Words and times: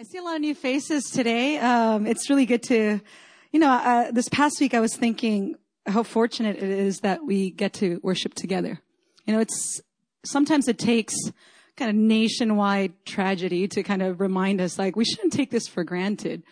I 0.00 0.02
see 0.02 0.16
a 0.16 0.22
lot 0.22 0.36
of 0.36 0.40
new 0.40 0.54
faces 0.54 1.10
today. 1.10 1.58
Um, 1.58 2.06
it's 2.06 2.30
really 2.30 2.46
good 2.46 2.62
to, 2.62 3.02
you 3.52 3.60
know, 3.60 3.68
uh, 3.68 4.10
this 4.10 4.30
past 4.30 4.58
week 4.58 4.72
I 4.72 4.80
was 4.80 4.96
thinking 4.96 5.56
how 5.84 6.04
fortunate 6.04 6.56
it 6.56 6.62
is 6.62 7.00
that 7.00 7.26
we 7.26 7.50
get 7.50 7.74
to 7.74 8.00
worship 8.02 8.32
together. 8.32 8.80
You 9.26 9.34
know, 9.34 9.40
it's 9.40 9.82
sometimes 10.24 10.68
it 10.68 10.78
takes 10.78 11.14
kind 11.76 11.90
of 11.90 11.96
nationwide 11.96 12.94
tragedy 13.04 13.68
to 13.68 13.82
kind 13.82 14.00
of 14.00 14.22
remind 14.22 14.62
us 14.62 14.78
like 14.78 14.96
we 14.96 15.04
shouldn't 15.04 15.34
take 15.34 15.50
this 15.50 15.68
for 15.68 15.84
granted. 15.84 16.44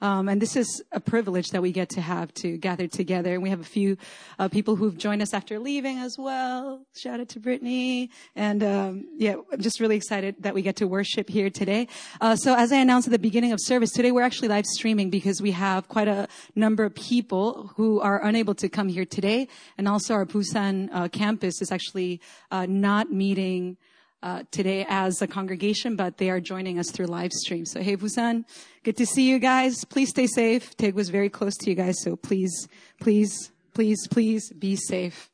Um, 0.00 0.28
and 0.28 0.40
this 0.40 0.56
is 0.56 0.82
a 0.92 1.00
privilege 1.00 1.48
that 1.50 1.62
we 1.62 1.72
get 1.72 1.88
to 1.90 2.00
have 2.00 2.32
to 2.34 2.56
gather 2.58 2.86
together. 2.86 3.34
And 3.34 3.42
we 3.42 3.50
have 3.50 3.60
a 3.60 3.64
few 3.64 3.96
uh, 4.38 4.48
people 4.48 4.76
who've 4.76 4.96
joined 4.96 5.22
us 5.22 5.32
after 5.32 5.58
leaving 5.58 5.98
as 5.98 6.18
well. 6.18 6.84
Shout 6.96 7.20
out 7.20 7.28
to 7.30 7.40
Brittany. 7.40 8.10
And 8.36 8.62
um, 8.62 9.04
yeah, 9.16 9.36
I'm 9.52 9.60
just 9.60 9.80
really 9.80 9.96
excited 9.96 10.36
that 10.40 10.54
we 10.54 10.62
get 10.62 10.76
to 10.76 10.86
worship 10.86 11.28
here 11.28 11.50
today. 11.50 11.88
Uh, 12.20 12.36
so 12.36 12.54
as 12.54 12.72
I 12.72 12.76
announced 12.76 13.08
at 13.08 13.12
the 13.12 13.18
beginning 13.18 13.52
of 13.52 13.60
service, 13.60 13.92
today 13.92 14.12
we're 14.12 14.22
actually 14.22 14.48
live 14.48 14.66
streaming 14.66 15.10
because 15.10 15.40
we 15.40 15.52
have 15.52 15.88
quite 15.88 16.08
a 16.08 16.28
number 16.54 16.84
of 16.84 16.94
people 16.94 17.72
who 17.76 18.00
are 18.00 18.22
unable 18.24 18.54
to 18.56 18.68
come 18.68 18.88
here 18.88 19.04
today. 19.04 19.48
And 19.78 19.88
also 19.88 20.14
our 20.14 20.26
Busan 20.26 20.88
uh, 20.92 21.08
campus 21.08 21.62
is 21.62 21.72
actually 21.72 22.20
uh, 22.50 22.66
not 22.66 23.12
meeting 23.12 23.76
uh, 24.24 24.42
today 24.50 24.86
as 24.88 25.20
a 25.20 25.26
congregation, 25.26 25.96
but 25.96 26.16
they 26.16 26.30
are 26.30 26.40
joining 26.40 26.78
us 26.78 26.90
through 26.90 27.04
live 27.04 27.30
stream. 27.30 27.66
So, 27.66 27.82
hey, 27.82 27.94
Busan, 27.94 28.44
good 28.82 28.96
to 28.96 29.04
see 29.04 29.28
you 29.28 29.38
guys. 29.38 29.84
Please 29.84 30.08
stay 30.08 30.26
safe. 30.26 30.74
Tig 30.76 30.94
was 30.94 31.10
very 31.10 31.28
close 31.28 31.54
to 31.58 31.70
you 31.70 31.76
guys, 31.76 31.96
so 32.02 32.16
please, 32.16 32.66
please, 33.00 33.52
please, 33.74 34.08
please 34.08 34.50
be 34.54 34.76
safe. 34.76 35.30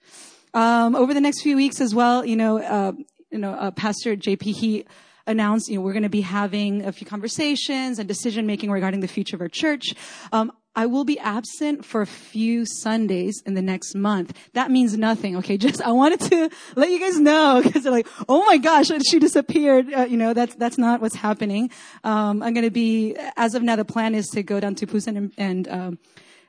Um, 0.55 0.97
over 0.97 1.15
the 1.15 1.21
next 1.21 1.43
few 1.43 1.55
weeks 1.55 1.81
as 1.81 1.95
well, 1.95 2.25
you 2.27 2.35
know, 2.35 2.61
uh, 2.61 2.93
you 3.31 3.39
know, 3.39 3.53
uh, 3.53 3.71
Pastor 3.71 4.17
JP, 4.17 4.43
he 4.43 4.85
announced, 5.25 5.69
you 5.69 5.77
know, 5.77 5.83
we're 5.83 5.93
going 5.93 6.03
to 6.03 6.09
be 6.09 6.23
having 6.23 6.85
a 6.85 6.91
few 6.91 7.07
conversations 7.07 8.01
and 8.01 8.09
decision 8.09 8.45
making 8.45 8.73
regarding 8.73 8.99
the 8.99 9.09
future 9.09 9.37
of 9.37 9.41
our 9.41 9.49
church. 9.49 9.95
Um, 10.33 10.51
I 10.77 10.87
will 10.87 11.05
be 11.05 11.19
absent 11.19 11.85
for 11.85 12.01
a 12.01 12.07
few 12.07 12.65
Sundays 12.65 13.43
in 13.45 13.55
the 13.55 13.63
next 13.63 13.95
month. 13.95 14.37
That 14.53 14.71
means 14.71 14.97
nothing. 14.97 15.37
Okay. 15.39 15.57
Just, 15.59 15.83
I 15.83 15.93
wanted 15.93 16.21
to 16.31 16.51
let 16.77 16.91
you 16.91 17.01
guys 17.01 17.19
know 17.19 17.61
because 17.63 17.83
they're 17.83 17.93
like, 17.93 18.07
oh 18.29 18.45
my 18.45 18.57
gosh, 18.59 18.91
she 19.09 19.19
disappeared. 19.19 19.93
Uh, 19.93 20.03
you 20.03 20.17
know, 20.17 20.33
that's, 20.33 20.55
that's 20.55 20.79
not 20.79 21.01
what's 21.01 21.17
happening. 21.17 21.71
Um, 22.05 22.43
I'm 22.43 22.55
going 22.55 22.65
to 22.65 22.71
be, 22.71 23.17
as 23.37 23.55
of 23.55 23.63
now, 23.63 23.77
the 23.77 23.85
plan 23.85 24.15
is 24.15 24.27
to 24.29 24.43
go 24.43 24.61
down 24.61 24.77
to 24.77 24.87
Busan 24.87 25.17
and, 25.17 25.33
and 25.37 25.69
um, 25.69 25.99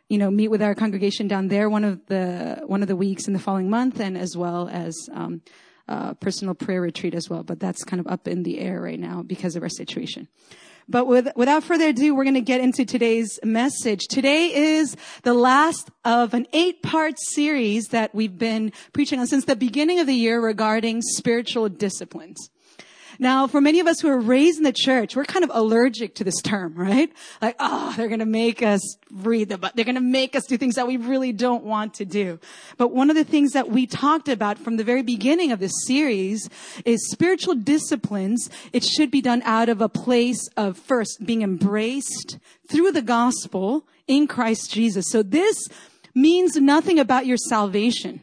you 0.08 0.18
know, 0.18 0.30
meet 0.30 0.50
with 0.50 0.62
our 0.62 0.76
congregation 0.76 1.28
down 1.28 1.48
there 1.48 1.70
one 1.70 1.84
of 1.84 2.06
the, 2.08 2.62
one 2.66 2.81
of 2.81 2.88
the 2.88 2.96
weeks 2.96 3.28
in 3.28 3.34
the 3.34 3.40
following 3.40 3.70
month 3.70 4.00
and 4.00 4.18
as 4.18 4.38
well 4.38 4.70
as, 4.70 4.96
um, 5.14 5.42
uh, 5.88 6.14
personal 6.16 6.53
prayer 6.53 6.80
retreat 6.80 7.16
as 7.16 7.30
well. 7.30 7.44
But 7.44 7.59
that's 7.59 7.84
kind 7.84 8.00
of 8.00 8.08
up 8.08 8.28
in 8.28 8.44
the 8.44 8.59
air 8.59 8.80
right 8.80 9.00
now 9.00 9.24
because 9.24 9.56
of 9.56 9.64
our 9.64 9.70
situation. 9.70 10.28
But 10.88 11.08
with, 11.08 11.30
without 11.36 11.64
further 11.64 11.90
ado, 11.90 12.16
we're 12.16 12.24
going 12.24 12.34
to 12.34 12.42
get 12.42 12.62
into 12.62 12.86
today's 12.86 13.40
message. 13.44 14.08
Today 14.10 14.54
is 14.54 14.96
the 15.24 15.34
last 15.34 15.90
of 16.04 16.34
an 16.34 16.48
eight 16.54 16.82
part 16.82 17.16
series 17.20 17.88
that 17.90 18.14
we've 18.14 18.38
been 18.38 18.72
preaching 18.94 19.20
on 19.20 19.28
since 19.28 19.46
the 19.46 19.56
beginning 19.56 20.00
of 20.00 20.08
the 20.08 20.16
year 20.16 20.42
regarding 20.42 21.02
spiritual 21.02 21.70
disciplines. 21.70 22.50
Now, 23.22 23.46
for 23.46 23.62
many 23.62 23.80
of 23.80 23.86
us 23.86 24.00
who 24.00 24.08
are 24.08 24.20
raised 24.20 24.58
in 24.58 24.64
the 24.64 24.74
church, 24.74 25.16
we're 25.16 25.26
kind 25.26 25.44
of 25.44 25.52
allergic 25.54 26.16
to 26.16 26.24
this 26.24 26.42
term, 26.42 26.74
right? 26.74 27.14
Like, 27.40 27.56
oh, 27.60 27.94
they're 27.96 28.08
going 28.08 28.20
to 28.20 28.26
make 28.26 28.64
us 28.64 28.82
read 29.12 29.50
the 29.50 29.72
They're 29.76 29.86
going 29.86 29.94
to 29.94 30.02
make 30.02 30.36
us 30.36 30.48
do 30.48 30.58
things 30.58 30.74
that 30.74 30.88
we 30.88 30.98
really 30.98 31.32
don't 31.32 31.64
want 31.64 31.94
to 31.96 32.06
do. 32.06 32.40
But 32.78 32.88
one 32.88 33.12
of 33.12 33.16
the 33.16 33.24
things 33.24 33.52
that 33.52 33.70
we 33.70 33.86
talked 33.86 34.28
about 34.28 34.58
from 34.58 34.78
the 34.78 34.84
very 34.84 35.04
beginning 35.04 35.52
of 35.52 35.60
this 35.60 35.86
series 35.86 36.50
is 36.84 37.12
spiritual 37.12 37.54
disciplines. 37.54 38.50
It 38.74 38.84
should 38.84 39.12
be 39.12 39.22
done 39.22 39.44
out 39.44 39.70
of 39.70 39.82
a 39.82 39.90
place 39.90 40.50
of 40.58 40.76
first 40.76 41.24
being 41.24 41.44
embraced 41.44 42.40
through 42.70 42.92
the 42.92 43.04
gospel 43.04 43.86
in 44.08 44.26
Christ 44.26 44.72
Jesus. 44.72 45.12
So 45.12 45.22
this 45.22 45.68
means 46.16 46.56
nothing 46.56 46.98
about 46.98 47.28
your 47.28 47.38
salvation. 47.38 48.22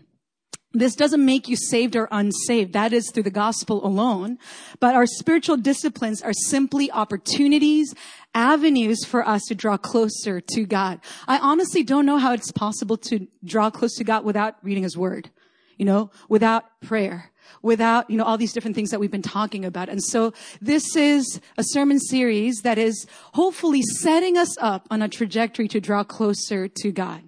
This 0.73 0.95
doesn't 0.95 1.25
make 1.25 1.49
you 1.49 1.57
saved 1.57 1.97
or 1.97 2.09
unsaved. 2.11 2.75
That 2.75 2.93
is 2.93 3.11
through 3.11 3.23
the 3.23 3.31
gospel 3.31 3.85
alone. 3.87 4.39
But 4.81 4.95
our 4.95 5.07
spiritual 5.07 5.57
disciplines 5.57 6.21
are 6.21 6.35
simply 6.35 6.91
opportunities, 6.91 7.95
avenues 8.35 9.03
for 9.07 9.27
us 9.27 9.45
to 9.49 9.55
draw 9.55 9.79
closer 9.79 10.43
to 10.43 10.67
God. 10.67 11.01
I 11.27 11.39
honestly 11.39 11.83
don't 11.83 12.05
know 12.05 12.19
how 12.19 12.35
it's 12.35 12.53
possible 12.53 12.99
to 12.99 13.27
draw 13.43 13.71
close 13.71 13.95
to 13.97 14.05
God 14.05 14.25
without 14.25 14.57
reading 14.63 14.83
his 14.83 14.97
word, 14.97 15.31
you 15.79 15.87
know, 15.87 16.11
without 16.29 16.65
prayer, 16.83 17.31
without, 17.63 18.11
you 18.11 18.19
know, 18.19 18.25
all 18.25 18.37
these 18.37 18.53
different 18.53 18.77
things 18.77 18.91
that 18.91 19.01
we've 19.01 19.11
been 19.11 19.23
talking 19.23 19.65
about. 19.65 19.89
And 19.89 20.05
so 20.05 20.35
this 20.61 20.95
is 20.95 21.41
a 21.57 21.65
sermon 21.65 21.99
series 21.99 22.61
that 22.63 22.77
is 22.77 23.07
hopefully 23.33 23.81
setting 23.81 24.37
us 24.37 24.57
up 24.59 24.87
on 24.91 25.01
a 25.01 25.09
trajectory 25.09 25.67
to 25.69 25.81
draw 25.81 26.05
closer 26.05 26.69
to 26.69 26.93
God. 26.93 27.28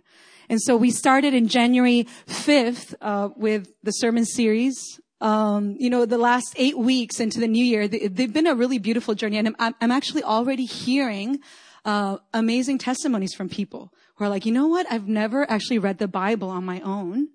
And 0.50 0.60
so 0.60 0.76
we 0.76 0.90
started 0.90 1.32
in 1.32 1.46
January 1.46 2.08
5th 2.26 2.94
uh, 3.00 3.28
with 3.36 3.72
the 3.84 3.92
sermon 3.92 4.24
series. 4.24 5.00
Um, 5.20 5.76
you 5.78 5.88
know, 5.88 6.06
the 6.06 6.18
last 6.18 6.54
eight 6.56 6.76
weeks 6.76 7.20
into 7.20 7.38
the 7.38 7.46
new 7.46 7.64
year, 7.64 7.86
they, 7.86 8.00
have 8.00 8.32
been 8.32 8.48
a 8.48 8.56
really 8.56 8.78
beautiful 8.78 9.14
journey. 9.14 9.38
And 9.38 9.54
I'm, 9.60 9.76
I'm 9.80 9.92
actually 9.92 10.24
already 10.24 10.64
hearing 10.64 11.38
uh, 11.84 12.16
amazing 12.34 12.78
testimonies 12.78 13.32
from 13.32 13.48
people 13.48 13.92
who 14.16 14.24
are 14.24 14.28
like, 14.28 14.44
you 14.44 14.50
know 14.50 14.66
what? 14.66 14.90
I've 14.90 15.06
never 15.06 15.48
actually 15.48 15.78
read 15.78 15.98
the 15.98 16.08
Bible 16.08 16.50
on 16.50 16.64
my 16.64 16.80
own. 16.80 17.28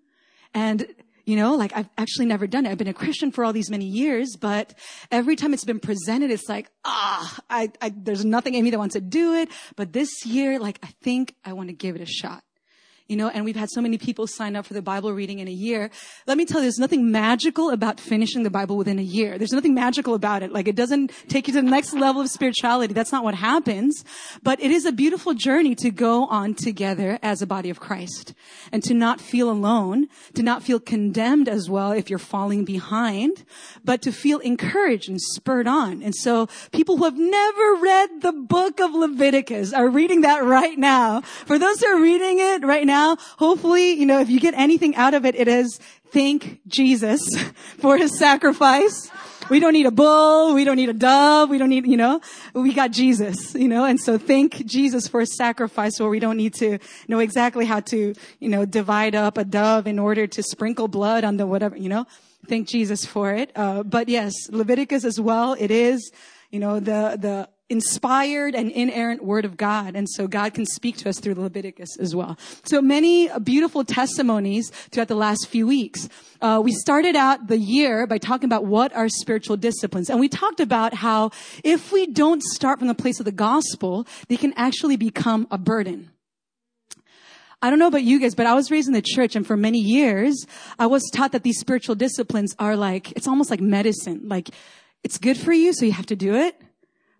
And 0.53 0.85
you 1.23 1.37
know, 1.37 1.55
like 1.55 1.71
I've 1.73 1.89
actually 1.97 2.25
never 2.27 2.47
done 2.47 2.65
it. 2.65 2.69
I've 2.69 2.77
been 2.77 2.87
a 2.87 2.93
Christian 2.93 3.31
for 3.31 3.43
all 3.45 3.53
these 3.53 3.71
many 3.71 3.85
years, 3.85 4.35
but 4.39 4.75
every 5.09 5.35
time 5.35 5.55
it's 5.55 5.65
been 5.65 5.79
presented, 5.79 6.29
it's 6.29 6.47
like, 6.47 6.69
ah, 6.83 7.39
I, 7.49 7.71
I, 7.81 7.91
there's 7.95 8.23
nothing 8.23 8.53
in 8.53 8.63
me 8.63 8.69
that 8.69 8.77
wants 8.77 8.93
to 8.93 9.01
do 9.01 9.33
it. 9.33 9.49
But 9.75 9.91
this 9.91 10.23
year, 10.23 10.59
like, 10.59 10.77
I 10.83 10.89
think 11.01 11.33
I 11.43 11.53
want 11.53 11.69
to 11.69 11.73
give 11.73 11.95
it 11.95 12.01
a 12.01 12.05
shot 12.05 12.43
you 13.07 13.15
know, 13.15 13.29
and 13.29 13.45
we've 13.45 13.55
had 13.55 13.69
so 13.69 13.81
many 13.81 13.99
people 13.99 14.25
sign 14.25 14.55
up 14.55 14.65
for 14.65 14.73
the 14.73 14.81
Bible 14.81 15.13
reading 15.13 15.37
in 15.37 15.47
a 15.47 15.51
year. 15.51 15.91
Let 16.25 16.37
me 16.37 16.45
tell 16.45 16.59
you, 16.59 16.63
there's 16.63 16.79
nothing 16.79 17.11
magical 17.11 17.69
about 17.69 17.99
finishing 17.99 18.41
the 18.41 18.49
Bible 18.49 18.77
within 18.77 18.97
a 18.97 19.03
year. 19.03 19.37
There's 19.37 19.51
nothing 19.51 19.75
magical 19.75 20.15
about 20.15 20.41
it. 20.41 20.51
Like 20.51 20.67
it 20.67 20.75
doesn't 20.75 21.11
take 21.27 21.47
you 21.47 21.53
to 21.53 21.61
the 21.61 21.69
next 21.69 21.93
level 21.93 22.23
of 22.23 22.29
spirituality. 22.29 22.95
That's 22.95 23.11
not 23.11 23.23
what 23.23 23.35
happens. 23.35 24.03
But 24.41 24.59
it 24.59 24.71
is 24.71 24.85
a 24.85 24.91
beautiful 24.91 25.35
journey 25.35 25.75
to 25.75 25.91
go 25.91 26.25
on 26.25 26.55
together 26.55 27.19
as 27.21 27.43
a 27.43 27.47
body 27.47 27.69
of 27.69 27.79
Christ 27.79 28.33
and 28.71 28.81
to 28.83 28.95
not 28.95 29.21
feel 29.21 29.51
alone, 29.51 30.07
to 30.33 30.41
not 30.41 30.63
feel 30.63 30.79
condemned 30.79 31.47
as 31.47 31.69
well 31.69 31.91
if 31.91 32.09
you're 32.09 32.17
falling 32.17 32.65
behind, 32.65 33.45
but 33.83 34.01
to 34.01 34.11
feel 34.11 34.39
encouraged 34.39 35.09
and 35.09 35.21
spurred 35.21 35.67
on. 35.67 36.01
And 36.01 36.15
so 36.15 36.47
people 36.71 36.97
who 36.97 37.03
have 37.03 37.19
never 37.19 37.75
read 37.75 38.21
the 38.21 38.31
book 38.31 38.79
of 38.79 38.95
Leviticus 38.95 39.73
are 39.73 39.89
reading 39.89 40.21
that 40.21 40.43
right 40.43 40.77
now. 40.79 41.21
For 41.21 41.59
those 41.59 41.79
who 41.81 41.87
are 41.87 42.01
reading 42.01 42.39
it 42.39 42.65
right 42.65 42.85
now, 42.85 42.94
now, 42.95 43.17
hopefully, 43.37 43.91
you 43.91 44.05
know, 44.05 44.19
if 44.21 44.29
you 44.29 44.39
get 44.39 44.53
anything 44.53 44.95
out 44.95 45.13
of 45.13 45.25
it, 45.25 45.35
it 45.35 45.49
is 45.49 45.79
thank 46.11 46.61
Jesus 46.65 47.21
for 47.83 47.97
his 47.97 48.17
sacrifice. 48.17 49.11
We 49.49 49.59
don't 49.59 49.73
need 49.73 49.85
a 49.85 49.91
bull. 49.91 50.55
We 50.55 50.63
don't 50.63 50.77
need 50.77 50.89
a 50.89 50.99
dove. 51.11 51.49
We 51.49 51.57
don't 51.57 51.69
need, 51.69 51.85
you 51.85 51.97
know, 51.97 52.21
we 52.53 52.73
got 52.73 52.91
Jesus, 52.91 53.53
you 53.53 53.67
know, 53.67 53.83
and 53.83 53.99
so 53.99 54.17
thank 54.17 54.65
Jesus 54.65 55.07
for 55.07 55.19
his 55.19 55.35
sacrifice 55.35 55.99
where 55.99 56.09
we 56.09 56.19
don't 56.19 56.37
need 56.37 56.53
to 56.55 56.79
know 57.07 57.19
exactly 57.19 57.65
how 57.65 57.81
to, 57.91 58.15
you 58.39 58.49
know, 58.49 58.65
divide 58.65 59.13
up 59.13 59.37
a 59.37 59.43
dove 59.43 59.85
in 59.87 59.99
order 59.99 60.25
to 60.25 60.41
sprinkle 60.41 60.87
blood 60.87 61.23
on 61.23 61.37
the 61.37 61.45
whatever, 61.45 61.75
you 61.77 61.89
know, 61.89 62.05
thank 62.47 62.67
Jesus 62.67 63.05
for 63.05 63.33
it. 63.33 63.51
Uh, 63.55 63.83
but 63.83 64.07
yes, 64.07 64.33
Leviticus 64.49 65.03
as 65.03 65.19
well. 65.19 65.55
It 65.59 65.69
is, 65.69 65.99
you 66.49 66.59
know, 66.59 66.79
the, 66.79 67.17
the 67.25 67.49
inspired 67.69 68.53
and 68.53 68.71
inerrant 68.71 69.23
word 69.23 69.43
of 69.43 69.57
God. 69.57 69.95
And 69.95 70.07
so 70.07 70.27
God 70.27 70.53
can 70.53 70.65
speak 70.65 70.97
to 70.97 71.09
us 71.09 71.19
through 71.19 71.33
the 71.33 71.41
Leviticus 71.41 71.97
as 71.97 72.15
well. 72.15 72.37
So 72.63 72.81
many 72.81 73.27
beautiful 73.39 73.83
testimonies 73.83 74.69
throughout 74.91 75.07
the 75.07 75.15
last 75.15 75.47
few 75.47 75.65
weeks. 75.65 76.07
Uh, 76.41 76.61
we 76.63 76.71
started 76.71 77.15
out 77.15 77.47
the 77.47 77.57
year 77.57 78.05
by 78.05 78.19
talking 78.19 78.45
about 78.45 78.65
what 78.65 78.95
are 78.95 79.09
spiritual 79.09 79.57
disciplines. 79.57 80.09
And 80.09 80.19
we 80.19 80.29
talked 80.29 80.59
about 80.59 80.93
how 80.93 81.31
if 81.63 81.91
we 81.91 82.05
don't 82.05 82.43
start 82.43 82.79
from 82.79 82.87
the 82.87 82.95
place 82.95 83.19
of 83.19 83.25
the 83.25 83.31
gospel, 83.31 84.05
they 84.27 84.37
can 84.37 84.53
actually 84.55 84.95
become 84.95 85.47
a 85.49 85.57
burden. 85.57 86.11
I 87.63 87.71
don't 87.71 87.79
know 87.79 87.87
about 87.87 88.03
you 88.03 88.19
guys, 88.19 88.35
but 88.35 88.45
I 88.45 88.53
was 88.53 88.69
raised 88.69 88.87
in 88.87 88.93
the 88.93 89.01
church 89.01 89.35
and 89.35 89.47
for 89.47 89.57
many 89.57 89.79
years, 89.79 90.45
I 90.77 90.85
was 90.85 91.09
taught 91.11 91.31
that 91.31 91.41
these 91.41 91.57
spiritual 91.57 91.95
disciplines 91.95 92.55
are 92.59 92.75
like, 92.75 93.11
it's 93.13 93.27
almost 93.27 93.49
like 93.49 93.59
medicine. 93.59 94.21
Like, 94.25 94.51
it's 95.03 95.17
good 95.17 95.37
for 95.37 95.53
you, 95.53 95.73
so 95.73 95.85
you 95.85 95.91
have 95.91 96.07
to 96.07 96.15
do 96.15 96.35
it 96.35 96.59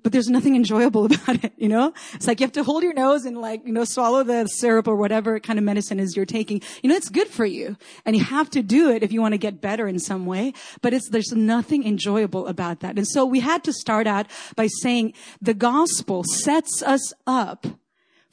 but 0.06 0.12
there's 0.12 0.30
nothing 0.30 0.56
enjoyable 0.56 1.06
about 1.12 1.44
it, 1.44 1.52
you 1.58 1.68
know? 1.68 1.92
It's 2.14 2.28
like 2.28 2.40
you 2.40 2.44
have 2.44 2.54
to 2.54 2.64
hold 2.64 2.84
your 2.84 2.94
nose 2.94 3.26
and 3.26 3.42
like, 3.42 3.66
you 3.66 3.74
know, 3.74 3.86
swallow 3.86 4.22
the 4.22 4.46
syrup 4.46 4.88
or 4.88 4.96
whatever 4.96 5.40
kind 5.40 5.58
of 5.58 5.66
medicine 5.66 6.00
is 6.00 6.16
you're 6.16 6.28
taking. 6.28 6.62
You 6.84 6.90
know, 6.92 6.96
it's 6.96 7.10
good 7.10 7.28
for 7.28 7.44
you. 7.44 7.76
And 8.06 8.16
you 8.16 8.24
have 8.24 8.52
to 8.52 8.62
do 8.62 8.92
it 8.92 9.02
if 9.02 9.12
you 9.12 9.20
want 9.20 9.34
to 9.34 9.40
get 9.40 9.62
better 9.62 9.88
in 9.88 9.98
some 9.98 10.28
way, 10.28 10.54
but 10.84 10.94
it's, 10.94 11.10
there's 11.10 11.32
nothing 11.32 11.88
enjoyable 11.88 12.46
about 12.46 12.82
that. 12.82 12.98
And 12.98 13.08
so 13.08 13.26
we 13.26 13.40
had 13.40 13.64
to 13.64 13.74
start 13.74 14.06
out 14.06 14.28
by 14.56 14.68
saying 14.68 15.14
the 15.42 15.56
gospel 15.56 16.24
sets 16.24 16.84
us 16.84 17.12
up 17.26 17.66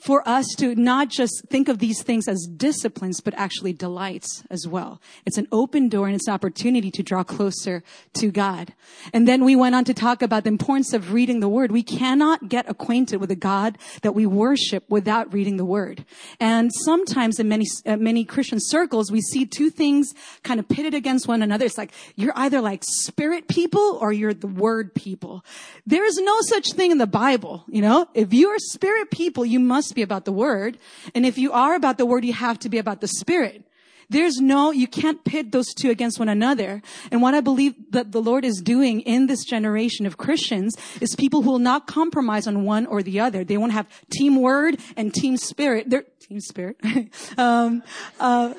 for 0.02 0.26
us 0.28 0.46
to 0.58 0.74
not 0.74 1.08
just 1.08 1.44
think 1.48 1.68
of 1.68 1.78
these 1.78 2.02
things 2.02 2.26
as 2.26 2.48
disciplines, 2.56 3.20
but 3.20 3.32
actually 3.34 3.72
delights 3.72 4.42
as 4.50 4.66
well. 4.66 5.00
It's 5.24 5.38
an 5.38 5.46
open 5.52 5.88
door 5.88 6.06
and 6.06 6.16
it's 6.16 6.26
an 6.26 6.34
opportunity 6.34 6.90
to 6.90 7.04
draw 7.04 7.22
closer 7.22 7.84
to 8.14 8.32
God. 8.32 8.74
And 9.12 9.28
then 9.28 9.44
we 9.44 9.54
went 9.54 9.76
on 9.76 9.84
to 9.84 9.94
talk 9.94 10.20
about 10.20 10.42
the 10.42 10.48
importance 10.48 10.92
of 10.92 11.12
reading 11.12 11.38
the 11.38 11.48
word. 11.48 11.70
We 11.70 11.84
cannot 11.84 12.48
get 12.48 12.68
acquainted 12.68 13.18
with 13.18 13.30
a 13.30 13.36
God 13.36 13.78
that 14.02 14.12
we 14.12 14.26
worship 14.26 14.84
without 14.88 15.32
reading 15.32 15.56
the 15.56 15.64
word. 15.64 16.04
And 16.40 16.72
sometimes 16.72 17.38
in 17.38 17.48
many, 17.48 17.66
uh, 17.86 17.96
many 17.96 18.24
Christian 18.24 18.58
circles, 18.60 19.12
we 19.12 19.20
see 19.20 19.46
two 19.46 19.70
things 19.70 20.12
kind 20.42 20.58
of 20.58 20.68
pitted 20.68 20.94
against 20.94 21.28
one 21.28 21.42
another. 21.42 21.64
It's 21.64 21.78
like, 21.78 21.92
you're 22.16 22.32
either 22.34 22.60
like 22.60 22.82
spirit 22.84 23.46
people 23.46 23.98
or 24.00 24.12
you're 24.12 24.34
the 24.34 24.48
word 24.48 24.94
people. 24.94 25.44
There 25.86 26.04
is 26.04 26.16
no 26.16 26.40
such 26.40 26.72
thing 26.72 26.90
in 26.90 26.98
the 26.98 27.06
Bible. 27.06 27.64
You 27.68 27.82
know, 27.82 28.08
if 28.14 28.34
you 28.34 28.48
are 28.48 28.58
spirit 28.58 29.12
people, 29.12 29.46
you 29.46 29.60
must 29.60 29.91
be 29.94 30.02
about 30.02 30.24
the 30.24 30.32
word. 30.32 30.78
And 31.14 31.24
if 31.26 31.38
you 31.38 31.52
are 31.52 31.74
about 31.74 31.98
the 31.98 32.06
word, 32.06 32.24
you 32.24 32.32
have 32.32 32.58
to 32.60 32.68
be 32.68 32.78
about 32.78 33.00
the 33.00 33.08
spirit. 33.08 33.64
There's 34.12 34.38
no, 34.40 34.72
you 34.72 34.86
can't 34.86 35.24
pit 35.24 35.52
those 35.52 35.72
two 35.72 35.88
against 35.88 36.18
one 36.18 36.28
another. 36.28 36.82
And 37.10 37.22
what 37.22 37.34
I 37.34 37.40
believe 37.40 37.74
that 37.92 38.12
the 38.12 38.20
Lord 38.20 38.44
is 38.44 38.60
doing 38.60 39.00
in 39.00 39.26
this 39.26 39.42
generation 39.42 40.04
of 40.04 40.18
Christians 40.18 40.76
is 41.00 41.16
people 41.16 41.40
who 41.40 41.52
will 41.52 41.58
not 41.58 41.86
compromise 41.86 42.46
on 42.46 42.64
one 42.64 42.84
or 42.84 43.02
the 43.02 43.20
other. 43.20 43.42
They 43.42 43.56
won't 43.56 43.72
have 43.72 43.86
team 44.10 44.40
word 44.42 44.78
and 44.98 45.14
team 45.14 45.38
spirit. 45.38 45.88
They're 45.88 46.04
team 46.20 46.40
spirit. 46.40 46.76
um, 47.38 47.82
uh, 48.20 48.52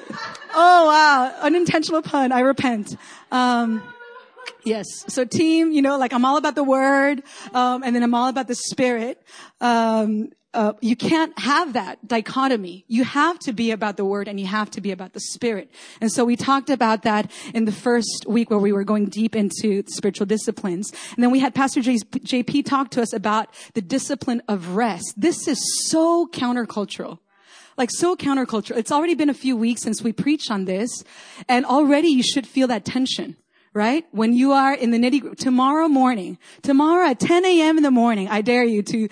oh 0.56 0.86
wow, 0.88 1.36
unintentional 1.42 2.02
pun. 2.02 2.32
I 2.32 2.40
repent. 2.40 2.96
Um, 3.32 3.84
Yes. 4.66 4.86
So 5.08 5.26
team, 5.26 5.72
you 5.72 5.82
know, 5.82 5.98
like 5.98 6.14
I'm 6.14 6.24
all 6.24 6.38
about 6.38 6.56
the 6.56 6.64
word, 6.64 7.24
um, 7.54 7.84
and 7.84 7.96
then 7.96 8.04
I'm 8.04 8.14
all 8.14 8.30
about 8.30 8.48
the 8.48 8.56
spirit. 8.56 9.22
Um, 9.60 10.30
uh, 10.54 10.74
you 10.82 10.96
can't 10.96 11.38
have 11.40 11.74
that 11.74 12.08
dichotomy. 12.08 12.86
You 12.88 13.04
have 13.04 13.40
to 13.40 13.54
be 13.54 13.72
about 13.72 13.98
the 13.98 14.06
word 14.06 14.28
and 14.28 14.40
you 14.40 14.46
have 14.46 14.70
to 14.72 14.82
be 14.82 14.92
about 14.92 15.14
the 15.14 15.20
spirit. 15.20 15.72
And 16.00 16.12
so 16.12 16.26
we 16.26 16.36
talked 16.36 16.70
about 16.70 17.04
that 17.04 17.32
in 17.54 17.66
the 17.66 17.72
first 17.72 18.26
week 18.28 18.50
where 18.50 18.60
we 18.60 18.72
were 18.72 18.84
going 18.84 19.08
deep 19.08 19.36
into 19.36 19.84
spiritual 19.88 20.26
disciplines. 20.26 20.92
And 21.16 21.24
then 21.24 21.32
we 21.32 21.40
had 21.40 21.56
Pastor 21.56 21.82
JP 21.82 22.66
talk 22.66 22.92
to 22.92 23.02
us 23.02 23.14
about 23.14 23.54
the 23.74 23.82
discipline 23.82 24.42
of 24.48 24.76
rest. 24.76 25.14
This 25.18 25.48
is 25.48 25.90
so 25.90 26.28
countercultural 26.28 27.20
like 27.76 27.90
so 27.90 28.16
countercultural. 28.16 28.78
It's 28.78 28.92
already 28.92 29.16
been 29.16 29.32
a 29.32 29.34
few 29.34 29.58
weeks 29.58 29.82
since 29.82 30.04
we 30.04 30.14
preached 30.14 30.52
on 30.52 30.66
this 30.66 31.04
and 31.50 31.66
already 31.66 32.10
you 32.10 32.22
should 32.22 32.46
feel 32.46 32.68
that 32.68 32.86
tension 32.86 33.36
right? 33.74 34.06
When 34.12 34.34
you 34.34 34.52
are 34.52 34.74
in 34.74 34.92
the 34.92 35.00
nitty, 35.00 35.36
tomorrow 35.38 35.88
morning, 35.88 36.38
tomorrow 36.62 37.08
at 37.08 37.20
10 37.20 37.44
a.m. 37.44 37.78
in 37.78 37.84
the 37.84 37.92
morning, 37.92 38.30
I 38.30 38.42
dare 38.42 38.64
you 38.64 38.84
to, 38.84 39.10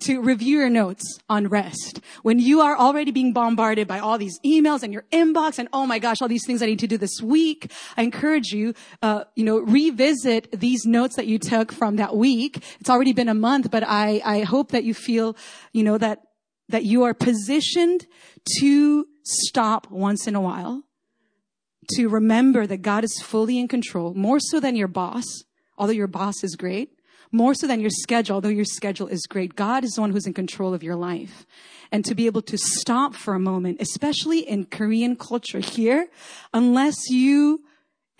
to 0.00 0.20
review 0.20 0.58
your 0.58 0.70
notes 0.70 1.20
on 1.28 1.46
rest. 1.46 2.00
When 2.22 2.40
you 2.40 2.60
are 2.60 2.76
already 2.76 3.12
being 3.12 3.32
bombarded 3.32 3.86
by 3.86 4.00
all 4.00 4.18
these 4.18 4.40
emails 4.44 4.82
and 4.82 4.92
your 4.92 5.04
inbox 5.12 5.58
and 5.58 5.68
oh 5.72 5.86
my 5.86 6.00
gosh, 6.00 6.20
all 6.20 6.28
these 6.28 6.44
things 6.44 6.62
I 6.62 6.66
need 6.66 6.80
to 6.80 6.88
do 6.88 6.98
this 6.98 7.22
week, 7.22 7.70
I 7.96 8.02
encourage 8.02 8.48
you, 8.48 8.74
uh, 9.02 9.24
you 9.36 9.44
know, 9.44 9.58
revisit 9.58 10.48
these 10.58 10.84
notes 10.84 11.14
that 11.16 11.28
you 11.28 11.38
took 11.38 11.70
from 11.70 11.96
that 11.96 12.16
week. 12.16 12.62
It's 12.80 12.90
already 12.90 13.12
been 13.12 13.28
a 13.28 13.34
month, 13.34 13.70
but 13.70 13.84
I, 13.86 14.20
I 14.24 14.40
hope 14.40 14.72
that 14.72 14.82
you 14.82 14.94
feel, 14.94 15.36
you 15.72 15.84
know, 15.84 15.96
that, 15.98 16.22
that 16.70 16.84
you 16.84 17.04
are 17.04 17.14
positioned 17.14 18.06
to 18.58 19.06
stop 19.22 19.88
once 19.90 20.26
in 20.26 20.34
a 20.34 20.40
while 20.40 20.82
to 21.96 22.08
remember 22.08 22.66
that 22.66 22.82
God 22.82 23.04
is 23.04 23.20
fully 23.22 23.58
in 23.58 23.68
control, 23.68 24.14
more 24.14 24.40
so 24.40 24.60
than 24.60 24.76
your 24.76 24.88
boss, 24.88 25.24
although 25.76 25.92
your 25.92 26.06
boss 26.06 26.42
is 26.42 26.56
great, 26.56 26.90
more 27.30 27.54
so 27.54 27.66
than 27.66 27.80
your 27.80 27.90
schedule, 27.90 28.34
although 28.34 28.48
your 28.48 28.64
schedule 28.64 29.08
is 29.08 29.26
great. 29.26 29.56
God 29.56 29.84
is 29.84 29.92
the 29.92 30.00
one 30.00 30.12
who's 30.12 30.26
in 30.26 30.34
control 30.34 30.74
of 30.74 30.82
your 30.82 30.96
life. 30.96 31.46
And 31.90 32.04
to 32.04 32.14
be 32.14 32.26
able 32.26 32.42
to 32.42 32.58
stop 32.58 33.14
for 33.14 33.34
a 33.34 33.40
moment, 33.40 33.80
especially 33.80 34.40
in 34.40 34.66
Korean 34.66 35.16
culture 35.16 35.60
here, 35.60 36.08
unless 36.54 37.10
you 37.10 37.64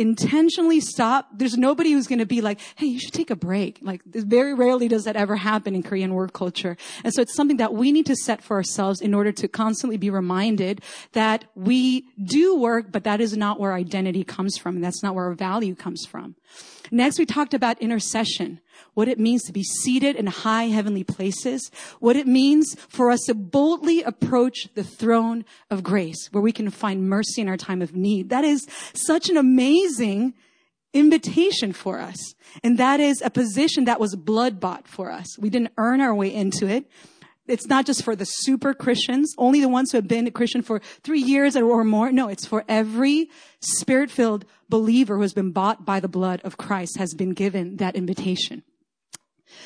intentionally 0.03 0.81
stop, 0.81 1.29
there's 1.33 1.57
nobody 1.57 1.93
who's 1.93 2.07
going 2.07 2.19
to 2.19 2.27
be 2.27 2.41
like, 2.41 2.61
hey, 2.77 2.87
you 2.87 3.01
should 3.01 3.15
take 3.15 3.31
a 3.31 3.37
break. 3.37 3.79
Like, 3.81 4.03
very 4.05 4.53
rarely 4.53 4.89
does 4.89 5.05
that 5.05 5.17
ever 5.17 5.37
happen 5.37 5.75
in 5.75 5.83
Korean 5.83 6.13
work 6.13 6.33
culture. 6.33 6.77
And 7.05 7.15
so 7.15 7.23
it's 7.23 7.35
something 7.35 7.57
that 7.57 7.73
we 7.73 7.93
need 7.93 8.07
to 8.07 8.17
set 8.17 8.43
for 8.43 8.57
ourselves 8.57 9.01
in 9.01 9.15
order 9.15 9.33
to 9.33 9.49
constantly 9.49 9.97
be 9.97 10.11
reminded 10.11 10.83
that 11.13 11.47
we 11.55 12.05
do 12.23 12.57
work, 12.57 12.93
but 12.93 13.05
that 13.05 13.21
is 13.21 13.37
not 13.37 13.59
where 13.59 13.73
identity 13.73 14.25
comes 14.25 14.59
from. 14.59 14.75
And 14.75 14.85
that's 14.85 15.03
not 15.03 15.15
where 15.15 15.27
our 15.27 15.35
value 15.35 15.75
comes 15.75 16.05
from. 16.05 16.35
Next, 16.91 17.19
we 17.19 17.25
talked 17.25 17.55
about 17.55 17.81
intercession 17.81 18.61
what 18.95 19.09
it 19.09 19.19
means 19.19 19.43
to 19.45 19.53
be 19.53 19.63
seated 19.63 20.17
in 20.17 20.27
high 20.27 20.65
heavenly 20.65 21.05
places, 21.05 21.71
what 22.01 22.17
it 22.17 22.27
means 22.27 22.77
for 22.89 23.11
us 23.11 23.21
to 23.27 23.35
boldly 23.35 24.03
approach 24.03 24.69
the 24.75 24.85
throne 24.85 25.45
of 25.71 25.83
grace 25.83 26.29
where 26.33 26.43
we 26.43 26.53
can 26.53 26.71
find 26.71 27.09
mercy 27.09 27.41
in 27.41 27.49
our 27.49 27.57
time 27.57 27.83
of 27.83 27.95
need. 27.95 28.31
That 28.31 28.45
is 28.45 28.67
such 28.95 29.29
an 29.29 29.37
amazing 29.37 30.35
invitation 30.95 31.73
for 31.73 31.99
us. 31.99 32.35
And 32.63 32.79
that 32.79 33.01
is 33.01 33.23
a 33.23 33.31
position 33.31 33.85
that 33.87 34.01
was 34.01 34.15
blood 34.15 34.61
bought 34.61 34.87
for 34.87 35.11
us. 35.11 35.39
We 35.39 35.51
didn't 35.51 35.73
earn 35.79 36.01
our 36.01 36.15
way 36.15 36.33
into 36.33 36.67
it. 36.67 36.91
It's 37.53 37.67
not 37.67 37.85
just 37.85 38.03
for 38.03 38.17
the 38.17 38.25
super 38.25 38.73
Christians, 38.73 39.35
only 39.37 39.61
the 39.61 39.69
ones 39.69 39.93
who 39.93 39.99
have 39.99 40.09
been 40.09 40.27
a 40.27 40.31
Christian 40.31 40.63
for 40.63 40.81
three 41.03 41.21
years 41.21 41.55
or 41.55 41.85
more. 41.85 42.11
No, 42.11 42.29
it's 42.29 42.47
for 42.47 42.65
every 42.67 43.29
spirit 43.61 44.11
filled 44.11 44.47
believer 44.71 45.17
who 45.17 45.21
has 45.23 45.35
been 45.35 45.51
bought 45.53 45.85
by 45.85 46.01
the 46.01 46.09
blood 46.09 46.41
of 46.45 46.57
Christ 46.57 46.97
has 46.97 47.13
been 47.13 47.35
given 47.35 47.77
that 47.77 47.95
invitation. 47.95 48.63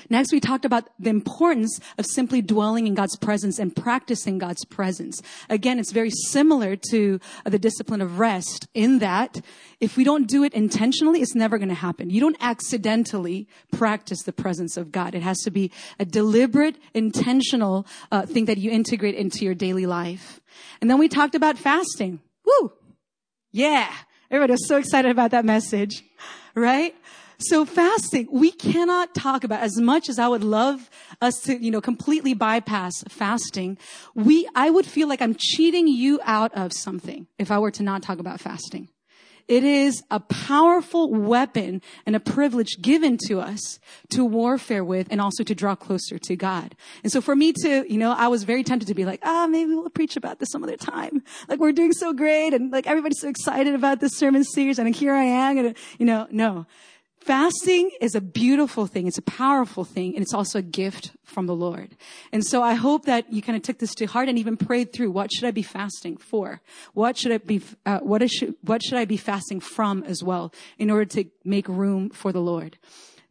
Next, 0.08 0.32
we 0.32 0.40
talked 0.40 0.64
about 0.64 0.88
the 0.98 1.10
importance 1.10 1.80
of 1.98 2.06
simply 2.06 2.42
dwelling 2.42 2.86
in 2.86 2.94
God's 2.94 3.16
presence 3.16 3.58
and 3.58 3.74
practicing 3.74 4.38
God's 4.38 4.64
presence. 4.64 5.22
Again, 5.48 5.78
it's 5.78 5.92
very 5.92 6.10
similar 6.28 6.76
to 6.90 7.20
the 7.44 7.58
discipline 7.58 8.00
of 8.00 8.18
rest 8.18 8.68
in 8.74 8.98
that 9.00 9.40
if 9.80 9.96
we 9.96 10.04
don't 10.04 10.26
do 10.26 10.42
it 10.44 10.54
intentionally, 10.54 11.20
it's 11.20 11.34
never 11.34 11.58
going 11.58 11.68
to 11.68 11.74
happen. 11.74 12.10
You 12.10 12.20
don't 12.20 12.36
accidentally 12.40 13.48
practice 13.72 14.22
the 14.22 14.32
presence 14.32 14.76
of 14.76 14.90
God. 14.90 15.14
It 15.14 15.22
has 15.22 15.38
to 15.42 15.50
be 15.50 15.70
a 15.98 16.04
deliberate, 16.04 16.76
intentional 16.94 17.86
uh, 18.10 18.26
thing 18.26 18.46
that 18.46 18.58
you 18.58 18.70
integrate 18.70 19.14
into 19.14 19.44
your 19.44 19.54
daily 19.54 19.86
life. 19.86 20.40
And 20.80 20.90
then 20.90 20.98
we 20.98 21.08
talked 21.08 21.34
about 21.34 21.58
fasting. 21.58 22.20
Woo! 22.44 22.72
Yeah. 23.52 23.92
Everybody 24.30 24.52
was 24.52 24.66
so 24.66 24.76
excited 24.76 25.10
about 25.10 25.30
that 25.30 25.44
message, 25.44 26.02
right? 26.54 26.94
So 27.38 27.64
fasting, 27.64 28.28
we 28.30 28.50
cannot 28.50 29.14
talk 29.14 29.44
about 29.44 29.60
as 29.60 29.78
much 29.78 30.08
as 30.08 30.18
I 30.18 30.26
would 30.26 30.44
love 30.44 30.88
us 31.20 31.40
to, 31.42 31.62
you 31.62 31.70
know, 31.70 31.80
completely 31.80 32.32
bypass 32.32 33.02
fasting. 33.08 33.76
We, 34.14 34.48
I 34.54 34.70
would 34.70 34.86
feel 34.86 35.08
like 35.08 35.20
I'm 35.20 35.36
cheating 35.38 35.86
you 35.86 36.18
out 36.24 36.54
of 36.54 36.72
something 36.72 37.26
if 37.38 37.50
I 37.50 37.58
were 37.58 37.70
to 37.72 37.82
not 37.82 38.02
talk 38.02 38.18
about 38.18 38.40
fasting. 38.40 38.88
It 39.48 39.62
is 39.62 40.02
a 40.10 40.18
powerful 40.18 41.12
weapon 41.12 41.80
and 42.04 42.16
a 42.16 42.20
privilege 42.20 42.78
given 42.82 43.16
to 43.28 43.40
us 43.40 43.78
to 44.10 44.24
warfare 44.24 44.82
with 44.82 45.06
and 45.10 45.20
also 45.20 45.44
to 45.44 45.54
draw 45.54 45.76
closer 45.76 46.18
to 46.18 46.34
God. 46.34 46.74
And 47.04 47.12
so 47.12 47.20
for 47.20 47.36
me 47.36 47.52
to, 47.62 47.84
you 47.88 47.96
know, 47.96 48.10
I 48.10 48.26
was 48.26 48.42
very 48.42 48.64
tempted 48.64 48.88
to 48.88 48.94
be 48.94 49.04
like, 49.04 49.20
ah, 49.22 49.46
maybe 49.46 49.72
we'll 49.72 49.88
preach 49.90 50.16
about 50.16 50.40
this 50.40 50.48
some 50.50 50.64
other 50.64 50.76
time. 50.76 51.22
Like 51.48 51.60
we're 51.60 51.70
doing 51.70 51.92
so 51.92 52.12
great 52.12 52.54
and 52.54 52.72
like 52.72 52.88
everybody's 52.88 53.20
so 53.20 53.28
excited 53.28 53.74
about 53.74 54.00
this 54.00 54.16
sermon 54.16 54.42
series 54.42 54.80
and 54.80 54.92
here 54.92 55.14
I 55.14 55.24
am 55.24 55.58
and, 55.58 55.76
you 55.98 56.06
know, 56.06 56.26
no. 56.30 56.66
Fasting 57.26 57.90
is 58.00 58.14
a 58.14 58.20
beautiful 58.20 58.86
thing. 58.86 59.08
It's 59.08 59.18
a 59.18 59.22
powerful 59.22 59.82
thing. 59.82 60.14
And 60.14 60.22
it's 60.22 60.32
also 60.32 60.60
a 60.60 60.62
gift 60.62 61.10
from 61.24 61.46
the 61.46 61.56
Lord. 61.56 61.96
And 62.30 62.46
so 62.46 62.62
I 62.62 62.74
hope 62.74 63.06
that 63.06 63.32
you 63.32 63.42
kind 63.42 63.56
of 63.56 63.64
took 63.64 63.78
this 63.78 63.96
to 63.96 64.06
heart 64.06 64.28
and 64.28 64.38
even 64.38 64.56
prayed 64.56 64.92
through 64.92 65.10
what 65.10 65.32
should 65.32 65.42
I 65.42 65.50
be 65.50 65.62
fasting 65.62 66.18
for? 66.18 66.60
What 66.94 67.18
should 67.18 67.32
I 67.32 67.38
be, 67.38 67.62
uh, 67.84 67.98
what, 67.98 68.22
should 68.30 68.54
I 68.94 69.04
be 69.06 69.16
fasting 69.16 69.58
from 69.58 70.04
as 70.04 70.22
well 70.22 70.54
in 70.78 70.88
order 70.88 71.04
to 71.04 71.24
make 71.44 71.66
room 71.66 72.10
for 72.10 72.30
the 72.30 72.40
Lord? 72.40 72.78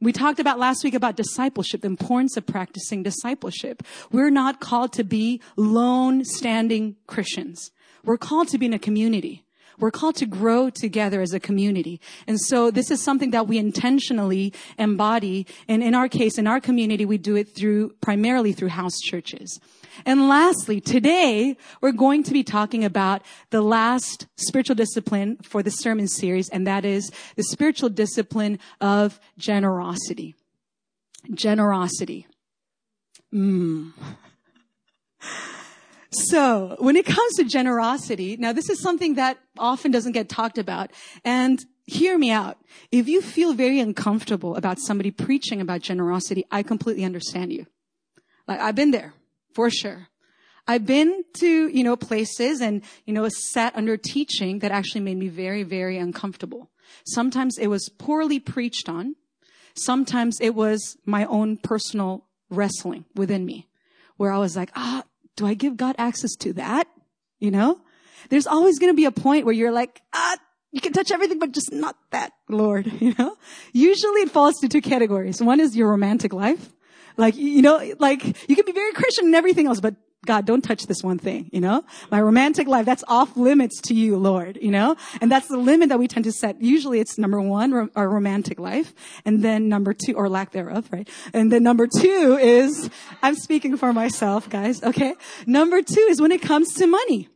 We 0.01 0.11
talked 0.11 0.41
about 0.41 0.59
last 0.59 0.83
week 0.83 0.93
about 0.93 1.15
discipleship, 1.15 1.79
the 1.79 1.87
importance 1.87 2.35
of 2.35 2.45
practicing 2.45 3.01
discipleship. 3.01 3.81
We're 4.11 4.29
not 4.29 4.59
called 4.59 4.91
to 4.93 5.05
be 5.05 5.39
lone 5.55 6.25
standing 6.25 6.97
Christians. 7.07 7.71
We're 8.03 8.17
called 8.17 8.49
to 8.49 8.57
be 8.57 8.65
in 8.65 8.73
a 8.73 8.79
community. 8.79 9.44
We're 9.79 9.91
called 9.91 10.15
to 10.17 10.25
grow 10.25 10.69
together 10.69 11.21
as 11.21 11.33
a 11.33 11.39
community. 11.39 11.99
And 12.27 12.39
so 12.39 12.71
this 12.71 12.91
is 12.91 13.01
something 13.01 13.31
that 13.31 13.47
we 13.47 13.57
intentionally 13.57 14.53
embody. 14.77 15.47
And 15.67 15.83
in 15.83 15.93
our 15.93 16.07
case, 16.07 16.37
in 16.37 16.47
our 16.47 16.59
community, 16.59 17.05
we 17.05 17.17
do 17.17 17.35
it 17.35 17.55
through, 17.55 17.93
primarily 18.01 18.53
through 18.53 18.69
house 18.69 18.97
churches. 18.99 19.59
And 20.05 20.27
lastly, 20.27 20.81
today 20.81 21.57
we're 21.81 21.91
going 21.91 22.23
to 22.23 22.33
be 22.33 22.43
talking 22.43 22.83
about 22.83 23.21
the 23.51 23.61
last 23.61 24.27
spiritual 24.37 24.75
discipline 24.75 25.37
for 25.37 25.63
the 25.63 25.71
sermon 25.71 26.07
series, 26.07 26.49
and 26.49 26.67
that 26.67 26.83
is 26.83 27.11
the 27.35 27.43
spiritual 27.43 27.89
discipline 27.89 28.59
of 28.81 29.19
generosity. 29.37 30.35
Generosity. 31.33 32.27
Mm. 33.33 33.93
So 36.15 36.75
when 36.79 36.95
it 36.95 37.05
comes 37.05 37.33
to 37.35 37.43
generosity, 37.43 38.37
now 38.37 38.53
this 38.53 38.69
is 38.69 38.81
something 38.81 39.15
that 39.15 39.37
often 39.57 39.91
doesn't 39.91 40.13
get 40.13 40.29
talked 40.29 40.57
about. 40.57 40.91
And 41.23 41.63
hear 41.85 42.17
me 42.17 42.31
out. 42.31 42.57
If 42.91 43.07
you 43.07 43.21
feel 43.21 43.53
very 43.53 43.79
uncomfortable 43.79 44.55
about 44.55 44.79
somebody 44.79 45.11
preaching 45.11 45.61
about 45.61 45.81
generosity, 45.81 46.45
I 46.51 46.63
completely 46.63 47.03
understand 47.03 47.51
you. 47.51 47.67
Like 48.47 48.59
I've 48.59 48.75
been 48.75 48.91
there 48.91 49.13
for 49.53 49.69
sure. 49.69 50.07
I've 50.67 50.85
been 50.85 51.23
to, 51.35 51.67
you 51.67 51.83
know, 51.83 51.95
places 51.95 52.59
and, 52.59 52.81
you 53.05 53.13
know, 53.13 53.27
sat 53.29 53.75
under 53.75 53.97
teaching 53.97 54.59
that 54.59 54.71
actually 54.71 55.01
made 55.01 55.17
me 55.17 55.27
very, 55.27 55.61
very 55.61 55.97
uncomfortable. 55.97 56.71
Sometimes 57.05 57.57
it 57.59 57.67
was 57.67 57.89
poorly 57.99 58.39
preached 58.39 58.89
on. 58.89 59.15
Sometimes 59.75 60.39
it 60.39 60.55
was 60.55 60.97
my 61.05 61.25
own 61.25 61.57
personal 61.57 62.25
wrestling 62.49 63.05
within 63.15 63.45
me 63.45 63.67
where 64.17 64.31
I 64.31 64.37
was 64.37 64.55
like, 64.55 64.71
ah, 64.75 65.03
do 65.35 65.45
I 65.45 65.53
give 65.53 65.77
God 65.77 65.95
access 65.97 66.35
to 66.37 66.53
that? 66.53 66.87
You 67.39 67.51
know, 67.51 67.79
there's 68.29 68.47
always 68.47 68.79
going 68.79 68.91
to 68.91 68.95
be 68.95 69.05
a 69.05 69.11
point 69.11 69.45
where 69.45 69.53
you're 69.53 69.71
like, 69.71 70.01
ah, 70.13 70.37
you 70.71 70.81
can 70.81 70.93
touch 70.93 71.11
everything, 71.11 71.39
but 71.39 71.51
just 71.51 71.71
not 71.71 71.95
that, 72.11 72.33
Lord, 72.49 72.91
you 73.01 73.13
know? 73.17 73.37
Usually 73.71 74.21
it 74.21 74.31
falls 74.31 74.55
to 74.59 74.67
two 74.67 74.81
categories. 74.81 75.41
One 75.41 75.59
is 75.59 75.75
your 75.75 75.89
romantic 75.89 76.33
life. 76.33 76.73
Like, 77.17 77.35
you 77.37 77.61
know, 77.61 77.93
like, 77.99 78.25
you 78.49 78.55
can 78.55 78.65
be 78.65 78.73
very 78.73 78.91
Christian 78.91 79.27
and 79.27 79.35
everything 79.35 79.67
else, 79.67 79.79
but 79.79 79.95
God, 80.25 80.45
don't 80.45 80.61
touch 80.61 80.87
this 80.87 81.03
one 81.03 81.17
thing, 81.17 81.49
you 81.51 81.61
know? 81.61 81.83
My 82.11 82.21
romantic 82.21 82.67
life, 82.67 82.85
that's 82.85 83.03
off 83.07 83.35
limits 83.37 83.79
to 83.81 83.93
you, 83.93 84.17
Lord, 84.17 84.57
you 84.61 84.71
know? 84.71 84.95
And 85.21 85.31
that's 85.31 85.47
the 85.47 85.57
limit 85.57 85.89
that 85.89 85.99
we 85.99 86.07
tend 86.07 86.25
to 86.25 86.31
set. 86.31 86.61
Usually 86.61 86.99
it's 86.99 87.17
number 87.17 87.39
one, 87.41 87.89
our 87.95 88.09
romantic 88.09 88.59
life. 88.59 88.93
And 89.25 89.43
then 89.43 89.69
number 89.69 89.93
two, 89.93 90.13
or 90.13 90.29
lack 90.29 90.51
thereof, 90.51 90.87
right? 90.91 91.09
And 91.33 91.51
then 91.51 91.63
number 91.63 91.87
two 91.87 92.37
is, 92.41 92.89
I'm 93.21 93.35
speaking 93.35 93.77
for 93.77 93.93
myself, 93.93 94.49
guys, 94.49 94.81
okay? 94.83 95.15
Number 95.45 95.81
two 95.81 96.07
is 96.09 96.21
when 96.21 96.31
it 96.31 96.41
comes 96.41 96.73
to 96.75 96.87
money. 96.87 97.29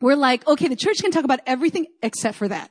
We're 0.00 0.16
like, 0.16 0.46
okay, 0.48 0.68
the 0.68 0.76
church 0.76 1.00
can 1.00 1.12
talk 1.12 1.24
about 1.24 1.40
everything 1.46 1.86
except 2.02 2.36
for 2.36 2.48
that. 2.48 2.70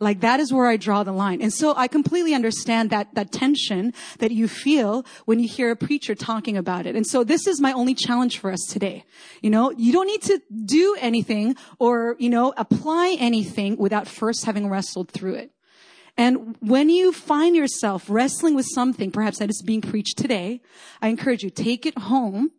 Like 0.00 0.20
that 0.20 0.40
is 0.40 0.50
where 0.50 0.66
I 0.66 0.78
draw 0.78 1.04
the 1.04 1.12
line. 1.12 1.42
And 1.42 1.52
so 1.52 1.74
I 1.76 1.86
completely 1.86 2.32
understand 2.32 2.88
that, 2.88 3.14
that 3.14 3.30
tension 3.30 3.92
that 4.18 4.30
you 4.30 4.48
feel 4.48 5.04
when 5.26 5.38
you 5.40 5.46
hear 5.46 5.70
a 5.70 5.76
preacher 5.76 6.14
talking 6.14 6.56
about 6.56 6.86
it. 6.86 6.96
And 6.96 7.06
so 7.06 7.22
this 7.22 7.46
is 7.46 7.60
my 7.60 7.72
only 7.72 7.94
challenge 7.94 8.38
for 8.38 8.50
us 8.50 8.64
today. 8.66 9.04
You 9.42 9.50
know, 9.50 9.70
you 9.72 9.92
don't 9.92 10.06
need 10.06 10.22
to 10.22 10.40
do 10.64 10.96
anything 11.00 11.54
or, 11.78 12.16
you 12.18 12.30
know, 12.30 12.54
apply 12.56 13.16
anything 13.18 13.76
without 13.76 14.08
first 14.08 14.46
having 14.46 14.70
wrestled 14.70 15.10
through 15.10 15.34
it. 15.34 15.52
And 16.16 16.56
when 16.60 16.88
you 16.88 17.12
find 17.12 17.54
yourself 17.54 18.06
wrestling 18.08 18.54
with 18.54 18.66
something, 18.74 19.10
perhaps 19.10 19.38
that 19.38 19.50
is 19.50 19.62
being 19.64 19.82
preached 19.82 20.16
today, 20.16 20.62
I 21.02 21.08
encourage 21.08 21.42
you, 21.42 21.50
take 21.50 21.84
it 21.84 21.96
home 21.96 22.52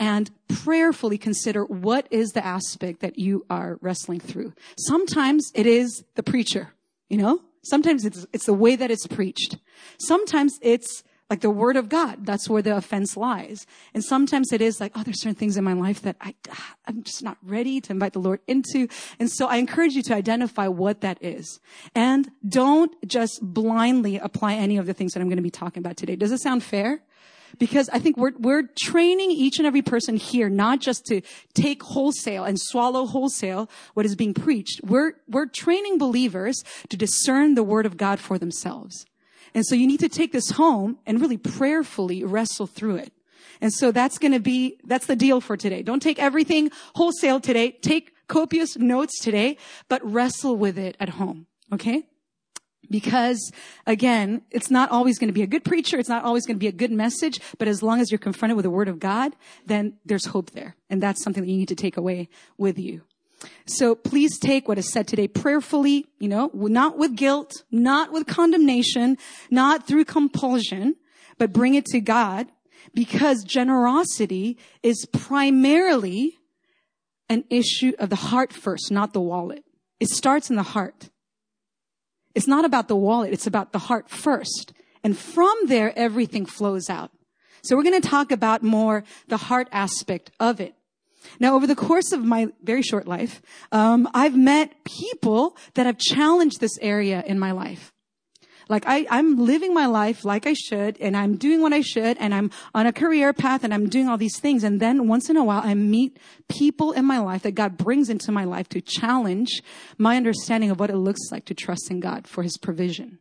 and 0.00 0.30
prayerfully 0.48 1.18
consider 1.18 1.64
what 1.64 2.08
is 2.10 2.32
the 2.32 2.44
aspect 2.44 3.00
that 3.00 3.18
you 3.18 3.44
are 3.50 3.78
wrestling 3.82 4.18
through. 4.18 4.54
Sometimes 4.78 5.52
it 5.54 5.66
is 5.66 6.02
the 6.14 6.22
preacher, 6.22 6.72
you 7.10 7.18
know? 7.18 7.40
Sometimes 7.62 8.06
it's, 8.06 8.26
it's 8.32 8.46
the 8.46 8.54
way 8.54 8.74
that 8.74 8.90
it's 8.90 9.06
preached. 9.06 9.58
Sometimes 9.98 10.58
it's 10.62 11.04
like 11.28 11.42
the 11.42 11.50
word 11.50 11.76
of 11.76 11.90
God. 11.90 12.24
That's 12.24 12.48
where 12.48 12.62
the 12.62 12.76
offense 12.76 13.16
lies. 13.16 13.66
And 13.92 14.02
sometimes 14.02 14.52
it 14.52 14.62
is 14.62 14.80
like, 14.80 14.92
oh, 14.96 15.02
there's 15.02 15.20
certain 15.20 15.36
things 15.36 15.58
in 15.58 15.62
my 15.62 15.74
life 15.74 16.00
that 16.02 16.16
I, 16.20 16.34
ah, 16.50 16.74
I'm 16.86 17.04
just 17.04 17.22
not 17.22 17.36
ready 17.42 17.80
to 17.82 17.92
invite 17.92 18.14
the 18.14 18.18
Lord 18.20 18.40
into. 18.48 18.88
And 19.20 19.30
so 19.30 19.46
I 19.46 19.56
encourage 19.56 19.92
you 19.92 20.02
to 20.04 20.14
identify 20.14 20.66
what 20.66 21.02
that 21.02 21.18
is. 21.22 21.60
And 21.94 22.30
don't 22.48 22.92
just 23.06 23.40
blindly 23.42 24.16
apply 24.16 24.54
any 24.54 24.78
of 24.78 24.86
the 24.86 24.94
things 24.94 25.12
that 25.12 25.20
I'm 25.20 25.28
going 25.28 25.36
to 25.36 25.42
be 25.42 25.50
talking 25.50 25.82
about 25.82 25.98
today. 25.98 26.16
Does 26.16 26.32
it 26.32 26.40
sound 26.40 26.64
fair? 26.64 27.02
Because 27.58 27.88
I 27.90 27.98
think 27.98 28.16
we're, 28.16 28.32
we're 28.38 28.68
training 28.78 29.30
each 29.30 29.58
and 29.58 29.66
every 29.66 29.82
person 29.82 30.16
here 30.16 30.48
not 30.48 30.80
just 30.80 31.04
to 31.06 31.20
take 31.54 31.82
wholesale 31.82 32.44
and 32.44 32.58
swallow 32.60 33.06
wholesale 33.06 33.68
what 33.94 34.06
is 34.06 34.16
being 34.16 34.34
preached. 34.34 34.80
We're, 34.84 35.12
we're 35.28 35.46
training 35.46 35.98
believers 35.98 36.62
to 36.88 36.96
discern 36.96 37.54
the 37.54 37.62
word 37.62 37.86
of 37.86 37.96
God 37.96 38.20
for 38.20 38.38
themselves. 38.38 39.06
And 39.54 39.66
so 39.66 39.74
you 39.74 39.86
need 39.86 40.00
to 40.00 40.08
take 40.08 40.32
this 40.32 40.50
home 40.50 40.98
and 41.06 41.20
really 41.20 41.36
prayerfully 41.36 42.22
wrestle 42.24 42.66
through 42.66 42.96
it. 42.96 43.12
And 43.60 43.72
so 43.72 43.92
that's 43.92 44.18
going 44.18 44.32
to 44.32 44.40
be, 44.40 44.78
that's 44.84 45.06
the 45.06 45.16
deal 45.16 45.40
for 45.40 45.56
today. 45.56 45.82
Don't 45.82 46.00
take 46.00 46.18
everything 46.18 46.70
wholesale 46.94 47.40
today. 47.40 47.72
Take 47.72 48.14
copious 48.26 48.78
notes 48.78 49.20
today, 49.20 49.58
but 49.88 50.00
wrestle 50.04 50.56
with 50.56 50.78
it 50.78 50.96
at 50.98 51.10
home. 51.10 51.46
Okay? 51.72 52.06
Because 52.90 53.52
again, 53.86 54.42
it's 54.50 54.70
not 54.70 54.90
always 54.90 55.18
going 55.18 55.28
to 55.28 55.34
be 55.34 55.42
a 55.42 55.46
good 55.46 55.64
preacher. 55.64 55.98
It's 55.98 56.08
not 56.08 56.24
always 56.24 56.46
going 56.46 56.56
to 56.56 56.60
be 56.60 56.66
a 56.66 56.72
good 56.72 56.90
message. 56.90 57.40
But 57.58 57.68
as 57.68 57.82
long 57.82 58.00
as 58.00 58.10
you're 58.10 58.18
confronted 58.18 58.56
with 58.56 58.64
the 58.64 58.70
word 58.70 58.88
of 58.88 58.98
God, 58.98 59.36
then 59.66 59.94
there's 60.04 60.26
hope 60.26 60.50
there. 60.50 60.76
And 60.88 61.02
that's 61.02 61.22
something 61.22 61.42
that 61.44 61.50
you 61.50 61.56
need 61.56 61.68
to 61.68 61.76
take 61.76 61.96
away 61.96 62.28
with 62.58 62.78
you. 62.78 63.02
So 63.66 63.94
please 63.94 64.38
take 64.38 64.68
what 64.68 64.78
is 64.78 64.92
said 64.92 65.08
today 65.08 65.28
prayerfully, 65.28 66.06
you 66.18 66.28
know, 66.28 66.50
not 66.52 66.98
with 66.98 67.16
guilt, 67.16 67.64
not 67.70 68.12
with 68.12 68.26
condemnation, 68.26 69.16
not 69.50 69.86
through 69.86 70.04
compulsion, 70.04 70.96
but 71.38 71.52
bring 71.52 71.74
it 71.74 71.86
to 71.86 72.00
God 72.00 72.48
because 72.94 73.44
generosity 73.44 74.58
is 74.82 75.06
primarily 75.12 76.38
an 77.28 77.44
issue 77.48 77.92
of 77.98 78.10
the 78.10 78.16
heart 78.16 78.52
first, 78.52 78.90
not 78.90 79.12
the 79.12 79.20
wallet. 79.20 79.64
It 80.00 80.08
starts 80.08 80.50
in 80.50 80.56
the 80.56 80.62
heart. 80.62 81.08
It's 82.34 82.46
not 82.46 82.64
about 82.64 82.88
the 82.88 82.96
wallet. 82.96 83.32
It's 83.32 83.46
about 83.46 83.72
the 83.72 83.78
heart 83.78 84.08
first. 84.08 84.72
And 85.02 85.16
from 85.16 85.54
there, 85.66 85.92
everything 85.98 86.46
flows 86.46 86.88
out. 86.90 87.10
So 87.62 87.76
we're 87.76 87.82
going 87.82 88.00
to 88.00 88.08
talk 88.08 88.32
about 88.32 88.62
more 88.62 89.04
the 89.28 89.36
heart 89.36 89.68
aspect 89.72 90.30
of 90.40 90.60
it. 90.60 90.74
Now, 91.38 91.54
over 91.54 91.66
the 91.66 91.76
course 91.76 92.12
of 92.12 92.24
my 92.24 92.48
very 92.62 92.82
short 92.82 93.06
life, 93.06 93.42
um, 93.72 94.08
I've 94.14 94.36
met 94.36 94.72
people 94.84 95.56
that 95.74 95.86
have 95.86 95.98
challenged 95.98 96.60
this 96.60 96.78
area 96.80 97.22
in 97.26 97.38
my 97.38 97.52
life. 97.52 97.92
Like 98.70 98.84
I, 98.86 99.04
I'm 99.10 99.36
living 99.36 99.74
my 99.74 99.86
life 99.86 100.24
like 100.24 100.46
I 100.46 100.54
should 100.54 100.96
and 101.00 101.16
I'm 101.16 101.36
doing 101.36 101.60
what 101.60 101.72
I 101.72 101.80
should 101.80 102.16
and 102.18 102.32
I'm 102.32 102.52
on 102.72 102.86
a 102.86 102.92
career 102.92 103.32
path 103.32 103.64
and 103.64 103.74
I'm 103.74 103.88
doing 103.88 104.08
all 104.08 104.16
these 104.16 104.38
things. 104.38 104.62
And 104.62 104.78
then 104.78 105.08
once 105.08 105.28
in 105.28 105.36
a 105.36 105.42
while 105.42 105.60
I 105.62 105.74
meet 105.74 106.18
people 106.48 106.92
in 106.92 107.04
my 107.04 107.18
life 107.18 107.42
that 107.42 107.56
God 107.56 107.76
brings 107.76 108.08
into 108.08 108.30
my 108.30 108.44
life 108.44 108.68
to 108.70 108.80
challenge 108.80 109.62
my 109.98 110.16
understanding 110.16 110.70
of 110.70 110.78
what 110.78 110.88
it 110.88 110.96
looks 110.96 111.20
like 111.32 111.46
to 111.46 111.54
trust 111.54 111.90
in 111.90 111.98
God 111.98 112.28
for 112.28 112.44
his 112.44 112.56
provision. 112.56 113.18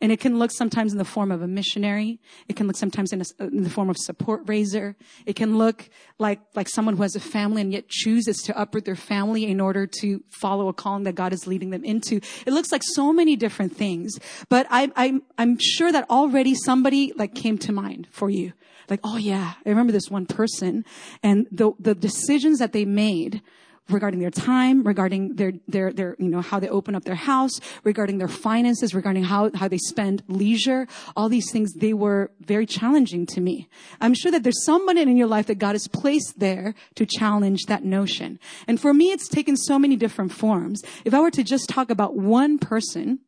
And 0.00 0.12
it 0.12 0.20
can 0.20 0.38
look 0.38 0.50
sometimes 0.52 0.92
in 0.92 0.98
the 0.98 1.04
form 1.04 1.32
of 1.32 1.42
a 1.42 1.48
missionary. 1.48 2.20
It 2.48 2.56
can 2.56 2.66
look 2.66 2.76
sometimes 2.76 3.12
in, 3.12 3.20
a, 3.20 3.24
uh, 3.40 3.46
in, 3.46 3.64
the 3.64 3.70
form 3.70 3.90
of 3.90 3.96
support 3.96 4.42
raiser. 4.46 4.96
It 5.26 5.34
can 5.34 5.58
look 5.58 5.88
like, 6.18 6.40
like 6.54 6.68
someone 6.68 6.96
who 6.96 7.02
has 7.02 7.16
a 7.16 7.20
family 7.20 7.62
and 7.62 7.72
yet 7.72 7.88
chooses 7.88 8.38
to 8.44 8.60
uproot 8.60 8.84
their 8.84 8.96
family 8.96 9.44
in 9.44 9.60
order 9.60 9.86
to 10.00 10.22
follow 10.30 10.68
a 10.68 10.72
calling 10.72 11.04
that 11.04 11.14
God 11.14 11.32
is 11.32 11.46
leading 11.46 11.70
them 11.70 11.84
into. 11.84 12.20
It 12.46 12.52
looks 12.52 12.70
like 12.70 12.82
so 12.84 13.12
many 13.12 13.36
different 13.36 13.76
things. 13.76 14.18
But 14.48 14.66
I, 14.70 14.90
I, 14.96 15.20
I'm 15.36 15.58
sure 15.58 15.90
that 15.90 16.08
already 16.10 16.54
somebody 16.54 17.12
like 17.16 17.34
came 17.34 17.58
to 17.58 17.72
mind 17.72 18.06
for 18.10 18.30
you. 18.30 18.52
Like, 18.88 19.00
oh 19.04 19.16
yeah, 19.16 19.54
I 19.64 19.68
remember 19.68 19.92
this 19.92 20.10
one 20.10 20.26
person 20.26 20.84
and 21.22 21.46
the, 21.50 21.72
the 21.78 21.94
decisions 21.94 22.58
that 22.58 22.72
they 22.72 22.84
made 22.84 23.42
regarding 23.88 24.20
their 24.20 24.30
time, 24.30 24.82
regarding 24.82 25.36
their, 25.36 25.52
their, 25.66 25.92
their, 25.92 26.16
you 26.18 26.28
know, 26.28 26.40
how 26.40 26.60
they 26.60 26.68
open 26.68 26.94
up 26.94 27.04
their 27.04 27.14
house, 27.14 27.60
regarding 27.84 28.18
their 28.18 28.28
finances, 28.28 28.94
regarding 28.94 29.24
how, 29.24 29.50
how 29.54 29.68
they 29.68 29.78
spend 29.78 30.22
leisure. 30.28 30.86
All 31.16 31.28
these 31.28 31.50
things, 31.50 31.72
they 31.74 31.92
were 31.92 32.30
very 32.40 32.66
challenging 32.66 33.26
to 33.26 33.40
me. 33.40 33.68
I'm 34.00 34.14
sure 34.14 34.32
that 34.32 34.42
there's 34.42 34.64
someone 34.64 34.98
in 34.98 35.16
your 35.16 35.26
life 35.26 35.46
that 35.46 35.58
God 35.58 35.72
has 35.72 35.88
placed 35.88 36.38
there 36.38 36.74
to 36.96 37.06
challenge 37.06 37.64
that 37.66 37.84
notion. 37.84 38.38
And 38.66 38.80
for 38.80 38.92
me, 38.92 39.10
it's 39.10 39.28
taken 39.28 39.56
so 39.56 39.78
many 39.78 39.96
different 39.96 40.32
forms. 40.32 40.82
If 41.04 41.14
I 41.14 41.20
were 41.20 41.30
to 41.30 41.44
just 41.44 41.68
talk 41.68 41.90
about 41.90 42.16
one 42.16 42.58
person 42.58 43.20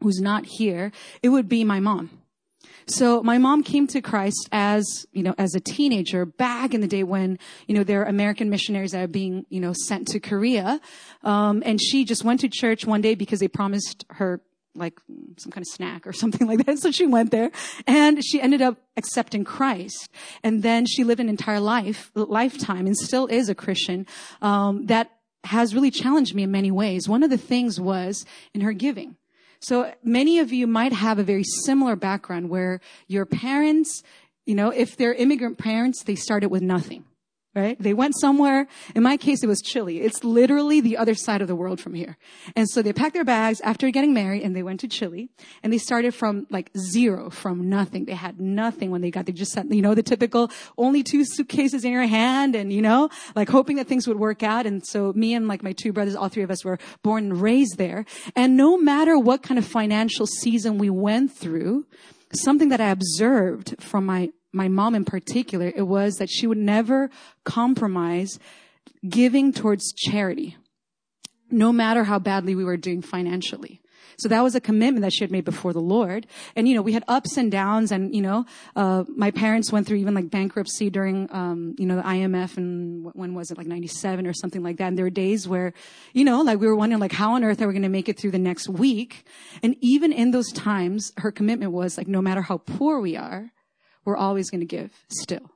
who's 0.00 0.20
not 0.20 0.46
here, 0.46 0.92
it 1.22 1.28
would 1.28 1.48
be 1.48 1.64
my 1.64 1.80
mom. 1.80 2.21
So 2.86 3.22
my 3.22 3.38
mom 3.38 3.62
came 3.62 3.86
to 3.88 4.00
Christ 4.00 4.48
as, 4.52 5.06
you 5.12 5.22
know, 5.22 5.34
as 5.38 5.54
a 5.54 5.60
teenager 5.60 6.24
back 6.24 6.74
in 6.74 6.80
the 6.80 6.86
day 6.86 7.02
when, 7.02 7.38
you 7.66 7.74
know, 7.74 7.84
there 7.84 8.02
are 8.02 8.06
American 8.06 8.50
missionaries 8.50 8.92
that 8.92 9.02
are 9.02 9.08
being, 9.08 9.46
you 9.48 9.60
know, 9.60 9.72
sent 9.72 10.08
to 10.08 10.20
Korea. 10.20 10.80
Um, 11.22 11.62
and 11.64 11.80
she 11.80 12.04
just 12.04 12.24
went 12.24 12.40
to 12.40 12.48
church 12.48 12.84
one 12.84 13.00
day 13.00 13.14
because 13.14 13.40
they 13.40 13.48
promised 13.48 14.04
her 14.10 14.40
like 14.74 14.98
some 15.38 15.52
kind 15.52 15.62
of 15.62 15.68
snack 15.68 16.06
or 16.06 16.12
something 16.22 16.46
like 16.46 16.64
that. 16.66 16.78
So 16.78 16.90
she 16.90 17.06
went 17.06 17.30
there 17.30 17.50
and 17.86 18.24
she 18.24 18.40
ended 18.40 18.62
up 18.62 18.78
accepting 18.96 19.44
Christ. 19.44 20.08
And 20.42 20.62
then 20.62 20.86
she 20.86 21.04
lived 21.04 21.20
an 21.20 21.28
entire 21.28 21.60
life, 21.60 22.10
lifetime 22.14 22.86
and 22.86 22.96
still 22.96 23.26
is 23.26 23.48
a 23.48 23.54
Christian, 23.54 24.06
um, 24.40 24.86
that 24.86 25.10
has 25.44 25.74
really 25.74 25.90
challenged 25.90 26.34
me 26.34 26.44
in 26.44 26.50
many 26.50 26.70
ways. 26.70 27.08
One 27.08 27.22
of 27.22 27.30
the 27.30 27.38
things 27.38 27.80
was 27.80 28.24
in 28.54 28.60
her 28.60 28.72
giving. 28.72 29.16
So 29.62 29.94
many 30.02 30.40
of 30.40 30.52
you 30.52 30.66
might 30.66 30.92
have 30.92 31.18
a 31.18 31.22
very 31.22 31.44
similar 31.44 31.94
background 31.94 32.50
where 32.50 32.80
your 33.06 33.24
parents, 33.24 34.02
you 34.44 34.56
know, 34.56 34.70
if 34.70 34.96
they're 34.96 35.14
immigrant 35.14 35.56
parents, 35.56 36.02
they 36.02 36.16
started 36.16 36.50
with 36.50 36.62
nothing 36.62 37.04
right? 37.54 37.76
They 37.78 37.92
went 37.92 38.14
somewhere. 38.18 38.66
In 38.94 39.02
my 39.02 39.16
case, 39.16 39.42
it 39.42 39.46
was 39.46 39.60
Chile. 39.60 40.00
It's 40.00 40.24
literally 40.24 40.80
the 40.80 40.96
other 40.96 41.14
side 41.14 41.42
of 41.42 41.48
the 41.48 41.54
world 41.54 41.80
from 41.80 41.92
here. 41.92 42.16
And 42.56 42.68
so 42.68 42.80
they 42.80 42.92
packed 42.92 43.14
their 43.14 43.24
bags 43.24 43.60
after 43.60 43.90
getting 43.90 44.14
married 44.14 44.42
and 44.42 44.56
they 44.56 44.62
went 44.62 44.80
to 44.80 44.88
Chile 44.88 45.28
and 45.62 45.72
they 45.72 45.78
started 45.78 46.14
from 46.14 46.46
like 46.50 46.70
zero, 46.76 47.28
from 47.28 47.68
nothing. 47.68 48.06
They 48.06 48.14
had 48.14 48.40
nothing 48.40 48.90
when 48.90 49.02
they 49.02 49.10
got, 49.10 49.26
there. 49.26 49.34
just 49.34 49.52
sent, 49.52 49.72
you 49.72 49.82
know, 49.82 49.94
the 49.94 50.02
typical 50.02 50.50
only 50.78 51.02
two 51.02 51.24
suitcases 51.24 51.84
in 51.84 51.92
your 51.92 52.06
hand 52.06 52.56
and, 52.56 52.72
you 52.72 52.80
know, 52.80 53.10
like 53.36 53.50
hoping 53.50 53.76
that 53.76 53.86
things 53.86 54.08
would 54.08 54.18
work 54.18 54.42
out. 54.42 54.64
And 54.64 54.84
so 54.86 55.12
me 55.14 55.34
and 55.34 55.46
like 55.46 55.62
my 55.62 55.72
two 55.72 55.92
brothers, 55.92 56.16
all 56.16 56.28
three 56.28 56.42
of 56.42 56.50
us 56.50 56.64
were 56.64 56.78
born 57.02 57.24
and 57.24 57.40
raised 57.40 57.76
there. 57.76 58.06
And 58.34 58.56
no 58.56 58.78
matter 58.78 59.18
what 59.18 59.42
kind 59.42 59.58
of 59.58 59.66
financial 59.66 60.26
season 60.26 60.78
we 60.78 60.88
went 60.88 61.36
through, 61.36 61.86
something 62.34 62.70
that 62.70 62.80
I 62.80 62.88
observed 62.88 63.76
from 63.78 64.06
my 64.06 64.30
my 64.52 64.68
mom 64.68 64.94
in 64.94 65.04
particular, 65.04 65.72
it 65.74 65.86
was 65.86 66.16
that 66.16 66.28
she 66.30 66.46
would 66.46 66.58
never 66.58 67.10
compromise 67.44 68.38
giving 69.08 69.52
towards 69.52 69.92
charity, 69.92 70.56
no 71.50 71.72
matter 71.72 72.04
how 72.04 72.18
badly 72.18 72.54
we 72.54 72.64
were 72.64 72.76
doing 72.76 73.02
financially. 73.02 73.82
So 74.18 74.28
that 74.28 74.42
was 74.42 74.54
a 74.54 74.60
commitment 74.60 75.02
that 75.02 75.12
she 75.12 75.24
had 75.24 75.30
made 75.30 75.44
before 75.44 75.72
the 75.72 75.80
Lord. 75.80 76.26
And, 76.54 76.68
you 76.68 76.74
know, 76.74 76.82
we 76.82 76.92
had 76.92 77.02
ups 77.08 77.36
and 77.36 77.50
downs 77.50 77.90
and, 77.90 78.14
you 78.14 78.22
know, 78.22 78.44
uh, 78.76 79.04
my 79.08 79.30
parents 79.30 79.72
went 79.72 79.86
through 79.86 79.96
even 79.98 80.14
like 80.14 80.30
bankruptcy 80.30 80.90
during, 80.90 81.28
um, 81.32 81.74
you 81.78 81.86
know, 81.86 81.96
the 81.96 82.02
IMF 82.02 82.56
and 82.56 83.10
when 83.14 83.34
was 83.34 83.50
it, 83.50 83.58
like 83.58 83.66
97 83.66 84.26
or 84.26 84.32
something 84.32 84.62
like 84.62 84.76
that. 84.76 84.88
And 84.88 84.98
there 84.98 85.06
were 85.06 85.10
days 85.10 85.48
where, 85.48 85.72
you 86.12 86.24
know, 86.24 86.42
like 86.42 86.60
we 86.60 86.66
were 86.66 86.76
wondering 86.76 87.00
like 87.00 87.12
how 87.12 87.32
on 87.34 87.42
earth 87.42 87.60
are 87.62 87.66
we 87.66 87.72
going 87.72 87.82
to 87.82 87.88
make 87.88 88.08
it 88.08 88.18
through 88.18 88.32
the 88.32 88.38
next 88.38 88.68
week? 88.68 89.24
And 89.62 89.76
even 89.80 90.12
in 90.12 90.30
those 90.30 90.52
times, 90.52 91.12
her 91.18 91.32
commitment 91.32 91.72
was 91.72 91.96
like, 91.96 92.08
no 92.08 92.22
matter 92.22 92.42
how 92.42 92.58
poor 92.58 93.00
we 93.00 93.16
are, 93.16 93.50
we're 94.04 94.16
always 94.16 94.50
going 94.50 94.60
to 94.60 94.66
give 94.66 94.90
still. 95.08 95.50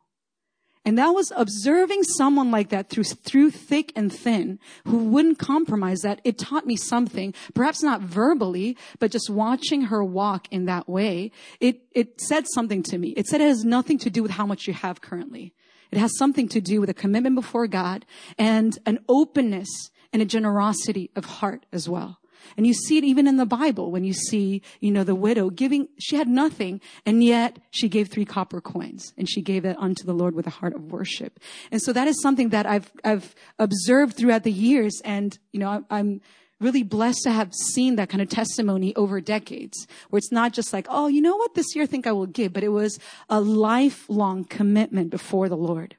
And 0.87 0.97
that 0.99 1.11
was 1.11 1.33
observing 1.35 2.05
someone 2.05 2.53
like 2.53 2.69
that 2.69 2.89
through, 2.89 3.03
through 3.05 3.51
thick 3.51 3.93
and 3.97 4.13
thin 4.13 4.61
who 4.87 4.99
wouldn't 4.99 5.41
compromise 5.41 6.03
that. 6.03 6.21
It 6.23 6.39
taught 6.39 6.65
me 6.65 6.77
something, 6.77 7.35
perhaps 7.55 7.83
not 7.83 8.03
verbally, 8.03 8.77
but 9.01 9.11
just 9.11 9.29
watching 9.29 9.83
her 9.83 10.05
walk 10.05 10.47
in 10.53 10.67
that 10.67 10.89
way. 10.89 11.33
It, 11.59 11.83
it 11.91 12.21
said 12.21 12.47
something 12.55 12.85
to 12.85 12.99
me. 12.99 13.09
It 13.17 13.27
said 13.27 13.41
it 13.41 13.49
has 13.49 13.65
nothing 13.65 13.99
to 13.99 14.11
do 14.11 14.23
with 14.23 14.31
how 14.31 14.47
much 14.47 14.69
you 14.69 14.75
have 14.75 15.01
currently. 15.01 15.53
It 15.91 15.99
has 15.99 16.17
something 16.19 16.49
to 16.51 16.61
do 16.61 16.81
with 16.81 16.89
a 16.89 16.95
commitment 16.95 17.35
before 17.35 17.67
God 17.67 18.07
and 18.39 18.79
an 18.87 19.01
openness 19.09 19.91
and 20.13 20.23
a 20.23 20.25
generosity 20.25 21.11
of 21.17 21.25
heart 21.25 21.67
as 21.73 21.89
well. 21.89 22.21
And 22.57 22.67
you 22.67 22.75
see 22.75 22.99
it 22.99 23.05
even 23.05 23.27
in 23.27 23.37
the 23.37 23.47
Bible 23.47 23.91
when 23.91 24.05
you 24.05 24.13
see, 24.13 24.63
you 24.81 24.91
know, 24.91 25.05
the 25.05 25.15
widow 25.15 25.51
giving, 25.51 25.89
she 25.99 26.17
had 26.17 26.29
nothing 26.29 26.81
and 27.05 27.23
yet 27.23 27.59
she 27.71 27.89
gave 27.89 28.09
three 28.09 28.25
copper 28.25 28.61
coins 28.61 29.13
and 29.17 29.29
she 29.29 29.43
gave 29.43 29.65
it 29.65 29.77
unto 29.79 30.05
the 30.05 30.15
Lord 30.15 30.35
with 30.35 30.47
a 30.47 30.51
heart 30.51 30.75
of 30.75 30.93
worship. 30.93 31.41
And 31.71 31.81
so 31.81 31.93
that 31.93 32.09
is 32.09 32.21
something 32.23 32.51
that 32.51 32.67
I've, 32.67 32.91
I've 33.05 33.35
observed 33.59 34.17
throughout 34.17 34.43
the 34.43 34.53
years. 34.53 35.01
And, 35.05 35.39
you 35.53 35.61
know, 35.61 35.85
I'm, 35.91 36.21
really 36.61 36.83
blessed 36.83 37.23
to 37.25 37.31
have 37.31 37.53
seen 37.53 37.97
that 37.97 38.09
kind 38.09 38.23
of 38.23 38.29
testimony 38.29 38.95
over 38.97 39.21
decades 39.21 39.87
where 40.09 40.19
it's 40.19 40.33
not 40.33 40.53
just 40.53 40.73
like, 40.73 40.87
oh, 40.89 41.07
you 41.07 41.21
know 41.21 41.37
what? 41.37 41.55
This 41.55 41.75
year 41.75 41.85
I 41.85 41.87
think 41.87 42.07
I 42.07 42.13
will 42.13 42.27
give, 42.27 42.53
but 42.53 42.65
it 42.65 42.71
was 42.71 42.99
a 43.29 43.41
lifelong 43.41 44.45
commitment 44.45 45.11
before 45.11 45.49
the 45.49 45.57
Lord. 45.57 45.97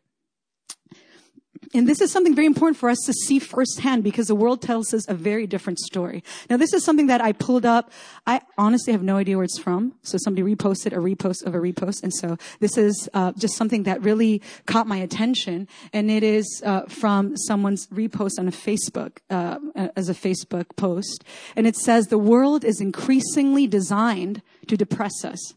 And 1.74 1.88
this 1.88 2.02
is 2.02 2.12
something 2.12 2.36
very 2.36 2.48
important 2.48 2.78
for 2.78 2.90
us 2.90 3.00
to 3.06 3.14
see 3.14 3.40
firsthand 3.40 4.04
because 4.04 4.28
the 4.28 4.36
world 4.36 4.62
tells 4.62 4.94
us 4.94 5.08
a 5.08 5.14
very 5.14 5.48
different 5.48 5.80
story. 5.80 6.24
Now, 6.50 6.58
this 6.58 6.74
is 6.74 6.84
something 6.84 7.08
that 7.08 7.22
I 7.22 7.32
pulled 7.32 7.66
up. 7.66 7.92
I 8.26 8.42
honestly 8.58 8.94
have 8.94 9.04
no 9.04 9.18
idea 9.18 9.38
where 9.38 9.44
it's 9.44 9.60
from. 9.60 9.94
So 10.04 10.18
somebody 10.18 10.56
reposted 10.56 10.94
a 10.94 10.98
repost 10.98 11.46
of 11.46 11.56
a 11.56 11.60
repost. 11.60 12.04
And 12.04 12.14
so 12.14 12.38
this 12.60 12.78
is 12.78 13.10
uh, 13.14 13.34
just 13.34 13.56
something 13.56 13.84
that 13.84 14.02
really 14.02 14.42
caught 14.66 14.88
my 14.88 14.98
attention. 14.98 15.68
And 15.94 16.10
it 16.10 16.24
is 16.24 16.62
uh, 16.66 16.84
from 16.84 17.36
someone's 17.38 17.88
repost 17.88 18.40
on 18.40 18.48
a 18.48 18.52
Facebook, 18.52 19.18
uh, 19.30 19.60
as 19.96 20.10
a 20.10 20.14
Facebook 20.14 20.76
post. 20.76 21.24
And 21.56 21.68
it 21.68 21.76
says, 21.76 22.08
the 22.08 22.18
world 22.18 22.64
is 22.64 22.82
increasingly 22.82 23.68
designed 23.68 24.42
to 24.68 24.78
depress 24.78 25.24
us. 25.24 25.54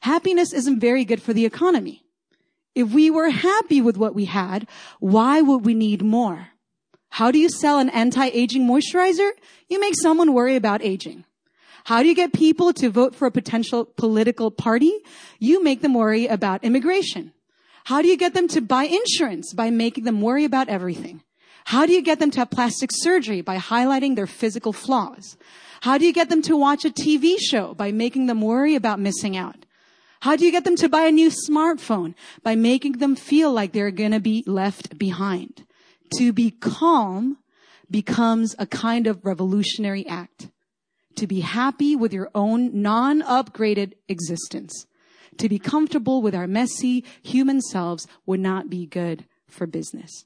Happiness 0.00 0.52
isn't 0.52 0.80
very 0.80 1.04
good 1.04 1.22
for 1.22 1.32
the 1.32 1.44
economy. 1.44 2.01
If 2.74 2.92
we 2.92 3.10
were 3.10 3.30
happy 3.30 3.80
with 3.80 3.96
what 3.96 4.14
we 4.14 4.24
had, 4.24 4.66
why 4.98 5.42
would 5.42 5.64
we 5.64 5.74
need 5.74 6.02
more? 6.02 6.48
How 7.10 7.30
do 7.30 7.38
you 7.38 7.50
sell 7.50 7.78
an 7.78 7.90
anti-aging 7.90 8.66
moisturizer? 8.66 9.30
You 9.68 9.78
make 9.78 9.94
someone 9.94 10.32
worry 10.32 10.56
about 10.56 10.82
aging. 10.82 11.24
How 11.84 12.02
do 12.02 12.08
you 12.08 12.14
get 12.14 12.32
people 12.32 12.72
to 12.74 12.88
vote 12.88 13.14
for 13.14 13.26
a 13.26 13.30
potential 13.30 13.84
political 13.84 14.50
party? 14.50 14.92
You 15.38 15.62
make 15.62 15.82
them 15.82 15.94
worry 15.94 16.26
about 16.26 16.64
immigration. 16.64 17.32
How 17.84 18.00
do 18.00 18.08
you 18.08 18.16
get 18.16 18.32
them 18.32 18.48
to 18.48 18.60
buy 18.62 18.84
insurance? 18.84 19.52
By 19.52 19.70
making 19.70 20.04
them 20.04 20.22
worry 20.22 20.44
about 20.44 20.68
everything. 20.68 21.22
How 21.66 21.84
do 21.84 21.92
you 21.92 22.00
get 22.00 22.18
them 22.20 22.30
to 22.30 22.38
have 22.40 22.50
plastic 22.50 22.90
surgery? 22.92 23.42
By 23.42 23.58
highlighting 23.58 24.16
their 24.16 24.26
physical 24.26 24.72
flaws. 24.72 25.36
How 25.82 25.98
do 25.98 26.06
you 26.06 26.12
get 26.12 26.30
them 26.30 26.40
to 26.42 26.56
watch 26.56 26.84
a 26.84 26.90
TV 26.90 27.36
show? 27.38 27.74
By 27.74 27.92
making 27.92 28.26
them 28.26 28.40
worry 28.40 28.74
about 28.74 29.00
missing 29.00 29.36
out. 29.36 29.66
How 30.22 30.36
do 30.36 30.44
you 30.44 30.52
get 30.52 30.62
them 30.62 30.76
to 30.76 30.88
buy 30.88 31.06
a 31.06 31.10
new 31.10 31.30
smartphone? 31.30 32.14
By 32.44 32.54
making 32.54 32.98
them 32.98 33.16
feel 33.16 33.52
like 33.52 33.72
they're 33.72 33.90
going 33.90 34.12
to 34.12 34.20
be 34.20 34.44
left 34.46 34.96
behind. 34.96 35.66
To 36.18 36.32
be 36.32 36.52
calm 36.52 37.38
becomes 37.90 38.54
a 38.56 38.64
kind 38.64 39.08
of 39.08 39.24
revolutionary 39.24 40.06
act. 40.06 40.48
To 41.16 41.26
be 41.26 41.40
happy 41.40 41.96
with 41.96 42.12
your 42.12 42.30
own 42.36 42.80
non-upgraded 42.80 43.94
existence. 44.08 44.86
To 45.38 45.48
be 45.48 45.58
comfortable 45.58 46.22
with 46.22 46.36
our 46.36 46.46
messy 46.46 47.04
human 47.24 47.60
selves 47.60 48.06
would 48.24 48.38
not 48.38 48.70
be 48.70 48.86
good 48.86 49.24
for 49.48 49.66
business. 49.66 50.24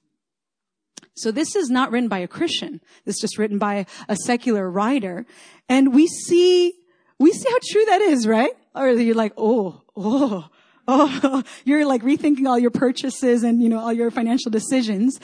So 1.15 1.31
this 1.31 1.57
is 1.57 1.71
not 1.71 1.91
written 1.91 2.11
by 2.11 2.19
a 2.19 2.29
Christian. 2.29 2.83
This 3.07 3.15
is 3.15 3.21
just 3.23 3.39
written 3.39 3.57
by 3.57 3.87
a 4.11 4.17
secular 4.17 4.71
writer. 4.71 5.25
And 5.71 5.95
we 5.95 6.07
see, 6.07 6.75
we 7.19 7.33
see 7.33 7.49
how 7.49 7.59
true 7.71 7.85
that 7.87 8.03
is, 8.03 8.27
right? 8.27 8.53
Or 8.75 8.91
you're 8.91 9.15
like, 9.15 9.33
oh, 9.39 9.81
oh, 9.97 10.49
oh, 10.89 11.43
you're 11.65 11.87
like 11.87 12.03
rethinking 12.03 12.47
all 12.47 12.59
your 12.59 12.71
purchases 12.71 13.43
and, 13.43 13.63
you 13.63 13.69
know, 13.69 13.79
all 13.79 13.93
your 13.93 14.11
financial 14.11 14.51
decisions. 14.51 15.19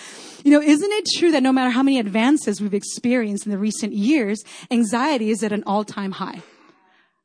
You 0.44 0.52
know, 0.52 0.60
isn't 0.60 0.90
it 0.92 1.06
true 1.16 1.30
that 1.32 1.42
no 1.42 1.52
matter 1.52 1.70
how 1.70 1.82
many 1.82 1.98
advances 1.98 2.60
we've 2.60 2.74
experienced 2.74 3.46
in 3.46 3.52
the 3.52 3.58
recent 3.58 3.92
years, 3.92 4.42
anxiety 4.70 5.30
is 5.30 5.42
at 5.42 5.52
an 5.52 5.62
all-time 5.66 6.12
high? 6.12 6.42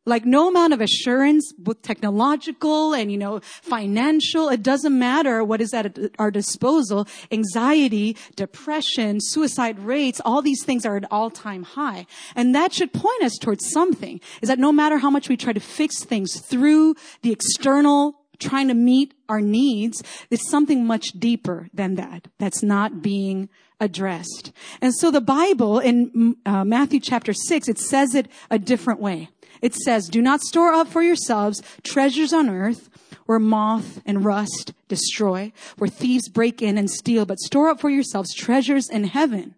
Like 0.08 0.26
no 0.26 0.48
amount 0.48 0.72
of 0.72 0.80
assurance, 0.80 1.52
both 1.58 1.82
technological 1.82 2.94
and, 2.94 3.12
you 3.12 3.18
know, 3.18 3.42
financial, 3.62 4.48
it 4.48 4.64
doesn't 4.64 4.98
matter 4.98 5.44
what 5.44 5.60
is 5.60 5.74
at 5.74 5.98
our 6.18 6.32
disposal. 6.32 7.08
Anxiety, 7.30 8.16
depression, 8.38 9.20
suicide 9.20 9.78
rates, 9.80 10.22
all 10.24 10.42
these 10.42 10.64
things 10.64 10.86
are 10.86 10.96
at 10.96 11.04
all 11.12 11.30
time 11.30 11.64
high. 11.64 12.08
And 12.38 12.56
that 12.56 12.72
should 12.72 12.94
point 12.94 13.22
us 13.22 13.38
towards 13.38 13.70
something, 13.70 14.22
is 14.42 14.48
that 14.48 14.60
no 14.60 14.72
matter 14.72 14.98
how 14.98 15.10
much 15.10 15.28
we 15.28 15.36
try 15.36 15.52
to 15.52 15.60
fix 15.60 16.06
things 16.06 16.40
through 16.40 16.96
the 17.22 17.34
external 17.34 18.16
trying 18.40 18.70
to 18.70 18.74
meet 18.76 19.14
our 19.28 19.42
needs, 19.42 20.02
it's 20.30 20.50
something 20.50 20.86
much 20.86 21.08
deeper 21.20 21.68
than 21.74 21.96
that. 21.96 22.30
That's 22.38 22.64
not 22.64 23.02
being 23.02 23.50
addressed. 23.80 24.52
And 24.82 24.94
so 24.96 25.12
the 25.12 25.22
Bible 25.22 25.80
in 25.80 26.38
uh, 26.46 26.64
Matthew 26.64 27.00
chapter 27.00 27.34
6, 27.34 27.68
it 27.68 27.78
says 27.78 28.16
it 28.16 28.28
a 28.50 28.58
different 28.58 29.00
way. 29.00 29.30
It 29.62 29.76
says, 29.76 30.08
do 30.08 30.22
not 30.22 30.42
store 30.42 30.74
up 30.74 30.88
for 30.88 31.02
yourselves 31.02 31.62
treasures 31.84 32.34
on 32.34 32.50
earth 32.50 32.90
where 33.26 33.40
moth 33.40 34.02
and 34.06 34.24
rust 34.24 34.74
destroy, 34.88 35.52
where 35.78 35.90
thieves 35.90 36.30
break 36.30 36.62
in 36.62 36.78
and 36.78 36.90
steal, 36.90 37.26
but 37.26 37.40
store 37.40 37.70
up 37.70 37.80
for 37.80 37.90
yourselves 37.90 38.34
treasures 38.34 38.90
in 38.90 39.04
heaven 39.04 39.56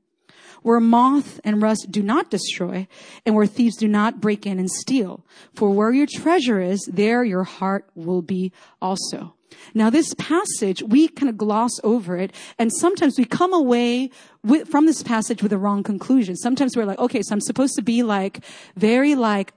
where 0.61 0.79
moth 0.79 1.39
and 1.43 1.61
rust 1.61 1.87
do 1.89 2.03
not 2.03 2.29
destroy 2.29 2.87
and 3.25 3.35
where 3.35 3.45
thieves 3.45 3.77
do 3.77 3.87
not 3.87 4.21
break 4.21 4.45
in 4.45 4.59
and 4.59 4.69
steal. 4.69 5.25
For 5.53 5.69
where 5.69 5.91
your 5.91 6.07
treasure 6.07 6.59
is, 6.59 6.81
there 6.91 7.23
your 7.23 7.43
heart 7.43 7.89
will 7.95 8.21
be 8.21 8.51
also. 8.81 9.35
Now 9.73 9.89
this 9.89 10.13
passage, 10.15 10.83
we 10.83 11.07
kind 11.07 11.29
of 11.29 11.37
gloss 11.37 11.71
over 11.83 12.17
it 12.17 12.33
and 12.57 12.71
sometimes 12.71 13.17
we 13.17 13.25
come 13.25 13.53
away 13.53 14.11
with, 14.43 14.67
from 14.67 14.85
this 14.85 15.01
passage 15.01 15.41
with 15.41 15.53
a 15.53 15.57
wrong 15.57 15.83
conclusion. 15.83 16.35
Sometimes 16.35 16.75
we're 16.75 16.85
like, 16.85 16.99
okay, 16.99 17.21
so 17.23 17.33
I'm 17.33 17.41
supposed 17.41 17.75
to 17.75 17.81
be 17.81 18.03
like, 18.03 18.43
very 18.75 19.15
like, 19.15 19.53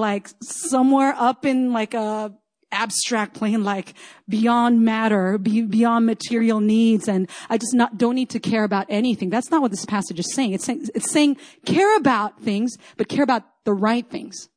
like 0.00 0.28
somewhere 0.42 1.14
up 1.16 1.44
in 1.44 1.72
like 1.72 1.94
a 1.94 2.34
abstract 2.72 3.34
plane, 3.34 3.64
like 3.64 3.94
beyond 4.28 4.84
matter, 4.84 5.38
be, 5.38 5.62
beyond 5.62 6.06
material 6.06 6.60
needs. 6.60 7.08
And 7.08 7.28
I 7.48 7.58
just 7.58 7.74
not, 7.74 7.98
don't 7.98 8.14
need 8.14 8.30
to 8.30 8.40
care 8.40 8.64
about 8.64 8.86
anything. 8.88 9.30
That's 9.30 9.50
not 9.50 9.60
what 9.62 9.70
this 9.70 9.84
passage 9.84 10.18
is 10.18 10.32
saying. 10.32 10.52
It's 10.52 10.64
saying, 10.64 10.88
it's 10.94 11.10
saying 11.10 11.36
care 11.66 11.96
about 11.96 12.40
things, 12.40 12.76
but 12.96 13.08
care 13.08 13.24
about 13.24 13.44
the 13.64 13.74
right 13.74 14.08
things. 14.08 14.48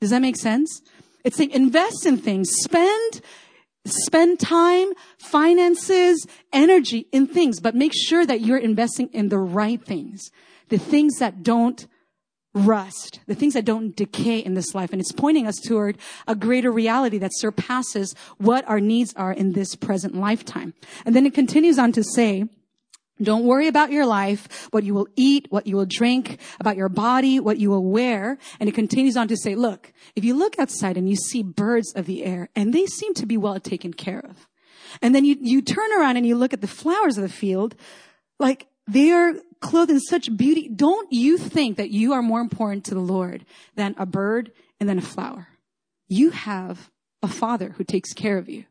Does 0.00 0.10
that 0.10 0.22
make 0.22 0.36
sense? 0.36 0.82
It's 1.24 1.36
saying 1.36 1.50
invest 1.50 2.06
in 2.06 2.18
things, 2.18 2.50
spend, 2.50 3.20
spend 3.86 4.40
time, 4.40 4.92
finances, 5.18 6.26
energy 6.52 7.06
in 7.12 7.26
things, 7.26 7.60
but 7.60 7.74
make 7.74 7.92
sure 7.94 8.26
that 8.26 8.40
you're 8.40 8.58
investing 8.58 9.08
in 9.12 9.28
the 9.28 9.38
right 9.38 9.82
things. 9.82 10.30
The 10.68 10.78
things 10.78 11.18
that 11.18 11.42
don't 11.42 11.86
rust, 12.54 13.20
the 13.26 13.34
things 13.34 13.54
that 13.54 13.64
don't 13.64 13.96
decay 13.96 14.38
in 14.38 14.54
this 14.54 14.74
life. 14.74 14.92
And 14.92 15.00
it's 15.00 15.12
pointing 15.12 15.46
us 15.46 15.56
toward 15.56 15.98
a 16.26 16.36
greater 16.36 16.70
reality 16.70 17.18
that 17.18 17.32
surpasses 17.34 18.14
what 18.38 18.66
our 18.68 18.80
needs 18.80 19.12
are 19.14 19.32
in 19.32 19.52
this 19.52 19.74
present 19.74 20.14
lifetime. 20.14 20.72
And 21.04 21.14
then 21.16 21.26
it 21.26 21.34
continues 21.34 21.78
on 21.78 21.92
to 21.92 22.04
say, 22.04 22.48
don't 23.22 23.44
worry 23.44 23.68
about 23.68 23.92
your 23.92 24.06
life, 24.06 24.68
what 24.72 24.82
you 24.82 24.92
will 24.92 25.06
eat, 25.14 25.46
what 25.50 25.66
you 25.66 25.76
will 25.76 25.86
drink, 25.86 26.40
about 26.58 26.76
your 26.76 26.88
body, 26.88 27.38
what 27.38 27.58
you 27.58 27.70
will 27.70 27.84
wear. 27.84 28.38
And 28.58 28.68
it 28.68 28.74
continues 28.74 29.16
on 29.16 29.28
to 29.28 29.36
say, 29.36 29.54
look, 29.54 29.92
if 30.16 30.24
you 30.24 30.34
look 30.34 30.58
outside 30.58 30.96
and 30.96 31.08
you 31.08 31.16
see 31.16 31.42
birds 31.42 31.92
of 31.94 32.06
the 32.06 32.24
air 32.24 32.48
and 32.56 32.72
they 32.72 32.86
seem 32.86 33.14
to 33.14 33.26
be 33.26 33.36
well 33.36 33.58
taken 33.60 33.92
care 33.92 34.18
of. 34.18 34.48
And 35.00 35.14
then 35.14 35.24
you, 35.24 35.36
you 35.40 35.62
turn 35.62 35.92
around 35.92 36.16
and 36.16 36.26
you 36.26 36.36
look 36.36 36.52
at 36.52 36.60
the 36.60 36.68
flowers 36.68 37.16
of 37.16 37.22
the 37.22 37.28
field, 37.28 37.76
like 38.38 38.66
they 38.86 39.12
are 39.12 39.34
clothed 39.64 39.90
in 39.90 39.98
such 39.98 40.36
beauty. 40.36 40.68
Don't 40.68 41.08
you 41.10 41.38
think 41.38 41.78
that 41.78 41.90
you 41.90 42.12
are 42.12 42.22
more 42.22 42.40
important 42.40 42.84
to 42.84 42.94
the 42.94 43.00
Lord 43.00 43.44
than 43.74 43.94
a 43.98 44.06
bird 44.06 44.52
and 44.78 44.88
than 44.88 44.98
a 44.98 45.02
flower? 45.02 45.48
You 46.06 46.30
have 46.30 46.90
a 47.22 47.28
father 47.28 47.70
who 47.76 47.84
takes 47.84 48.12
care 48.12 48.36
of 48.36 48.48
you. 48.48 48.64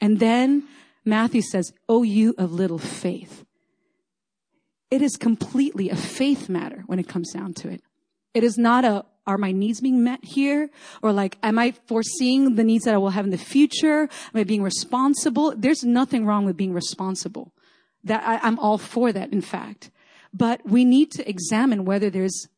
And 0.00 0.18
then 0.18 0.64
Matthew 1.04 1.40
says, 1.40 1.72
Oh, 1.88 2.02
you 2.02 2.34
of 2.36 2.52
little 2.52 2.78
faith. 2.78 3.44
It 4.90 5.02
is 5.02 5.16
completely 5.16 5.88
a 5.88 5.96
faith 5.96 6.48
matter 6.48 6.82
when 6.86 6.98
it 6.98 7.08
comes 7.08 7.32
down 7.32 7.54
to 7.54 7.68
it. 7.68 7.80
It 8.34 8.42
is 8.42 8.58
not 8.58 8.84
a, 8.84 9.04
are 9.26 9.38
my 9.38 9.52
needs 9.52 9.80
being 9.80 10.02
met 10.02 10.24
here? 10.24 10.68
Or 11.00 11.12
like, 11.12 11.38
am 11.44 11.60
I 11.60 11.74
foreseeing 11.86 12.56
the 12.56 12.64
needs 12.64 12.84
that 12.84 12.94
I 12.94 12.98
will 12.98 13.10
have 13.10 13.24
in 13.24 13.30
the 13.30 13.38
future? 13.38 14.02
Am 14.02 14.40
I 14.40 14.42
being 14.42 14.64
responsible? 14.64 15.54
There's 15.56 15.84
nothing 15.84 16.26
wrong 16.26 16.44
with 16.44 16.56
being 16.56 16.72
responsible. 16.72 17.52
That 18.02 18.22
I, 18.26 18.38
I'm 18.44 18.58
all 18.58 18.78
for 18.78 19.12
that, 19.12 19.32
in 19.32 19.42
fact. 19.42 19.90
But 20.32 20.60
we 20.64 20.84
need 20.84 21.10
to 21.12 21.28
examine 21.28 21.84
whether 21.84 22.10
there's 22.10 22.48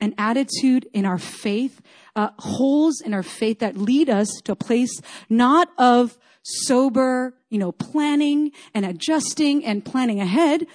an 0.00 0.14
attitude 0.18 0.88
in 0.92 1.04
our 1.04 1.18
faith, 1.18 1.80
uh, 2.16 2.30
holes 2.38 3.00
in 3.00 3.14
our 3.14 3.22
faith 3.22 3.58
that 3.60 3.76
lead 3.76 4.08
us 4.08 4.28
to 4.44 4.52
a 4.52 4.56
place 4.56 5.00
not 5.28 5.68
of 5.78 6.18
sober, 6.42 7.34
you 7.50 7.58
know, 7.58 7.72
planning 7.72 8.50
and 8.74 8.86
adjusting 8.86 9.64
and 9.64 9.84
planning 9.84 10.20
ahead, 10.20 10.66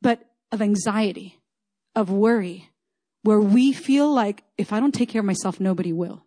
but 0.00 0.30
of 0.52 0.62
anxiety, 0.62 1.38
of 1.94 2.10
worry, 2.10 2.70
where 3.22 3.40
we 3.40 3.72
feel 3.72 4.12
like 4.12 4.44
if 4.56 4.72
I 4.72 4.80
don't 4.80 4.94
take 4.94 5.08
care 5.08 5.20
of 5.20 5.26
myself, 5.26 5.60
nobody 5.60 5.92
will. 5.92 6.24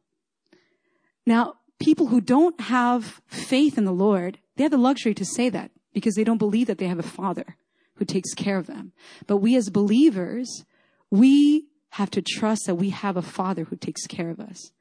Now, 1.26 1.56
people 1.80 2.08
who 2.08 2.22
don't 2.22 2.60
have 2.62 3.22
faith 3.26 3.78
in 3.78 3.86
the 3.86 3.94
Lord, 3.94 4.40
they 4.58 4.64
have 4.64 4.72
the 4.72 4.78
luxury 4.78 5.14
to 5.16 5.26
say 5.26 5.50
that 5.50 5.72
because 5.94 6.16
they 6.16 6.24
don't 6.24 6.38
believe 6.38 6.68
that 6.68 6.78
they 6.78 6.88
have 6.88 7.00
a 7.00 7.04
father 7.04 7.56
who 7.96 8.06
takes 8.06 8.34
care 8.34 8.58
of 8.58 8.68
them. 8.68 8.92
But 9.28 9.38
we 9.38 9.56
as 9.56 9.70
believers, 9.70 10.66
we 11.10 11.68
have 11.92 12.10
to 12.12 12.22
trust 12.22 12.64
that 12.66 12.76
we 12.76 12.90
have 12.90 13.18
a 13.18 13.22
father 13.22 13.66
who 13.66 13.76
takes 13.76 14.08
care 14.08 14.30
of 14.30 14.40
us. 14.40 14.72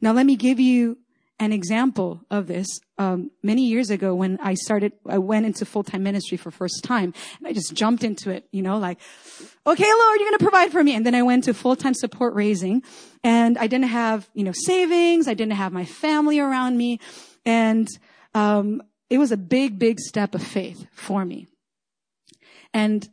Now, 0.00 0.12
let 0.12 0.26
me 0.26 0.36
give 0.36 0.60
you 0.60 0.98
an 1.40 1.52
example 1.52 2.20
of 2.30 2.46
this. 2.46 2.66
Um, 2.98 3.30
many 3.42 3.66
years 3.66 3.88
ago, 3.88 4.14
when 4.14 4.38
I 4.42 4.54
started, 4.54 4.92
I 5.06 5.16
went 5.18 5.46
into 5.46 5.64
full 5.64 5.82
time 5.82 6.02
ministry 6.02 6.36
for 6.36 6.50
first 6.50 6.84
time, 6.84 7.14
and 7.38 7.48
I 7.48 7.54
just 7.54 7.74
jumped 7.74 8.04
into 8.04 8.30
it. 8.30 8.46
You 8.52 8.62
know, 8.62 8.78
like, 8.78 8.98
okay, 9.66 9.90
Lord, 9.90 10.20
you're 10.20 10.28
going 10.28 10.38
to 10.38 10.44
provide 10.44 10.70
for 10.70 10.84
me. 10.84 10.94
And 10.94 11.04
then 11.04 11.14
I 11.14 11.22
went 11.22 11.44
to 11.44 11.54
full 11.54 11.76
time 11.76 11.94
support 11.94 12.34
raising, 12.34 12.82
and 13.24 13.56
I 13.56 13.66
didn't 13.66 13.88
have, 13.88 14.28
you 14.34 14.44
know, 14.44 14.52
savings. 14.52 15.28
I 15.28 15.34
didn't 15.34 15.54
have 15.54 15.72
my 15.72 15.86
family 15.86 16.38
around 16.38 16.76
me, 16.76 17.00
and 17.46 17.88
um, 18.34 18.82
it 19.08 19.16
was 19.16 19.32
a 19.32 19.38
big, 19.38 19.78
big 19.78 19.98
step 19.98 20.34
of 20.34 20.42
faith 20.42 20.86
for 20.92 21.24
me. 21.24 21.48
And 22.72 23.08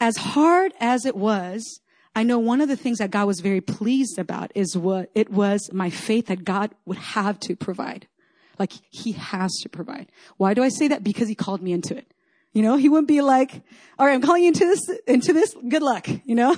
as 0.00 0.16
hard 0.16 0.72
as 0.80 1.06
it 1.06 1.16
was, 1.16 1.80
I 2.14 2.22
know 2.22 2.38
one 2.38 2.60
of 2.60 2.68
the 2.68 2.76
things 2.76 2.98
that 2.98 3.10
God 3.10 3.26
was 3.26 3.40
very 3.40 3.60
pleased 3.60 4.18
about 4.18 4.50
is 4.54 4.76
what 4.76 5.10
it 5.14 5.30
was 5.30 5.70
my 5.72 5.90
faith 5.90 6.26
that 6.26 6.44
God 6.44 6.74
would 6.86 6.98
have 6.98 7.38
to 7.40 7.56
provide. 7.56 8.08
Like 8.58 8.72
he 8.90 9.12
has 9.12 9.54
to 9.62 9.68
provide. 9.68 10.10
Why 10.38 10.54
do 10.54 10.62
I 10.62 10.70
say 10.70 10.88
that? 10.88 11.04
Because 11.04 11.28
he 11.28 11.34
called 11.34 11.60
me 11.62 11.72
into 11.72 11.96
it. 11.96 12.12
You 12.54 12.62
know, 12.62 12.76
he 12.76 12.88
wouldn't 12.88 13.08
be 13.08 13.20
like, 13.20 13.62
all 13.98 14.06
right, 14.06 14.14
I'm 14.14 14.22
calling 14.22 14.44
you 14.44 14.48
into 14.48 14.64
this, 14.64 14.88
into 15.06 15.34
this. 15.34 15.54
Good 15.68 15.82
luck. 15.82 16.08
You 16.24 16.34
know, 16.34 16.56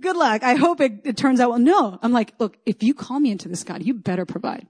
good 0.00 0.16
luck. 0.16 0.42
I 0.42 0.54
hope 0.54 0.80
it, 0.80 1.00
it 1.04 1.18
turns 1.18 1.38
out 1.38 1.50
well. 1.50 1.58
No, 1.58 1.98
I'm 2.02 2.12
like, 2.12 2.32
look, 2.38 2.56
if 2.64 2.82
you 2.82 2.94
call 2.94 3.20
me 3.20 3.30
into 3.30 3.48
this, 3.48 3.64
God, 3.64 3.82
you 3.82 3.92
better 3.92 4.24
provide. 4.24 4.66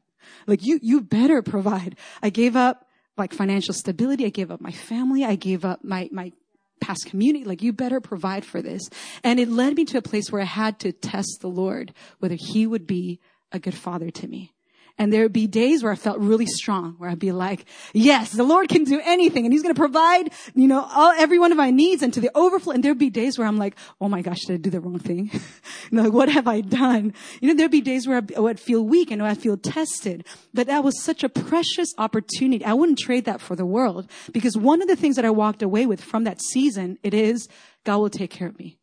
Like 0.49 0.65
you, 0.65 0.81
you 0.83 1.01
better 1.01 1.43
provide. 1.43 1.97
I 2.23 2.31
gave 2.31 2.57
up 2.57 2.89
like 3.17 3.33
financial 3.33 3.73
stability. 3.73 4.25
I 4.27 4.31
gave 4.31 4.51
up 4.51 4.61
my 4.61 4.73
family. 4.73 5.25
I 5.25 5.37
gave 5.37 5.65
up 5.65 5.85
my, 5.85 6.09
my 6.11 6.33
past 6.83 7.07
community. 7.07 7.45
Like, 7.45 7.63
you 7.63 7.73
better 7.73 8.01
provide 8.01 8.45
for 8.45 8.61
this. 8.61 8.83
And 9.25 9.41
it 9.41 9.49
led 9.49 9.77
me 9.77 9.85
to 9.87 9.99
a 9.99 10.03
place 10.03 10.31
where 10.31 10.43
I 10.43 10.47
had 10.47 10.79
to 10.81 10.93
test 10.93 11.39
the 11.41 11.49
Lord, 11.49 11.95
whether 12.19 12.37
he 12.39 12.67
would 12.67 12.87
be 12.87 13.21
a 13.53 13.59
good 13.59 13.75
father 13.75 14.11
to 14.11 14.29
me. 14.29 14.53
And 14.99 15.13
there 15.13 15.23
would 15.23 15.33
be 15.33 15.47
days 15.47 15.83
where 15.83 15.93
I 15.93 15.97
felt 15.97 16.19
really 16.19 16.47
strong, 16.47 16.95
where 16.99 17.11
I'd 17.11 17.19
be 17.19 17.33
like, 17.33 17.65
yes, 17.93 18.33
the 18.33 18.45
Lord 18.45 18.69
can 18.69 18.85
do 18.85 19.01
anything 19.05 19.45
and 19.45 19.53
he's 19.53 19.63
going 19.63 19.75
to 19.75 19.79
provide, 19.79 20.33
you 20.55 20.69
know, 20.69 20.87
all, 20.93 21.13
every 21.13 21.39
one 21.39 21.51
of 21.51 21.59
my 21.59 21.71
needs 21.71 22.03
and 22.03 22.13
to 22.15 22.21
the 22.21 22.31
overflow. 22.35 22.73
And 22.73 22.83
there'd 22.83 22.99
be 22.99 23.11
days 23.11 23.39
where 23.39 23.49
I'm 23.49 23.59
like, 23.59 23.77
oh 24.01 24.09
my 24.09 24.23
gosh, 24.23 24.41
did 24.47 24.55
I 24.55 24.57
do 24.59 24.71
the 24.71 24.81
wrong 24.81 24.99
thing? 24.99 25.31
like, 25.93 26.13
what 26.13 26.29
have 26.29 26.47
I 26.47 26.61
done? 26.61 27.15
You 27.41 27.49
know, 27.49 27.55
there'd 27.55 27.71
be 27.71 27.81
days 27.81 28.07
where 28.07 28.23
I 28.37 28.41
would 28.41 28.61
feel 28.61 28.85
weak 28.85 29.11
and 29.11 29.23
I'd 29.23 29.39
feel 29.39 29.57
tested. 29.57 30.27
But 30.53 30.67
that 30.67 30.85
was 30.85 31.03
such 31.03 31.25
a 31.25 31.29
precious 31.29 31.93
opportunity. 31.99 32.65
I 32.65 32.75
wouldn't 32.75 32.99
trade 32.99 33.25
that 33.25 33.41
for 33.41 33.57
the 33.57 33.67
world 33.67 34.11
because 34.33 34.57
one 34.57 34.83
of 34.83 34.89
the 34.89 34.97
things 34.97 35.17
that 35.17 35.25
I 35.25 35.31
walked 35.31 35.63
away 35.63 35.87
with 35.87 36.03
from 36.03 36.25
that 36.25 36.43
season, 36.43 36.99
it 37.03 37.15
is 37.15 37.49
God 37.85 37.99
will 37.99 38.11
take 38.11 38.31
care 38.31 38.49
of 38.49 38.59
me 38.59 38.79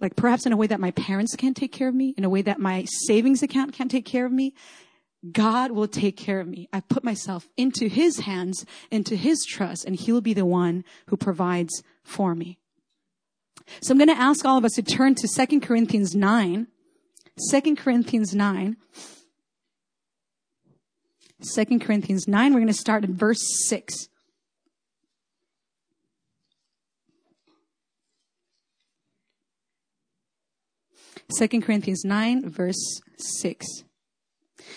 like 0.00 0.16
perhaps 0.16 0.46
in 0.46 0.52
a 0.52 0.56
way 0.56 0.66
that 0.66 0.80
my 0.80 0.90
parents 0.92 1.36
can't 1.36 1.56
take 1.56 1.72
care 1.72 1.88
of 1.88 1.94
me, 1.94 2.14
in 2.16 2.24
a 2.24 2.30
way 2.30 2.42
that 2.42 2.58
my 2.58 2.86
savings 3.06 3.42
account 3.42 3.72
can't 3.72 3.90
take 3.90 4.06
care 4.06 4.26
of 4.26 4.32
me. 4.32 4.54
God 5.30 5.72
will 5.72 5.88
take 5.88 6.16
care 6.16 6.40
of 6.40 6.48
me. 6.48 6.68
I 6.72 6.80
put 6.80 7.04
myself 7.04 7.46
into 7.56 7.88
his 7.88 8.20
hands, 8.20 8.64
into 8.90 9.16
his 9.16 9.44
trust, 9.46 9.84
and 9.84 9.94
he'll 9.94 10.22
be 10.22 10.32
the 10.32 10.46
one 10.46 10.82
who 11.06 11.16
provides 11.16 11.82
for 12.02 12.34
me. 12.34 12.58
So 13.82 13.92
I'm 13.92 13.98
going 13.98 14.08
to 14.08 14.14
ask 14.14 14.44
all 14.44 14.56
of 14.56 14.64
us 14.64 14.72
to 14.72 14.82
turn 14.82 15.14
to 15.16 15.28
2 15.28 15.60
Corinthians 15.60 16.14
9. 16.14 16.66
2 17.50 17.76
Corinthians 17.76 18.34
9. 18.34 18.76
2 21.54 21.78
Corinthians 21.78 22.28
9, 22.28 22.52
we're 22.52 22.60
going 22.60 22.66
to 22.66 22.74
start 22.74 23.04
at 23.04 23.10
verse 23.10 23.40
6. 23.68 24.08
2 31.38 31.60
Corinthians 31.60 32.04
9, 32.04 32.48
verse 32.50 33.00
6. 33.18 33.66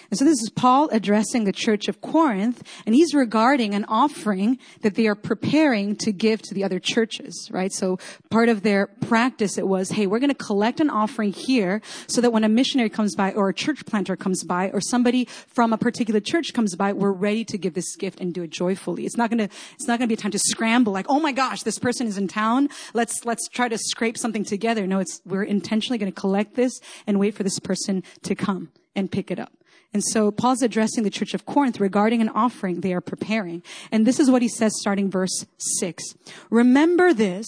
And 0.10 0.18
so 0.18 0.26
this 0.26 0.42
is 0.42 0.50
Paul 0.50 0.90
addressing 0.92 1.44
the 1.44 1.52
church 1.52 1.88
of 1.88 2.02
Corinth, 2.02 2.64
and 2.86 2.96
he's 2.96 3.14
regarding 3.14 3.74
an 3.74 3.86
offering 3.86 4.58
that 4.82 4.96
they 4.96 5.08
are 5.08 5.16
preparing 5.16 5.96
to 5.98 6.12
give 6.12 6.42
to 6.44 6.54
the 6.54 6.64
other 6.64 6.80
churches, 6.80 7.50
right? 7.52 7.72
So 7.72 7.98
part 8.30 8.50
of 8.50 8.64
their 8.64 8.88
practice 8.88 9.58
it 9.58 9.68
was, 9.68 9.92
hey, 9.92 10.08
we're 10.08 10.20
going 10.20 10.30
to 10.30 10.36
collect 10.36 10.80
an 10.80 10.90
offering 10.90 11.34
here 11.34 11.82
so 12.08 12.22
that 12.22 12.32
when 12.32 12.44
a 12.44 12.50
missionary 12.50 12.90
comes 12.90 13.16
by 13.16 13.32
or 13.32 13.50
a 13.50 13.54
church 13.54 13.86
planter 13.86 14.16
comes 14.16 14.44
by 14.44 14.70
or 14.72 14.82
somebody 14.82 15.26
from 15.26 15.74
a 15.74 15.78
particular 15.78 16.20
church 16.20 16.54
comes 16.54 16.76
by, 16.76 16.94
we're 16.94 17.12
ready 17.12 17.44
to 17.46 17.58
give 17.58 17.74
this 17.74 17.96
gift 17.96 18.20
and 18.20 18.34
do 18.34 18.44
it 18.44 18.50
joyfully. 18.50 19.06
It's 19.06 19.18
not 19.18 19.30
going 19.30 19.40
to, 19.40 19.56
it's 19.76 19.88
not 19.88 20.00
going 20.00 20.08
to 20.08 20.16
be 20.16 20.20
a 20.20 20.22
time 20.22 20.32
to 20.32 20.40
scramble 20.40 20.94
like, 20.94 21.06
oh 21.10 21.20
my 21.20 21.32
gosh, 21.32 21.64
this 21.64 21.80
person 21.80 22.08
is 22.08 22.18
in 22.18 22.28
town. 22.28 22.70
Let's, 22.94 23.26
let's 23.26 23.48
try 23.50 23.68
to 23.70 23.78
scrape 23.78 24.18
something 24.18 24.44
together. 24.44 24.88
No, 24.88 25.00
it's, 25.00 25.22
we're 25.26 25.44
intentionally 25.44 25.98
going 25.98 26.12
to 26.12 26.20
collect 26.20 26.56
this 26.56 26.80
and 27.08 27.20
wait 27.20 27.36
for 27.36 27.44
this 27.44 27.60
person 27.60 28.04
to 28.24 28.36
come 28.36 28.72
and 28.96 29.12
pick 29.12 29.32
it 29.32 29.40
up. 29.40 29.52
And 29.94 30.04
so 30.04 30.32
Paul's 30.32 30.64
addressing 30.64 31.04
the 31.04 31.12
church 31.12 31.34
of 31.34 31.46
Corinth 31.46 31.80
regarding 31.80 32.20
an 32.22 32.30
offering 32.30 32.82
they 32.82 32.94
are 32.94 33.02
preparing. 33.02 33.62
And 33.92 34.08
this 34.08 34.20
is 34.20 34.30
what 34.30 34.42
he 34.42 34.48
says 34.48 34.74
starting 34.80 35.12
verse 35.12 35.46
six. 35.58 36.04
Remember 36.50 37.14
this, 37.14 37.48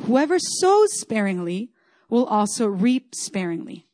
whoever 0.00 0.38
sows 0.38 0.98
sparingly 1.00 1.70
will 2.08 2.24
also 2.24 2.66
reap 2.66 3.14
sparingly. 3.14 3.86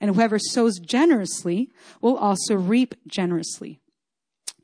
And 0.00 0.14
whoever 0.14 0.38
sows 0.38 0.78
generously 0.78 1.70
will 2.02 2.16
also 2.16 2.54
reap 2.54 2.94
generously. 3.06 3.80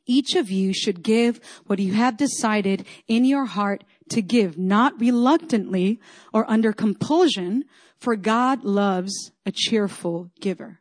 Each 0.04 0.34
of 0.34 0.50
you 0.50 0.74
should 0.74 1.02
give 1.02 1.40
what 1.66 1.78
you 1.78 1.94
have 1.94 2.16
decided 2.16 2.84
in 3.08 3.24
your 3.24 3.46
heart 3.46 3.84
to 4.10 4.20
give, 4.20 4.58
not 4.58 5.00
reluctantly 5.00 6.00
or 6.34 6.50
under 6.50 6.72
compulsion, 6.72 7.64
for 7.98 8.16
God 8.16 8.64
loves 8.64 9.30
a 9.46 9.52
cheerful 9.52 10.30
giver. 10.40 10.80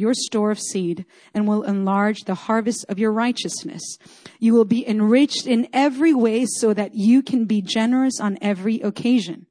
your 0.00 0.14
store 0.14 0.50
of 0.50 0.58
seed 0.58 1.04
and 1.32 1.46
will 1.46 1.62
enlarge 1.62 2.20
the 2.20 2.34
harvest 2.34 2.84
of 2.88 2.98
your 2.98 3.12
righteousness. 3.12 3.98
You 4.38 4.54
will 4.54 4.64
be 4.64 4.88
enriched 4.88 5.46
in 5.46 5.68
every 5.72 6.14
way 6.14 6.46
so 6.46 6.74
that 6.74 6.94
you 6.94 7.22
can 7.22 7.44
be 7.44 7.62
generous 7.62 8.18
on 8.18 8.38
every 8.40 8.80
occasion. 8.80 9.46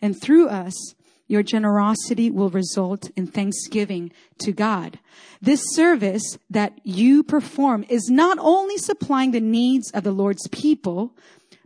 And 0.00 0.18
through 0.18 0.48
us, 0.48 0.94
your 1.26 1.42
generosity 1.42 2.30
will 2.30 2.48
result 2.48 3.10
in 3.14 3.26
thanksgiving 3.26 4.10
to 4.38 4.50
God. 4.50 4.98
This 5.42 5.62
service 5.74 6.38
that 6.48 6.80
you 6.84 7.22
perform 7.22 7.84
is 7.88 8.08
not 8.08 8.38
only 8.40 8.78
supplying 8.78 9.32
the 9.32 9.40
needs 9.40 9.90
of 9.90 10.04
the 10.04 10.10
Lord's 10.10 10.48
people, 10.48 11.14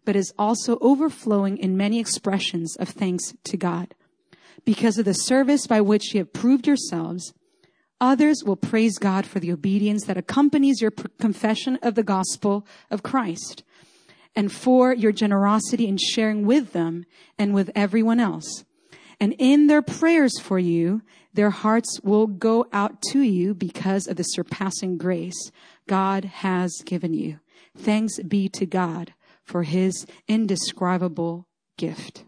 but 0.04 0.16
is 0.16 0.34
also 0.36 0.78
overflowing 0.80 1.56
in 1.56 1.76
many 1.76 2.00
expressions 2.00 2.76
of 2.76 2.88
thanks 2.88 3.34
to 3.44 3.56
God. 3.56 3.94
Because 4.64 4.98
of 4.98 5.04
the 5.04 5.14
service 5.14 5.66
by 5.66 5.80
which 5.80 6.12
you 6.12 6.18
have 6.18 6.32
proved 6.32 6.66
yourselves, 6.66 7.32
Others 8.02 8.42
will 8.44 8.56
praise 8.56 8.98
God 8.98 9.24
for 9.24 9.38
the 9.38 9.52
obedience 9.52 10.06
that 10.06 10.16
accompanies 10.16 10.80
your 10.82 10.90
confession 10.90 11.78
of 11.82 11.94
the 11.94 12.02
gospel 12.02 12.66
of 12.90 13.04
Christ. 13.04 13.62
and 14.34 14.50
for 14.50 14.94
your 14.94 15.12
generosity 15.12 15.86
in 15.86 15.98
sharing 15.98 16.46
with 16.46 16.72
them 16.72 17.04
and 17.38 17.52
with 17.52 17.70
everyone 17.74 18.18
else. 18.18 18.64
And 19.20 19.34
in 19.38 19.66
their 19.66 19.82
prayers 19.82 20.40
for 20.40 20.58
you, 20.58 21.02
their 21.34 21.50
hearts 21.50 22.00
will 22.02 22.26
go 22.26 22.66
out 22.72 23.02
to 23.10 23.20
you 23.20 23.52
because 23.52 24.06
of 24.06 24.16
the 24.16 24.22
surpassing 24.22 24.96
grace 24.96 25.50
God 25.86 26.24
has 26.24 26.72
given 26.86 27.12
you. 27.12 27.40
Thanks 27.76 28.18
be 28.22 28.48
to 28.48 28.64
God 28.64 29.12
for 29.44 29.64
his 29.64 30.06
indescribable 30.28 31.46
gift. 31.76 32.24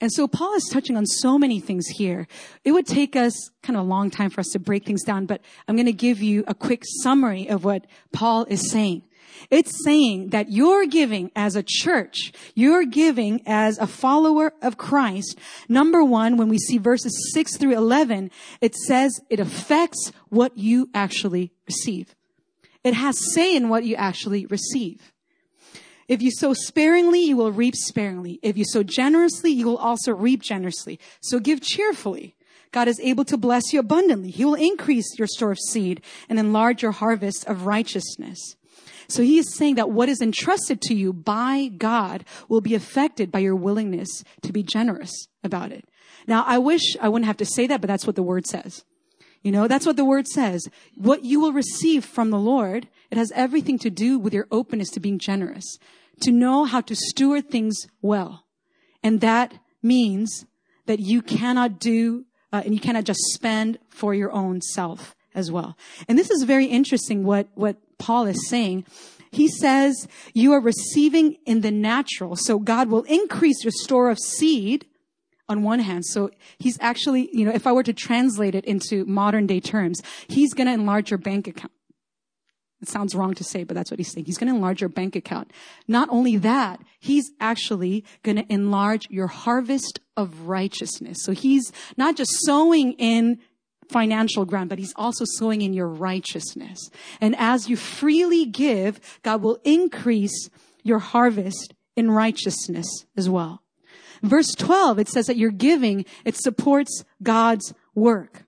And 0.00 0.10
so 0.12 0.26
Paul 0.26 0.54
is 0.54 0.68
touching 0.72 0.96
on 0.96 1.04
so 1.06 1.38
many 1.38 1.60
things 1.60 1.86
here. 1.88 2.26
It 2.64 2.72
would 2.72 2.86
take 2.86 3.16
us 3.16 3.50
kind 3.62 3.76
of 3.76 3.84
a 3.84 3.88
long 3.88 4.10
time 4.10 4.30
for 4.30 4.40
us 4.40 4.48
to 4.52 4.58
break 4.58 4.86
things 4.86 5.02
down, 5.04 5.26
but 5.26 5.42
I'm 5.68 5.76
going 5.76 5.86
to 5.86 5.92
give 5.92 6.22
you 6.22 6.44
a 6.46 6.54
quick 6.54 6.84
summary 7.02 7.48
of 7.48 7.64
what 7.64 7.86
Paul 8.12 8.46
is 8.48 8.70
saying. 8.70 9.02
It's 9.50 9.84
saying 9.84 10.30
that 10.30 10.50
you're 10.50 10.86
giving 10.86 11.30
as 11.34 11.56
a 11.56 11.62
church, 11.62 12.32
you're 12.54 12.84
giving 12.84 13.42
as 13.46 13.78
a 13.78 13.86
follower 13.86 14.52
of 14.60 14.76
Christ. 14.76 15.38
Number 15.68 16.04
one, 16.04 16.36
when 16.36 16.48
we 16.48 16.58
see 16.58 16.78
verses 16.78 17.30
six 17.32 17.56
through 17.56 17.76
11, 17.76 18.30
it 18.60 18.74
says 18.74 19.20
it 19.30 19.40
affects 19.40 20.12
what 20.28 20.58
you 20.58 20.88
actually 20.94 21.52
receive. 21.66 22.14
It 22.82 22.94
has 22.94 23.32
say 23.34 23.54
in 23.54 23.68
what 23.68 23.84
you 23.84 23.96
actually 23.96 24.46
receive. 24.46 25.09
If 26.10 26.22
you 26.22 26.32
sow 26.32 26.54
sparingly, 26.54 27.20
you 27.20 27.36
will 27.36 27.52
reap 27.52 27.76
sparingly. 27.76 28.40
If 28.42 28.58
you 28.58 28.64
sow 28.64 28.82
generously, 28.82 29.52
you 29.52 29.66
will 29.66 29.76
also 29.76 30.10
reap 30.10 30.42
generously. 30.42 30.98
So 31.20 31.38
give 31.38 31.60
cheerfully. 31.60 32.34
God 32.72 32.88
is 32.88 32.98
able 32.98 33.24
to 33.26 33.36
bless 33.36 33.72
you 33.72 33.78
abundantly. 33.78 34.32
He 34.32 34.44
will 34.44 34.56
increase 34.56 35.16
your 35.16 35.28
store 35.28 35.52
of 35.52 35.60
seed 35.60 36.02
and 36.28 36.36
enlarge 36.36 36.82
your 36.82 36.90
harvest 36.90 37.46
of 37.46 37.64
righteousness. 37.64 38.56
So 39.06 39.22
he 39.22 39.38
is 39.38 39.54
saying 39.54 39.76
that 39.76 39.92
what 39.92 40.08
is 40.08 40.20
entrusted 40.20 40.82
to 40.82 40.94
you 40.94 41.12
by 41.12 41.70
God 41.78 42.24
will 42.48 42.60
be 42.60 42.74
affected 42.74 43.30
by 43.30 43.38
your 43.38 43.54
willingness 43.54 44.24
to 44.42 44.52
be 44.52 44.64
generous 44.64 45.28
about 45.44 45.70
it. 45.70 45.88
Now, 46.26 46.42
I 46.44 46.58
wish 46.58 46.96
I 47.00 47.08
wouldn't 47.08 47.28
have 47.28 47.36
to 47.36 47.46
say 47.46 47.68
that, 47.68 47.80
but 47.80 47.86
that's 47.86 48.06
what 48.06 48.16
the 48.16 48.24
word 48.24 48.48
says. 48.48 48.84
You 49.42 49.52
know, 49.52 49.68
that's 49.68 49.86
what 49.86 49.96
the 49.96 50.04
word 50.04 50.26
says. 50.26 50.68
What 50.96 51.24
you 51.24 51.38
will 51.38 51.52
receive 51.52 52.04
from 52.04 52.30
the 52.30 52.38
Lord, 52.38 52.88
it 53.12 53.16
has 53.16 53.32
everything 53.36 53.78
to 53.78 53.90
do 53.90 54.18
with 54.18 54.34
your 54.34 54.48
openness 54.50 54.90
to 54.90 55.00
being 55.00 55.20
generous 55.20 55.78
to 56.20 56.32
know 56.32 56.64
how 56.64 56.80
to 56.82 56.94
steward 56.94 57.50
things 57.50 57.86
well. 58.02 58.44
And 59.02 59.20
that 59.20 59.54
means 59.82 60.44
that 60.86 61.00
you 61.00 61.22
cannot 61.22 61.78
do, 61.78 62.24
uh, 62.52 62.62
and 62.64 62.74
you 62.74 62.80
cannot 62.80 63.04
just 63.04 63.20
spend 63.34 63.78
for 63.88 64.14
your 64.14 64.32
own 64.32 64.60
self 64.60 65.14
as 65.34 65.50
well. 65.50 65.76
And 66.08 66.18
this 66.18 66.30
is 66.30 66.42
very 66.42 66.66
interesting 66.66 67.24
what, 67.24 67.48
what 67.54 67.76
Paul 67.98 68.26
is 68.26 68.48
saying. 68.48 68.84
He 69.30 69.48
says 69.48 70.08
you 70.34 70.52
are 70.52 70.60
receiving 70.60 71.36
in 71.46 71.60
the 71.60 71.70
natural. 71.70 72.36
So 72.36 72.58
God 72.58 72.88
will 72.88 73.04
increase 73.04 73.62
your 73.62 73.72
store 73.72 74.10
of 74.10 74.18
seed 74.18 74.86
on 75.48 75.62
one 75.62 75.80
hand. 75.80 76.04
So 76.06 76.30
he's 76.58 76.78
actually, 76.80 77.28
you 77.32 77.44
know, 77.44 77.52
if 77.52 77.66
I 77.66 77.72
were 77.72 77.82
to 77.82 77.92
translate 77.92 78.54
it 78.54 78.64
into 78.64 79.04
modern 79.04 79.46
day 79.46 79.60
terms, 79.60 80.02
he's 80.28 80.54
going 80.54 80.66
to 80.66 80.72
enlarge 80.72 81.10
your 81.10 81.18
bank 81.18 81.48
account. 81.48 81.72
It 82.82 82.88
sounds 82.88 83.14
wrong 83.14 83.34
to 83.34 83.44
say, 83.44 83.64
but 83.64 83.74
that's 83.74 83.90
what 83.90 84.00
he's 84.00 84.10
saying. 84.10 84.24
He's 84.24 84.38
going 84.38 84.48
to 84.48 84.56
enlarge 84.56 84.80
your 84.80 84.88
bank 84.88 85.14
account. 85.14 85.50
Not 85.86 86.08
only 86.10 86.38
that, 86.38 86.80
he's 86.98 87.30
actually 87.38 88.04
going 88.22 88.36
to 88.36 88.52
enlarge 88.52 89.06
your 89.10 89.26
harvest 89.26 90.00
of 90.16 90.48
righteousness. 90.48 91.18
So 91.22 91.32
he's 91.32 91.72
not 91.98 92.16
just 92.16 92.30
sowing 92.40 92.92
in 92.92 93.38
financial 93.90 94.44
ground, 94.44 94.70
but 94.70 94.78
he's 94.78 94.94
also 94.96 95.24
sowing 95.26 95.62
in 95.62 95.74
your 95.74 95.88
righteousness. 95.88 96.90
And 97.20 97.36
as 97.38 97.68
you 97.68 97.76
freely 97.76 98.46
give, 98.46 99.00
God 99.22 99.42
will 99.42 99.60
increase 99.64 100.48
your 100.82 101.00
harvest 101.00 101.74
in 101.96 102.10
righteousness 102.10 102.86
as 103.16 103.28
well. 103.28 103.62
Verse 104.22 104.54
12, 104.56 104.98
it 104.98 105.08
says 105.08 105.26
that 105.26 105.36
your 105.36 105.50
giving, 105.50 106.04
it 106.24 106.36
supports 106.36 107.04
God's 107.22 107.74
work. 107.94 108.44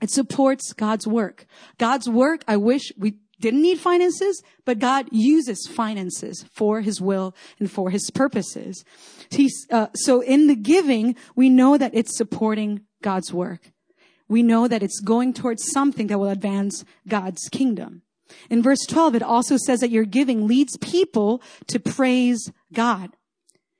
It 0.00 0.10
supports 0.10 0.72
God's 0.72 1.06
work. 1.06 1.46
God's 1.78 2.08
work, 2.08 2.42
I 2.46 2.56
wish 2.56 2.92
we 2.96 3.14
didn't 3.40 3.62
need 3.62 3.78
finances, 3.78 4.42
but 4.64 4.78
God 4.78 5.08
uses 5.10 5.66
finances 5.66 6.44
for 6.52 6.80
his 6.80 7.00
will 7.00 7.34
and 7.58 7.70
for 7.70 7.90
his 7.90 8.10
purposes. 8.10 8.84
Uh, 9.70 9.88
so 9.94 10.20
in 10.20 10.46
the 10.46 10.56
giving, 10.56 11.16
we 11.34 11.48
know 11.48 11.76
that 11.76 11.94
it's 11.94 12.16
supporting 12.16 12.82
God's 13.02 13.32
work. 13.32 13.72
We 14.28 14.42
know 14.42 14.68
that 14.68 14.82
it's 14.82 15.00
going 15.00 15.34
towards 15.34 15.70
something 15.72 16.06
that 16.06 16.18
will 16.18 16.28
advance 16.28 16.84
God's 17.08 17.48
kingdom. 17.48 18.02
In 18.48 18.62
verse 18.62 18.86
12, 18.88 19.16
it 19.16 19.22
also 19.22 19.56
says 19.56 19.80
that 19.80 19.90
your 19.90 20.04
giving 20.04 20.46
leads 20.46 20.76
people 20.76 21.42
to 21.66 21.80
praise 21.80 22.52
God. 22.72 23.10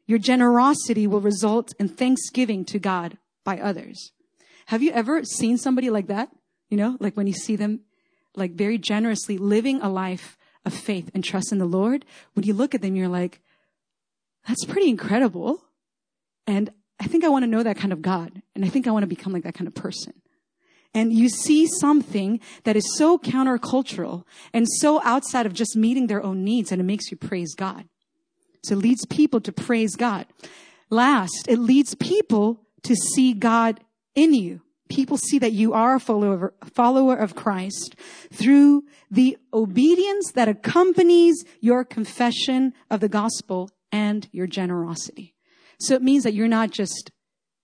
Your 0.07 0.19
generosity 0.19 1.07
will 1.07 1.21
result 1.21 1.73
in 1.79 1.89
thanksgiving 1.89 2.65
to 2.65 2.81
God 2.81 3.19
by 3.45 3.61
others. 3.61 4.11
Have 4.67 4.83
you 4.83 4.91
ever 4.91 5.23
seen 5.25 5.57
somebody 5.57 5.89
like 5.89 6.09
that? 6.09 6.31
You 6.69 6.77
know, 6.77 6.97
like 6.99 7.17
when 7.17 7.29
you 7.29 7.33
see 7.33 7.55
them 7.55 7.81
like 8.37 8.53
very 8.53 8.79
generously 8.79 9.39
living 9.39 9.81
a 9.83 9.89
life 9.89 10.37
of 10.65 10.75
faith 10.75 11.11
and 11.15 11.25
trust 11.25 11.53
in 11.53 11.59
the 11.59 11.65
Lord, 11.65 12.05
when 12.35 12.45
you 12.45 12.55
look 12.55 12.75
at 12.75 12.83
them, 12.83 12.97
you're 12.97 13.09
like, 13.09 13.41
that's 14.47 14.65
pretty 14.65 14.89
incredible. 14.89 15.63
And 16.47 16.71
I 16.99 17.05
think 17.05 17.25
I 17.25 17.29
want 17.29 17.45
to 17.45 17.51
know 17.51 17.63
that 17.63 17.77
kind 17.77 17.93
of 17.93 18.03
God. 18.03 18.43
And 18.55 18.65
I 18.65 18.69
think 18.69 18.87
I 18.87 18.91
want 18.91 19.03
to 19.03 19.09
become 19.09 19.33
like 19.33 19.45
that 19.45 19.55
kind 19.55 19.69
of 19.69 19.75
person. 19.75 20.15
And 20.93 21.13
you 21.13 21.29
see 21.29 21.67
something 21.67 22.41
that 22.65 22.77
is 22.77 22.97
so 22.97 23.17
countercultural 23.17 24.25
and 24.53 24.67
so 24.69 25.01
outside 25.05 25.47
of 25.47 25.53
just 25.53 25.77
meeting 25.77 26.09
their 26.09 26.23
own 26.23 26.43
needs 26.43 26.73
and 26.73 26.81
it 26.81 26.85
makes 26.85 27.11
you 27.11 27.17
praise 27.17 27.55
God. 27.55 27.89
So 28.65 28.75
it 28.75 28.79
leads 28.79 29.07
people 29.07 29.41
to 29.43 29.53
praise 29.53 29.95
God. 29.95 30.27
Last, 30.91 31.47
it 31.49 31.59
leads 31.59 31.95
people 31.95 32.67
to 32.83 32.97
see 32.97 33.33
God 33.33 33.81
in 34.15 34.35
you 34.35 34.63
people 34.91 35.17
see 35.17 35.39
that 35.39 35.53
you 35.53 35.73
are 35.73 35.95
a 35.95 36.01
follower, 36.01 36.53
follower 36.75 37.17
of 37.17 37.35
Christ 37.35 37.97
through 38.31 38.85
the 39.11 39.39
obedience 39.55 40.33
that 40.33 40.49
accompanies 40.49 41.45
your 41.61 41.85
confession 41.85 42.75
of 42.91 43.01
the 43.01 43.09
gospel 43.09 43.71
and 43.91 44.29
your 44.33 44.47
generosity. 44.47 45.35
So 45.79 45.95
it 45.95 46.03
means 46.03 46.25
that 46.25 46.35
you're 46.35 46.49
not 46.49 46.71
just 46.71 47.11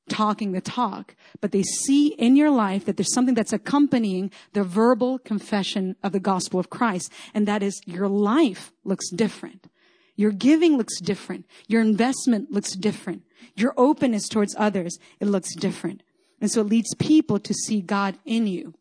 talking 0.09 0.53
the 0.53 0.61
talk, 0.61 1.17
but 1.41 1.51
they 1.51 1.63
see 1.63 2.09
in 2.15 2.37
your 2.37 2.51
life 2.51 2.85
that 2.85 2.97
there's 2.97 3.13
something 3.13 3.35
that's 3.35 3.53
accompanying 3.53 4.31
the 4.53 4.63
verbal 4.63 5.19
confession 5.19 5.97
of 6.03 6.13
the 6.13 6.21
gospel 6.21 6.61
of 6.61 6.71
Christ. 6.71 7.13
And 7.35 7.47
that 7.49 7.63
is 7.63 7.81
your 7.87 8.09
life 8.09 8.73
looks 8.85 9.11
different. 9.11 9.67
Your 10.15 10.31
giving 10.31 10.79
looks 10.79 11.01
different. 11.01 11.47
Your 11.67 11.83
investment 11.83 12.51
looks 12.51 12.73
different. 12.73 13.23
Your 13.55 13.75
openness 13.77 14.29
towards 14.29 14.55
others, 14.57 14.99
it 15.21 15.27
looks 15.27 15.55
different. 15.55 16.03
And 16.41 16.51
so 16.51 16.61
it 16.61 16.69
leads 16.69 16.95
people 16.95 17.39
to 17.39 17.55
see 17.55 17.81
God 17.81 18.19
in 18.25 18.47
you. 18.47 18.75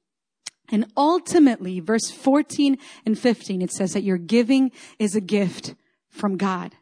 And 0.70 0.92
ultimately, 0.98 1.80
verse 1.80 2.12
14 2.12 2.78
and 3.06 3.18
15, 3.18 3.62
it 3.62 3.72
says 3.72 3.94
that 3.94 4.04
your 4.04 4.18
giving 4.18 4.72
is 4.98 5.16
a 5.16 5.22
gift 5.22 5.76
from 6.10 6.38
God. 6.38 6.74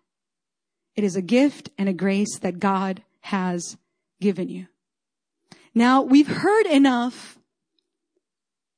It 0.95 1.03
is 1.03 1.15
a 1.15 1.21
gift 1.21 1.69
and 1.77 1.89
a 1.89 1.93
grace 1.93 2.39
that 2.39 2.59
God 2.59 3.03
has 3.21 3.77
given 4.21 4.47
you. 4.47 4.67
Now, 5.75 6.01
we've 6.01 6.27
heard 6.27 6.67
enough, 6.67 7.37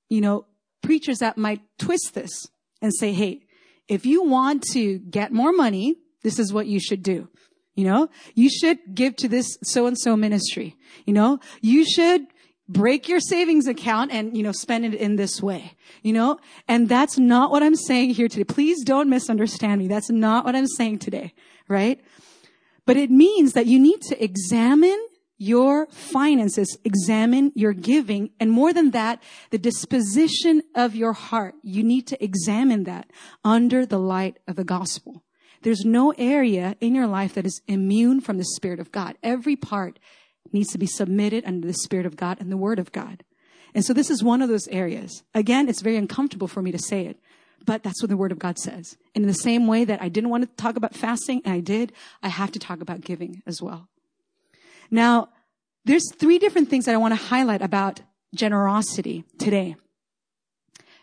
you 0.09 0.21
know, 0.21 0.45
preachers 0.81 1.19
that 1.19 1.37
might 1.37 1.61
twist 1.77 2.13
this 2.13 2.47
and 2.81 2.91
say, 2.93 3.11
hey, 3.11 3.41
if 3.87 4.05
you 4.05 4.23
want 4.23 4.63
to 4.71 4.99
get 4.99 5.31
more 5.31 5.51
money, 5.51 5.97
this 6.23 6.39
is 6.39 6.53
what 6.53 6.67
you 6.67 6.79
should 6.79 7.03
do. 7.03 7.27
You 7.75 7.85
know, 7.85 8.09
you 8.33 8.49
should 8.49 8.79
give 8.95 9.15
to 9.17 9.27
this 9.27 9.57
so 9.63 9.85
and 9.85 9.97
so 9.97 10.15
ministry. 10.15 10.75
You 11.05 11.13
know, 11.13 11.39
you 11.61 11.85
should 11.85 12.27
break 12.67 13.07
your 13.07 13.19
savings 13.19 13.67
account 13.67 14.11
and, 14.11 14.35
you 14.35 14.43
know, 14.43 14.53
spend 14.53 14.85
it 14.85 14.93
in 14.93 15.17
this 15.17 15.41
way. 15.41 15.73
You 16.01 16.13
know, 16.13 16.39
and 16.67 16.87
that's 16.87 17.17
not 17.17 17.51
what 17.51 17.63
I'm 17.63 17.75
saying 17.75 18.11
here 18.11 18.27
today. 18.27 18.45
Please 18.45 18.83
don't 18.83 19.09
misunderstand 19.09 19.79
me. 19.79 19.87
That's 19.87 20.09
not 20.09 20.45
what 20.45 20.55
I'm 20.55 20.67
saying 20.67 20.99
today, 20.99 21.33
right? 21.67 21.99
But 22.85 22.97
it 22.97 23.11
means 23.11 23.53
that 23.53 23.65
you 23.65 23.79
need 23.79 24.01
to 24.03 24.23
examine 24.23 25.07
your 25.37 25.87
finances, 25.87 26.77
examine 26.85 27.51
your 27.55 27.73
giving, 27.73 28.29
and 28.39 28.49
more 28.49 28.71
than 28.71 28.91
that, 28.91 29.21
the 29.49 29.57
disposition 29.57 30.61
of 30.75 30.95
your 30.95 31.11
heart. 31.11 31.55
You 31.61 31.83
need 31.83 32.07
to 32.07 32.23
examine 32.23 32.85
that 32.85 33.11
under 33.43 33.85
the 33.85 33.99
light 33.99 34.39
of 34.47 34.55
the 34.55 34.63
gospel. 34.63 35.24
There's 35.65 35.83
no 35.83 36.13
area 36.19 36.75
in 36.79 36.93
your 36.93 37.07
life 37.07 37.33
that 37.33 37.45
is 37.47 37.63
immune 37.67 38.21
from 38.21 38.37
the 38.37 38.45
Spirit 38.45 38.79
of 38.79 38.91
God. 38.91 39.17
Every 39.23 39.55
part 39.55 39.97
needs 40.53 40.71
to 40.73 40.77
be 40.77 40.85
submitted 40.85 41.43
under 41.43 41.65
the 41.65 41.73
Spirit 41.73 42.05
of 42.05 42.15
God 42.15 42.39
and 42.39 42.51
the 42.51 42.55
Word 42.55 42.77
of 42.77 42.91
God. 42.91 43.23
And 43.73 43.83
so 43.83 43.91
this 43.91 44.11
is 44.11 44.23
one 44.23 44.43
of 44.43 44.47
those 44.47 44.67
areas. 44.67 45.23
Again, 45.33 45.67
it's 45.67 45.81
very 45.81 45.97
uncomfortable 45.97 46.47
for 46.47 46.61
me 46.61 46.71
to 46.71 46.77
say 46.77 47.07
it, 47.07 47.19
but 47.65 47.81
that's 47.81 47.99
what 47.99 48.09
the 48.09 48.15
Word 48.15 48.31
of 48.31 48.37
God 48.37 48.59
says. 48.59 48.95
And 49.15 49.23
in 49.23 49.27
the 49.27 49.33
same 49.33 49.65
way 49.65 49.85
that 49.85 50.03
I 50.03 50.07
didn't 50.07 50.29
want 50.29 50.43
to 50.43 50.55
talk 50.55 50.75
about 50.75 50.93
fasting, 50.93 51.41
and 51.43 51.55
I 51.55 51.61
did, 51.61 51.93
I 52.21 52.27
have 52.27 52.51
to 52.51 52.59
talk 52.59 52.79
about 52.79 53.01
giving 53.01 53.41
as 53.47 53.59
well. 53.59 53.89
Now, 54.91 55.29
there's 55.83 56.13
three 56.13 56.37
different 56.37 56.69
things 56.69 56.85
that 56.85 56.93
I 56.93 56.99
want 56.99 57.13
to 57.13 57.25
highlight 57.25 57.63
about 57.63 58.01
generosity 58.35 59.23
today. 59.39 59.77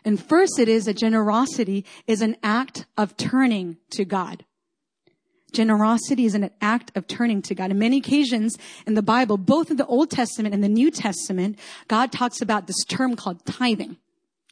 And 0.05 0.23
first 0.23 0.57
it 0.57 0.69
is 0.69 0.85
that 0.85 0.95
generosity 0.95 1.83
is 2.07 2.21
an 2.21 2.37
act 2.41 2.85
of 2.97 3.17
turning 3.17 3.75
to 3.91 4.05
God. 4.05 4.45
Generosity 5.53 6.25
is 6.25 6.35
an 6.35 6.49
act 6.61 6.91
of 6.95 7.07
turning 7.07 7.41
to 7.43 7.55
God. 7.55 7.71
In 7.71 7.79
many 7.79 7.97
occasions 7.97 8.57
in 8.85 8.95
the 8.95 9.01
Bible, 9.01 9.37
both 9.37 9.71
in 9.71 9.77
the 9.77 9.85
Old 9.85 10.11
Testament 10.11 10.53
and 10.53 10.63
the 10.63 10.69
New 10.69 10.91
Testament, 10.91 11.57
God 11.87 12.11
talks 12.11 12.41
about 12.41 12.67
this 12.67 12.83
term 12.85 13.15
called 13.15 13.45
tithing, 13.45 13.97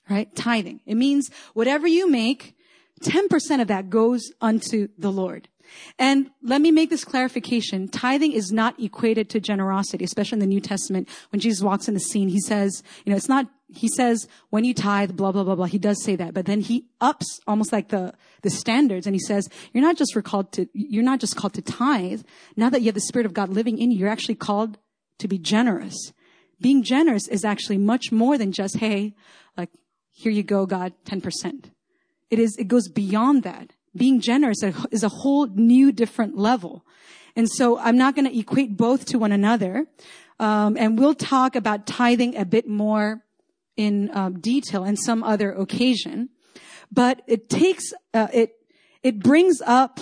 right? 0.10 0.34
Tithing. 0.36 0.82
It 0.86 0.96
means 0.96 1.30
whatever 1.54 1.88
you 1.88 2.10
make, 2.10 2.56
10% 3.02 3.62
of 3.62 3.68
that 3.68 3.90
goes 3.90 4.32
unto 4.40 4.88
the 4.98 5.12
Lord. 5.12 5.50
And 5.98 6.30
let 6.44 6.62
me 6.62 6.72
make 6.72 6.90
this 6.90 7.06
clarification. 7.06 7.88
Tithing 7.88 8.34
is 8.34 8.52
not 8.52 8.80
equated 8.80 9.30
to 9.30 9.40
generosity, 9.40 10.04
especially 10.04 10.38
in 10.38 10.42
the 10.42 10.46
New 10.46 10.60
Testament. 10.60 11.08
When 11.32 11.40
Jesus 11.40 11.64
walks 11.64 11.88
in 11.88 11.94
the 11.94 12.00
scene, 12.00 12.30
he 12.30 12.42
says, 12.42 12.84
you 13.06 13.12
know, 13.12 13.18
it's 13.18 13.30
not 13.30 13.48
he 13.74 13.88
says 13.88 14.28
when 14.50 14.64
you 14.64 14.74
tithe, 14.74 15.16
blah, 15.16 15.32
blah, 15.32 15.44
blah, 15.44 15.56
blah. 15.56 15.66
He 15.66 15.78
does 15.78 16.04
say 16.04 16.16
that, 16.18 16.34
but 16.34 16.46
then 16.46 16.62
he 16.62 16.86
ups 17.00 17.40
almost 17.48 17.72
like 17.72 17.90
the, 17.90 18.14
the 18.42 18.50
standards 18.50 19.08
and 19.08 19.16
he 19.16 19.20
says, 19.20 19.48
you're 19.74 19.84
not 19.84 19.98
just 19.98 20.16
called 20.24 20.52
to, 20.54 20.68
you're 20.74 21.04
not 21.04 21.20
just 21.20 21.36
called 21.36 21.54
to 21.54 21.62
tithe. 21.62 22.22
Now 22.56 22.70
that 22.70 22.82
you 22.82 22.88
have 22.88 22.96
the 22.96 23.02
Spirit 23.02 23.26
of 23.26 23.34
God 23.34 23.50
living 23.50 23.78
in 23.78 23.92
you, 23.92 24.00
you're 24.00 24.10
actually 24.10 24.36
called 24.36 24.78
to 25.20 25.28
be 25.28 25.38
generous. 25.38 25.96
Being 26.60 26.84
generous 26.84 27.28
is 27.28 27.46
actually 27.46 27.78
much 27.78 28.12
more 28.12 28.38
than 28.38 28.52
just, 28.52 28.78
hey, 28.78 29.16
like, 29.58 29.70
here 30.12 30.32
you 30.32 30.44
go, 30.44 30.66
God, 30.66 30.94
10%. 31.06 31.72
It 32.30 32.40
is, 32.40 32.56
it 32.58 32.68
goes 32.68 32.88
beyond 32.88 33.44
that. 33.44 33.74
Being 33.96 34.22
generous 34.22 34.64
is 34.92 35.04
a 35.04 35.10
whole 35.10 35.48
new 35.48 35.92
different 35.92 36.38
level. 36.38 36.86
And 37.36 37.50
so 37.50 37.78
I'm 37.80 37.98
not 37.98 38.16
going 38.16 38.30
to 38.30 38.38
equate 38.38 38.78
both 38.78 39.06
to 39.08 39.20
one 39.20 39.32
another. 39.32 39.88
Um, 40.40 40.76
and 40.78 40.98
we'll 40.98 41.16
talk 41.16 41.56
about 41.56 41.86
tithing 41.86 42.36
a 42.36 42.46
bit 42.46 42.68
more 42.68 43.24
in 43.78 44.10
um, 44.14 44.40
detail 44.40 44.84
in 44.84 44.98
some 44.98 45.24
other 45.24 45.52
occasion, 45.52 46.30
but 46.92 47.22
it 47.28 47.50
takes 47.50 47.94
uh, 48.14 48.28
it 48.34 48.54
it 49.04 49.20
brings 49.20 49.62
up 49.66 50.00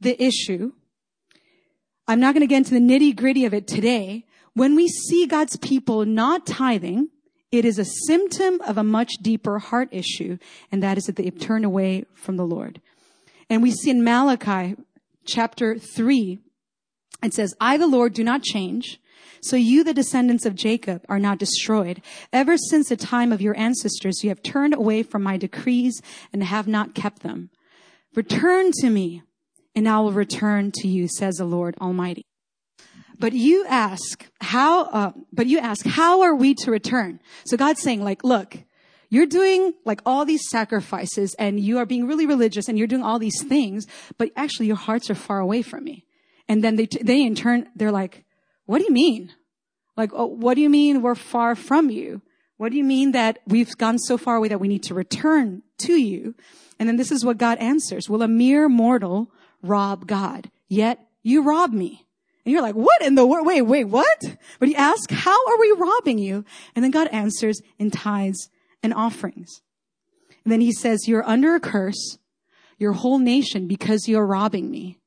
the 0.00 0.20
issue. 0.22 0.72
I'm 2.08 2.20
not 2.20 2.34
going 2.34 2.40
to 2.40 2.46
get 2.46 2.58
into 2.58 2.74
the 2.74 2.80
nitty 2.80 3.16
gritty 3.16 3.44
of 3.44 3.54
it 3.54 3.66
today. 3.66 4.26
When 4.54 4.76
we 4.76 4.88
see 4.88 5.26
God's 5.26 5.56
people 5.56 6.04
not 6.04 6.46
tithing, 6.46 7.08
it 7.50 7.64
is 7.64 7.78
a 7.78 7.84
symptom 7.84 8.60
of 8.62 8.76
a 8.76 8.82
much 8.82 9.12
deeper 9.20 9.58
heart 9.58 9.88
issue, 9.92 10.38
and 10.70 10.82
that 10.82 10.98
is 10.98 11.04
that 11.04 11.16
they 11.16 11.30
turn 11.30 11.64
away 11.64 12.06
from 12.14 12.36
the 12.36 12.46
Lord. 12.46 12.80
And 13.48 13.62
we 13.62 13.70
see 13.70 13.90
in 13.90 14.02
Malachi 14.02 14.76
chapter 15.24 15.78
3, 15.78 16.38
it 17.22 17.34
says, 17.34 17.54
I, 17.60 17.76
the 17.76 17.86
Lord, 17.86 18.14
do 18.14 18.24
not 18.24 18.42
change. 18.42 18.98
So 19.42 19.56
you, 19.56 19.82
the 19.82 19.92
descendants 19.92 20.46
of 20.46 20.54
Jacob, 20.54 21.04
are 21.08 21.18
not 21.18 21.38
destroyed. 21.38 22.00
Ever 22.32 22.56
since 22.56 22.88
the 22.88 22.96
time 22.96 23.32
of 23.32 23.42
your 23.42 23.56
ancestors, 23.58 24.22
you 24.22 24.30
have 24.30 24.42
turned 24.42 24.72
away 24.72 25.02
from 25.02 25.22
my 25.22 25.36
decrees 25.36 26.00
and 26.32 26.44
have 26.44 26.68
not 26.68 26.94
kept 26.94 27.22
them. 27.22 27.50
Return 28.14 28.70
to 28.80 28.88
me 28.88 29.22
and 29.74 29.88
I 29.88 29.98
will 30.00 30.12
return 30.12 30.70
to 30.76 30.88
you, 30.88 31.08
says 31.08 31.36
the 31.36 31.44
Lord 31.44 31.76
Almighty. 31.80 32.22
But 33.18 33.32
you 33.32 33.64
ask, 33.66 34.28
how, 34.40 34.84
uh, 34.84 35.12
but 35.32 35.46
you 35.46 35.58
ask, 35.58 35.86
how 35.86 36.22
are 36.22 36.34
we 36.34 36.54
to 36.56 36.70
return? 36.70 37.20
So 37.44 37.56
God's 37.56 37.80
saying 37.80 38.02
like, 38.02 38.24
look, 38.24 38.56
you're 39.10 39.26
doing 39.26 39.74
like 39.84 40.00
all 40.06 40.24
these 40.24 40.48
sacrifices 40.50 41.34
and 41.38 41.60
you 41.60 41.78
are 41.78 41.86
being 41.86 42.06
really 42.06 42.26
religious 42.26 42.68
and 42.68 42.78
you're 42.78 42.86
doing 42.86 43.02
all 43.02 43.18
these 43.18 43.42
things, 43.42 43.86
but 44.18 44.30
actually 44.36 44.66
your 44.66 44.76
hearts 44.76 45.10
are 45.10 45.14
far 45.14 45.38
away 45.38 45.62
from 45.62 45.84
me. 45.84 46.04
And 46.48 46.62
then 46.62 46.76
they, 46.76 46.86
they 46.86 47.22
in 47.22 47.34
turn, 47.34 47.68
they're 47.76 47.92
like, 47.92 48.24
what 48.72 48.78
do 48.78 48.84
you 48.84 48.92
mean? 48.92 49.30
Like, 49.98 50.12
oh, 50.14 50.24
what 50.24 50.54
do 50.54 50.62
you 50.62 50.70
mean 50.70 51.02
we're 51.02 51.14
far 51.14 51.54
from 51.54 51.90
you? 51.90 52.22
What 52.56 52.70
do 52.70 52.78
you 52.78 52.84
mean 52.84 53.12
that 53.12 53.40
we've 53.46 53.76
gone 53.76 53.98
so 53.98 54.16
far 54.16 54.36
away 54.36 54.48
that 54.48 54.60
we 54.60 54.66
need 54.66 54.84
to 54.84 54.94
return 54.94 55.60
to 55.80 55.92
you? 55.92 56.34
And 56.78 56.88
then 56.88 56.96
this 56.96 57.12
is 57.12 57.22
what 57.22 57.36
God 57.36 57.58
answers. 57.58 58.08
Will 58.08 58.22
a 58.22 58.28
mere 58.28 58.70
mortal 58.70 59.30
rob 59.62 60.06
God? 60.06 60.50
Yet 60.68 61.06
you 61.22 61.42
rob 61.42 61.74
me. 61.74 62.06
And 62.46 62.52
you're 62.54 62.62
like, 62.62 62.74
what 62.74 63.02
in 63.02 63.14
the 63.14 63.26
world? 63.26 63.46
Wait, 63.46 63.60
wait, 63.60 63.84
what? 63.84 64.38
But 64.58 64.70
he 64.70 64.74
asks, 64.74 65.12
how 65.12 65.36
are 65.48 65.60
we 65.60 65.76
robbing 65.76 66.16
you? 66.16 66.42
And 66.74 66.82
then 66.82 66.92
God 66.92 67.08
answers 67.08 67.60
in 67.78 67.90
tithes 67.90 68.48
and 68.82 68.94
offerings. 68.94 69.60
And 70.44 70.50
then 70.50 70.62
he 70.62 70.72
says, 70.72 71.06
you're 71.06 71.28
under 71.28 71.54
a 71.54 71.60
curse, 71.60 72.16
your 72.78 72.94
whole 72.94 73.18
nation, 73.18 73.68
because 73.68 74.08
you're 74.08 74.26
robbing 74.26 74.70
me. 74.70 74.98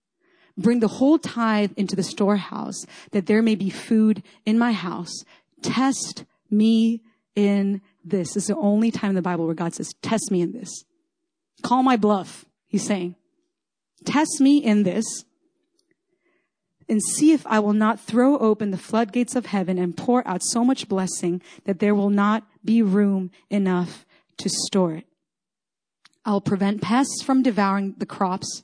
Bring 0.58 0.80
the 0.80 0.88
whole 0.88 1.18
tithe 1.18 1.72
into 1.76 1.96
the 1.96 2.04
storehouse 2.04 2.86
that 3.12 3.26
there 3.26 3.42
may 3.42 3.56
be 3.56 3.70
food 3.70 4.24
in 4.46 4.58
my 4.58 4.72
house. 4.72 5.24
Test 5.62 6.24
me 6.50 7.02
in 7.36 7.82
this. 8.04 8.34
This 8.34 8.44
is 8.44 8.48
the 8.48 8.56
only 8.56 8.92
time 8.92 9.10
in 9.10 9.16
the 9.16 9.22
Bible 9.22 9.46
where 9.46 9.56
God 9.56 9.74
says, 9.74 9.94
test 10.02 10.32
me 10.32 10.42
in 10.42 10.52
this. 10.52 10.86
Call 11.64 11.84
my 11.84 11.98
bluff, 11.98 12.46
he's 12.68 12.86
saying. 12.86 13.16
Test 14.06 14.40
me 14.40 14.58
in 14.58 14.84
this 14.84 15.06
and 16.88 17.02
see 17.02 17.32
if 17.32 17.46
I 17.48 17.60
will 17.60 17.74
not 17.74 18.00
throw 18.00 18.38
open 18.38 18.72
the 18.72 18.78
floodgates 18.78 19.36
of 19.36 19.48
heaven 19.48 19.78
and 19.78 19.98
pour 19.98 20.26
out 20.28 20.44
so 20.44 20.64
much 20.64 20.88
blessing 20.88 21.42
that 21.66 21.80
there 21.80 21.96
will 21.96 22.12
not 22.12 22.44
be 22.64 22.82
room 22.82 23.32
enough 23.50 24.06
to 24.38 24.50
store 24.50 24.94
it. 24.94 25.08
I'll 26.24 26.42
prevent 26.42 26.82
pests 26.82 27.22
from 27.24 27.44
devouring 27.44 27.96
the 27.98 28.06
crops 28.06 28.64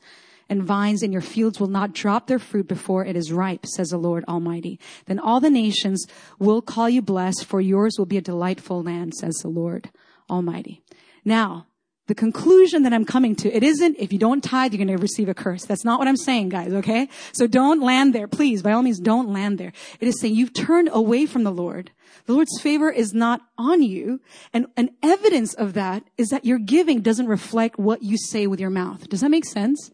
and 0.51 0.61
vines 0.61 1.01
in 1.01 1.13
your 1.13 1.21
fields 1.21 1.61
will 1.61 1.67
not 1.67 1.93
drop 1.93 2.27
their 2.27 2.37
fruit 2.37 2.67
before 2.67 3.05
it 3.05 3.15
is 3.15 3.31
ripe, 3.31 3.65
says 3.65 3.87
the 3.87 3.97
Lord 3.97 4.25
Almighty. 4.27 4.77
Then 5.05 5.17
all 5.17 5.39
the 5.39 5.49
nations 5.49 6.05
will 6.39 6.61
call 6.61 6.89
you 6.89 7.01
blessed, 7.01 7.45
for 7.45 7.61
yours 7.61 7.95
will 7.97 8.05
be 8.05 8.17
a 8.17 8.21
delightful 8.21 8.83
land, 8.83 9.13
says 9.13 9.35
the 9.35 9.47
Lord 9.47 9.89
Almighty. 10.29 10.83
Now, 11.23 11.67
the 12.07 12.15
conclusion 12.15 12.83
that 12.83 12.91
I'm 12.91 13.05
coming 13.05 13.33
to, 13.37 13.55
it 13.55 13.63
isn't 13.63 13.95
if 13.97 14.11
you 14.11 14.19
don't 14.19 14.43
tithe, 14.43 14.73
you're 14.73 14.85
going 14.85 14.97
to 14.97 15.01
receive 15.01 15.29
a 15.29 15.33
curse. 15.33 15.63
That's 15.63 15.85
not 15.85 15.99
what 15.99 16.09
I'm 16.09 16.17
saying, 16.17 16.49
guys, 16.49 16.73
okay? 16.73 17.07
So 17.31 17.47
don't 17.47 17.81
land 17.81 18.13
there. 18.13 18.27
Please, 18.27 18.61
by 18.61 18.73
all 18.73 18.81
means, 18.81 18.99
don't 18.99 19.31
land 19.31 19.57
there. 19.57 19.71
It 20.01 20.09
is 20.09 20.19
saying 20.19 20.35
you've 20.35 20.53
turned 20.53 20.89
away 20.91 21.25
from 21.27 21.45
the 21.45 21.51
Lord. 21.51 21.91
The 22.25 22.33
Lord's 22.33 22.59
favor 22.59 22.91
is 22.91 23.13
not 23.13 23.39
on 23.57 23.81
you. 23.81 24.19
And 24.51 24.67
an 24.75 24.89
evidence 25.01 25.53
of 25.53 25.75
that 25.75 26.03
is 26.17 26.27
that 26.27 26.43
your 26.43 26.59
giving 26.59 26.99
doesn't 26.99 27.27
reflect 27.27 27.79
what 27.79 28.03
you 28.03 28.17
say 28.17 28.47
with 28.47 28.59
your 28.59 28.69
mouth. 28.69 29.07
Does 29.07 29.21
that 29.21 29.31
make 29.31 29.45
sense? 29.45 29.91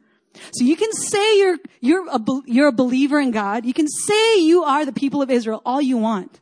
So 0.51 0.63
you 0.63 0.75
can 0.75 0.91
say 0.93 1.39
you're, 1.39 1.57
you're 1.81 2.07
a, 2.09 2.21
you're 2.45 2.67
a 2.67 2.73
believer 2.73 3.19
in 3.19 3.31
God. 3.31 3.65
You 3.65 3.73
can 3.73 3.87
say 3.87 4.39
you 4.41 4.63
are 4.63 4.85
the 4.85 4.91
people 4.91 5.21
of 5.21 5.29
Israel 5.29 5.61
all 5.65 5.81
you 5.81 5.97
want. 5.97 6.39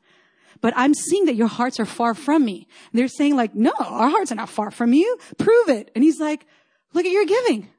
But 0.62 0.74
I'm 0.76 0.94
seeing 0.94 1.26
that 1.26 1.36
your 1.36 1.48
hearts 1.48 1.80
are 1.80 1.86
far 1.86 2.14
from 2.14 2.44
me. 2.44 2.68
And 2.92 3.00
they're 3.00 3.08
saying 3.08 3.36
like, 3.36 3.54
no, 3.54 3.74
our 3.80 4.10
hearts 4.10 4.32
are 4.32 4.36
not 4.36 4.50
far 4.50 4.72
from 4.72 4.94
you. 4.94 5.18
Prove 5.38 5.70
it. 5.70 5.92
And 5.94 6.04
he's 6.04 6.20
like, 6.20 6.46
look 6.94 7.06
at 7.06 7.12
your 7.12 7.26
giving. 7.26 7.70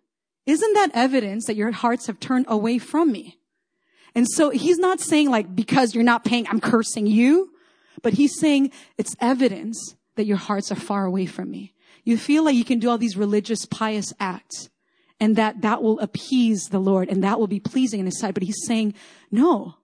Isn't 0.46 0.74
that 0.74 0.92
evidence 0.94 1.46
that 1.46 1.56
your 1.56 1.72
hearts 1.72 2.06
have 2.06 2.20
turned 2.20 2.46
away 2.48 2.78
from 2.78 3.10
me? 3.10 3.38
And 4.14 4.26
so 4.28 4.50
he's 4.50 4.78
not 4.78 5.00
saying 5.00 5.30
like, 5.30 5.54
because 5.54 5.94
you're 5.94 6.04
not 6.04 6.24
paying, 6.24 6.46
I'm 6.48 6.60
cursing 6.60 7.06
you. 7.06 7.50
But 8.02 8.14
he's 8.14 8.38
saying 8.38 8.70
it's 8.96 9.16
evidence 9.20 9.96
that 10.14 10.26
your 10.26 10.36
hearts 10.36 10.70
are 10.70 10.76
far 10.76 11.04
away 11.04 11.26
from 11.26 11.50
me. 11.50 11.74
You 12.04 12.16
feel 12.16 12.44
like 12.44 12.54
you 12.54 12.64
can 12.64 12.78
do 12.78 12.88
all 12.88 12.98
these 12.98 13.16
religious, 13.16 13.66
pious 13.66 14.12
acts 14.20 14.70
and 15.20 15.36
that 15.36 15.62
that 15.62 15.82
will 15.82 15.98
appease 16.00 16.68
the 16.68 16.78
Lord 16.78 17.08
and 17.08 17.22
that 17.24 17.38
will 17.38 17.46
be 17.46 17.60
pleasing 17.60 18.00
in 18.00 18.06
his 18.06 18.18
sight. 18.18 18.34
But 18.34 18.42
he's 18.42 18.64
saying, 18.66 18.94
no, 19.30 19.76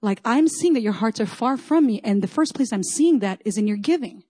like 0.00 0.20
I'm 0.24 0.48
seeing 0.48 0.74
that 0.74 0.82
your 0.82 0.92
hearts 0.92 1.20
are 1.20 1.26
far 1.26 1.56
from 1.56 1.86
me. 1.86 2.00
And 2.02 2.22
the 2.22 2.28
first 2.28 2.54
place 2.54 2.72
I'm 2.72 2.82
seeing 2.82 3.18
that 3.20 3.42
is 3.44 3.58
in 3.58 3.66
your 3.66 3.76
giving. 3.76 4.24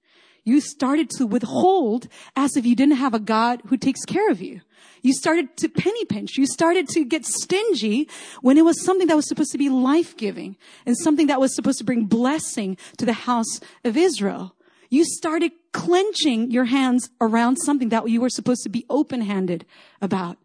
You 0.45 0.61
started 0.61 1.11
to 1.11 1.27
withhold 1.27 2.09
as 2.35 2.57
if 2.57 2.65
you 2.65 2.75
didn't 2.75 2.97
have 2.97 3.13
a 3.13 3.19
God 3.19 3.61
who 3.67 3.77
takes 3.77 4.05
care 4.05 4.31
of 4.31 4.41
you. 4.41 4.63
You 5.03 5.13
started 5.13 5.57
to 5.59 5.69
penny 5.69 6.05
pinch. 6.07 6.39
You 6.39 6.47
started 6.47 6.89
to 6.89 7.05
get 7.05 7.27
stingy 7.27 8.09
when 8.41 8.57
it 8.57 8.65
was 8.65 8.83
something 8.83 9.09
that 9.09 9.17
was 9.17 9.29
supposed 9.29 9.53
to 9.53 9.59
be 9.59 9.69
life 9.69 10.17
giving 10.17 10.57
and 10.87 10.97
something 10.97 11.27
that 11.27 11.41
was 11.41 11.55
supposed 11.55 11.79
to 11.79 11.85
bring 11.85 12.07
blessing 12.07 12.79
to 12.97 13.05
the 13.05 13.13
house 13.13 13.61
of 13.85 13.97
Israel. 13.97 14.55
You 14.91 15.05
started 15.05 15.53
clenching 15.73 16.51
your 16.51 16.65
hands 16.65 17.11
around 17.21 17.57
something 17.57 17.91
that 17.91 18.09
you 18.09 18.21
were 18.21 18.31
supposed 18.31 18.63
to 18.63 18.71
be 18.71 18.87
open 18.89 19.21
handed 19.21 19.67
about. 20.01 20.39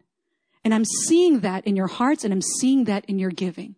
And 0.64 0.74
I'm 0.74 0.84
seeing 0.84 1.40
that 1.40 1.66
in 1.66 1.76
your 1.76 1.86
hearts 1.86 2.24
and 2.24 2.32
I'm 2.32 2.42
seeing 2.42 2.84
that 2.84 3.04
in 3.04 3.18
your 3.18 3.30
giving. 3.30 3.76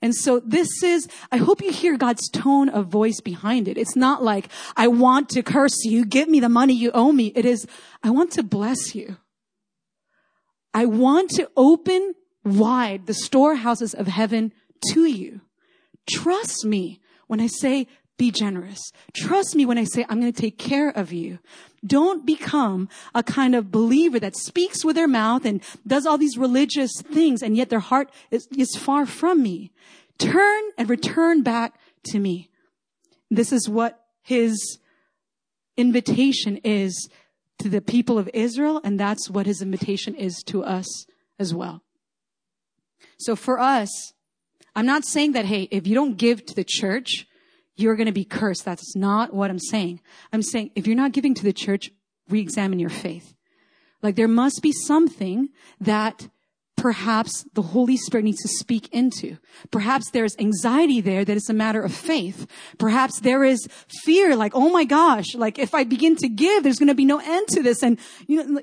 And 0.00 0.14
so 0.14 0.40
this 0.40 0.82
is, 0.82 1.08
I 1.32 1.38
hope 1.38 1.60
you 1.60 1.72
hear 1.72 1.96
God's 1.96 2.28
tone 2.28 2.68
of 2.68 2.86
voice 2.86 3.20
behind 3.20 3.66
it. 3.66 3.76
It's 3.76 3.96
not 3.96 4.22
like, 4.22 4.48
I 4.76 4.86
want 4.86 5.28
to 5.30 5.42
curse 5.42 5.84
you. 5.84 6.04
Give 6.04 6.28
me 6.28 6.38
the 6.38 6.48
money 6.48 6.74
you 6.74 6.92
owe 6.92 7.10
me. 7.10 7.32
It 7.34 7.44
is, 7.44 7.66
I 8.02 8.10
want 8.10 8.30
to 8.32 8.42
bless 8.44 8.94
you. 8.94 9.16
I 10.72 10.84
want 10.84 11.30
to 11.30 11.50
open 11.56 12.14
wide 12.44 13.06
the 13.06 13.14
storehouses 13.14 13.94
of 13.94 14.06
heaven 14.06 14.52
to 14.92 15.04
you. 15.06 15.40
Trust 16.08 16.64
me 16.64 17.00
when 17.26 17.40
I 17.40 17.48
say 17.48 17.88
be 18.18 18.30
generous. 18.30 18.92
Trust 19.14 19.56
me 19.56 19.64
when 19.64 19.78
I 19.78 19.84
say 19.84 20.04
I'm 20.08 20.20
going 20.20 20.32
to 20.32 20.40
take 20.40 20.58
care 20.58 20.90
of 20.90 21.12
you. 21.12 21.38
Don't 21.86 22.26
become 22.26 22.88
a 23.14 23.22
kind 23.22 23.54
of 23.54 23.70
believer 23.70 24.18
that 24.18 24.36
speaks 24.36 24.84
with 24.84 24.96
their 24.96 25.08
mouth 25.08 25.44
and 25.44 25.62
does 25.86 26.04
all 26.04 26.18
these 26.18 26.36
religious 26.36 26.92
things 27.00 27.42
and 27.42 27.56
yet 27.56 27.70
their 27.70 27.78
heart 27.78 28.10
is, 28.30 28.46
is 28.56 28.76
far 28.76 29.06
from 29.06 29.42
me. 29.42 29.72
Turn 30.18 30.62
and 30.76 30.90
return 30.90 31.42
back 31.42 31.78
to 32.06 32.18
me. 32.18 32.50
This 33.30 33.52
is 33.52 33.68
what 33.68 34.04
his 34.22 34.78
invitation 35.76 36.58
is 36.64 37.08
to 37.60 37.68
the 37.68 37.80
people 37.80 38.18
of 38.18 38.28
Israel, 38.34 38.80
and 38.84 38.98
that's 38.98 39.30
what 39.30 39.46
his 39.46 39.62
invitation 39.62 40.14
is 40.14 40.42
to 40.46 40.64
us 40.64 41.06
as 41.38 41.54
well. 41.54 41.82
So 43.18 43.34
for 43.36 43.58
us, 43.58 44.12
I'm 44.76 44.86
not 44.86 45.04
saying 45.04 45.32
that, 45.32 45.44
hey, 45.44 45.68
if 45.70 45.86
you 45.86 45.94
don't 45.94 46.16
give 46.16 46.44
to 46.46 46.54
the 46.54 46.64
church, 46.64 47.26
you're 47.78 47.96
going 47.96 48.06
to 48.06 48.12
be 48.12 48.24
cursed. 48.24 48.64
That's 48.64 48.96
not 48.96 49.32
what 49.32 49.50
I'm 49.50 49.58
saying. 49.58 50.00
I'm 50.32 50.42
saying 50.42 50.72
if 50.74 50.86
you're 50.86 50.96
not 50.96 51.12
giving 51.12 51.34
to 51.34 51.44
the 51.44 51.52
church, 51.52 51.90
re-examine 52.28 52.78
your 52.78 52.90
faith. 52.90 53.34
Like 54.02 54.16
there 54.16 54.28
must 54.28 54.62
be 54.62 54.72
something 54.72 55.48
that 55.80 56.28
perhaps 56.76 57.44
the 57.54 57.62
Holy 57.62 57.96
Spirit 57.96 58.22
needs 58.22 58.40
to 58.42 58.48
speak 58.48 58.88
into. 58.92 59.36
Perhaps 59.72 60.10
there's 60.10 60.36
anxiety 60.38 61.00
there 61.00 61.24
that 61.24 61.36
is 61.36 61.50
a 61.50 61.54
matter 61.54 61.82
of 61.82 61.92
faith. 61.92 62.46
Perhaps 62.78 63.20
there 63.20 63.42
is 63.42 63.66
fear, 64.04 64.36
like, 64.36 64.52
oh 64.54 64.68
my 64.68 64.84
gosh, 64.84 65.34
like 65.34 65.58
if 65.58 65.74
I 65.74 65.82
begin 65.82 66.14
to 66.16 66.28
give, 66.28 66.62
there's 66.62 66.78
going 66.78 66.88
to 66.88 66.94
be 66.94 67.04
no 67.04 67.18
end 67.18 67.48
to 67.48 67.62
this. 67.62 67.82
And, 67.82 67.98
you 68.28 68.44
know, 68.44 68.62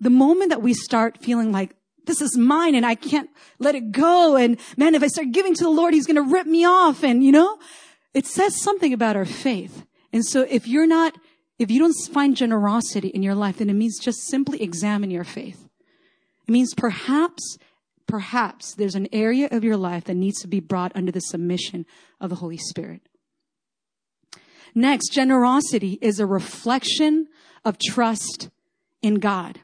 the 0.00 0.10
moment 0.10 0.48
that 0.48 0.62
we 0.62 0.72
start 0.72 1.18
feeling 1.18 1.52
like, 1.52 1.76
this 2.06 2.22
is 2.22 2.36
mine 2.36 2.74
and 2.74 2.86
I 2.86 2.94
can't 2.94 3.28
let 3.58 3.74
it 3.74 3.92
go. 3.92 4.36
And 4.36 4.58
man, 4.78 4.94
if 4.94 5.02
I 5.02 5.08
start 5.08 5.32
giving 5.32 5.54
to 5.54 5.64
the 5.64 5.70
Lord, 5.70 5.92
he's 5.92 6.06
going 6.06 6.16
to 6.16 6.32
rip 6.32 6.46
me 6.46 6.64
off. 6.64 7.04
And, 7.04 7.22
you 7.22 7.30
know, 7.30 7.58
it 8.14 8.26
says 8.26 8.60
something 8.60 8.92
about 8.92 9.16
our 9.16 9.24
faith. 9.24 9.84
And 10.12 10.24
so 10.24 10.46
if 10.48 10.66
you're 10.66 10.86
not, 10.86 11.16
if 11.58 11.70
you 11.70 11.78
don't 11.78 11.94
find 12.12 12.36
generosity 12.36 13.08
in 13.08 13.22
your 13.22 13.34
life, 13.34 13.58
then 13.58 13.70
it 13.70 13.74
means 13.74 13.98
just 13.98 14.26
simply 14.26 14.62
examine 14.62 15.10
your 15.10 15.24
faith. 15.24 15.68
It 16.48 16.50
means 16.50 16.74
perhaps, 16.74 17.58
perhaps 18.06 18.74
there's 18.74 18.94
an 18.96 19.08
area 19.12 19.48
of 19.50 19.62
your 19.62 19.76
life 19.76 20.04
that 20.04 20.14
needs 20.14 20.40
to 20.40 20.48
be 20.48 20.60
brought 20.60 20.92
under 20.94 21.12
the 21.12 21.20
submission 21.20 21.86
of 22.20 22.30
the 22.30 22.36
Holy 22.36 22.56
Spirit. 22.56 23.02
Next, 24.74 25.10
generosity 25.10 25.98
is 26.00 26.18
a 26.18 26.26
reflection 26.26 27.28
of 27.64 27.78
trust 27.78 28.50
in 29.02 29.16
God. 29.16 29.60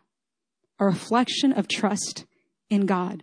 A 0.78 0.84
reflection 0.84 1.52
of 1.52 1.68
trust 1.68 2.26
in 2.68 2.86
God. 2.86 3.22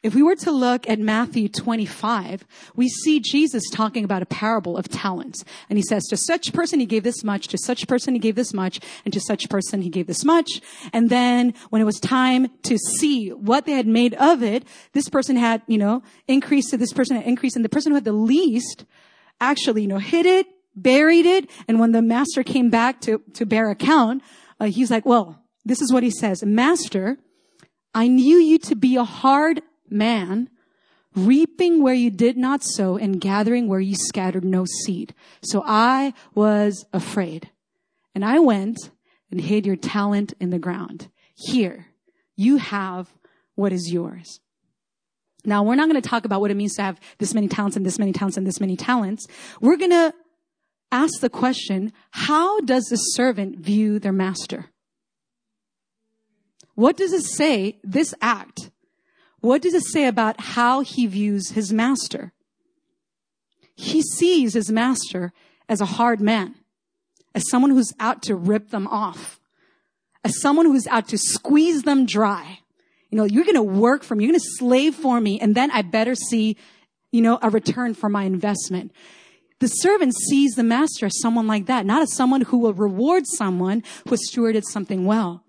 If 0.00 0.14
we 0.14 0.22
were 0.22 0.36
to 0.36 0.52
look 0.52 0.88
at 0.88 1.00
Matthew 1.00 1.48
25, 1.48 2.46
we 2.76 2.88
see 2.88 3.18
Jesus 3.18 3.64
talking 3.72 4.04
about 4.04 4.22
a 4.22 4.26
parable 4.26 4.76
of 4.76 4.88
talents. 4.88 5.44
And 5.68 5.76
he 5.76 5.82
says, 5.82 6.04
to 6.04 6.16
such 6.16 6.52
person 6.52 6.78
he 6.78 6.86
gave 6.86 7.02
this 7.02 7.24
much, 7.24 7.48
to 7.48 7.58
such 7.58 7.88
person 7.88 8.14
he 8.14 8.20
gave 8.20 8.36
this 8.36 8.54
much, 8.54 8.78
and 9.04 9.12
to 9.12 9.20
such 9.20 9.48
person 9.48 9.82
he 9.82 9.88
gave 9.88 10.06
this 10.06 10.24
much. 10.24 10.60
And 10.92 11.10
then 11.10 11.52
when 11.70 11.82
it 11.82 11.84
was 11.84 11.98
time 11.98 12.46
to 12.62 12.78
see 12.78 13.30
what 13.30 13.66
they 13.66 13.72
had 13.72 13.88
made 13.88 14.14
of 14.14 14.40
it, 14.40 14.64
this 14.92 15.08
person 15.08 15.34
had, 15.34 15.62
you 15.66 15.78
know, 15.78 16.04
increased 16.28 16.70
to 16.70 16.76
this 16.76 16.92
person 16.92 17.16
had 17.16 17.26
increased, 17.26 17.56
and 17.56 17.64
the 17.64 17.68
person 17.68 17.90
who 17.90 17.96
had 17.96 18.04
the 18.04 18.12
least 18.12 18.84
actually, 19.40 19.82
you 19.82 19.88
know, 19.88 19.98
hid 19.98 20.26
it, 20.26 20.46
buried 20.76 21.26
it, 21.26 21.50
and 21.66 21.80
when 21.80 21.90
the 21.90 22.02
master 22.02 22.44
came 22.44 22.70
back 22.70 23.00
to, 23.00 23.20
to 23.34 23.44
bear 23.44 23.68
account, 23.68 24.22
uh, 24.60 24.66
he's 24.66 24.92
like, 24.92 25.04
well, 25.04 25.42
this 25.64 25.82
is 25.82 25.92
what 25.92 26.04
he 26.04 26.10
says, 26.10 26.44
Master, 26.44 27.18
I 27.94 28.06
knew 28.06 28.36
you 28.36 28.58
to 28.60 28.76
be 28.76 28.96
a 28.96 29.04
hard 29.04 29.60
man, 29.90 30.50
reaping 31.14 31.82
where 31.82 31.94
you 31.94 32.10
did 32.10 32.36
not 32.36 32.62
sow 32.62 32.96
and 32.96 33.20
gathering 33.20 33.68
where 33.68 33.80
you 33.80 33.94
scattered 33.96 34.44
no 34.44 34.64
seed. 34.84 35.14
So 35.42 35.62
I 35.66 36.14
was 36.34 36.84
afraid. 36.92 37.50
And 38.14 38.24
I 38.24 38.38
went 38.38 38.90
and 39.30 39.40
hid 39.40 39.66
your 39.66 39.76
talent 39.76 40.34
in 40.40 40.50
the 40.50 40.58
ground. 40.58 41.08
Here, 41.34 41.86
you 42.36 42.56
have 42.56 43.12
what 43.54 43.72
is 43.72 43.92
yours. 43.92 44.40
Now, 45.44 45.62
we're 45.62 45.76
not 45.76 45.88
going 45.88 46.00
to 46.00 46.08
talk 46.08 46.24
about 46.24 46.40
what 46.40 46.50
it 46.50 46.56
means 46.56 46.74
to 46.74 46.82
have 46.82 47.00
this 47.18 47.32
many 47.32 47.48
talents 47.48 47.76
and 47.76 47.86
this 47.86 47.98
many 47.98 48.12
talents 48.12 48.36
and 48.36 48.46
this 48.46 48.60
many 48.60 48.76
talents. 48.76 49.26
We're 49.60 49.76
going 49.76 49.92
to 49.92 50.12
ask 50.90 51.20
the 51.20 51.30
question, 51.30 51.92
how 52.10 52.60
does 52.60 52.84
the 52.84 52.96
servant 52.96 53.58
view 53.58 53.98
their 53.98 54.12
master? 54.12 54.66
What 56.74 56.96
does 56.96 57.12
it 57.12 57.24
say, 57.24 57.78
this 57.82 58.14
act? 58.20 58.70
What 59.40 59.62
does 59.62 59.74
it 59.74 59.84
say 59.84 60.06
about 60.06 60.40
how 60.40 60.80
he 60.80 61.06
views 61.06 61.50
his 61.50 61.72
master? 61.72 62.32
He 63.76 64.02
sees 64.02 64.54
his 64.54 64.72
master 64.72 65.32
as 65.68 65.80
a 65.80 65.86
hard 65.86 66.20
man, 66.20 66.56
as 67.34 67.48
someone 67.48 67.70
who's 67.70 67.92
out 68.00 68.22
to 68.22 68.34
rip 68.34 68.70
them 68.70 68.88
off, 68.88 69.38
as 70.24 70.40
someone 70.40 70.66
who's 70.66 70.88
out 70.88 71.08
to 71.08 71.18
squeeze 71.18 71.82
them 71.82 72.04
dry. 72.04 72.58
You 73.10 73.18
know, 73.18 73.24
you're 73.24 73.44
going 73.44 73.54
to 73.54 73.62
work 73.62 74.02
for 74.02 74.14
me, 74.14 74.24
you're 74.24 74.32
going 74.32 74.40
to 74.40 74.56
slave 74.56 74.94
for 74.94 75.20
me, 75.20 75.38
and 75.40 75.54
then 75.54 75.70
I 75.70 75.82
better 75.82 76.14
see, 76.14 76.56
you 77.12 77.22
know, 77.22 77.38
a 77.40 77.50
return 77.50 77.94
for 77.94 78.08
my 78.08 78.24
investment. 78.24 78.92
The 79.60 79.68
servant 79.68 80.14
sees 80.14 80.54
the 80.54 80.64
master 80.64 81.06
as 81.06 81.20
someone 81.20 81.46
like 81.46 81.66
that, 81.66 81.86
not 81.86 82.02
as 82.02 82.14
someone 82.14 82.42
who 82.42 82.58
will 82.58 82.74
reward 82.74 83.24
someone 83.26 83.82
who 84.04 84.10
has 84.10 84.28
stewarded 84.30 84.64
something 84.64 85.04
well. 85.04 85.44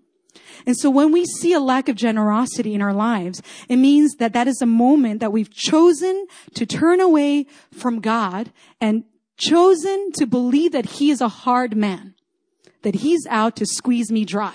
And 0.66 0.76
so 0.76 0.90
when 0.90 1.12
we 1.12 1.24
see 1.24 1.52
a 1.52 1.60
lack 1.60 1.88
of 1.88 1.96
generosity 1.96 2.74
in 2.74 2.82
our 2.82 2.92
lives, 2.92 3.42
it 3.68 3.76
means 3.76 4.14
that 4.16 4.32
that 4.32 4.48
is 4.48 4.60
a 4.60 4.66
moment 4.66 5.20
that 5.20 5.32
we've 5.32 5.52
chosen 5.52 6.26
to 6.54 6.66
turn 6.66 7.00
away 7.00 7.46
from 7.72 8.00
God 8.00 8.52
and 8.80 9.04
chosen 9.36 10.12
to 10.12 10.26
believe 10.26 10.72
that 10.72 10.86
he 10.86 11.10
is 11.10 11.20
a 11.20 11.28
hard 11.28 11.76
man, 11.76 12.14
that 12.82 12.96
he's 12.96 13.26
out 13.28 13.56
to 13.56 13.66
squeeze 13.66 14.12
me 14.12 14.24
dry. 14.24 14.54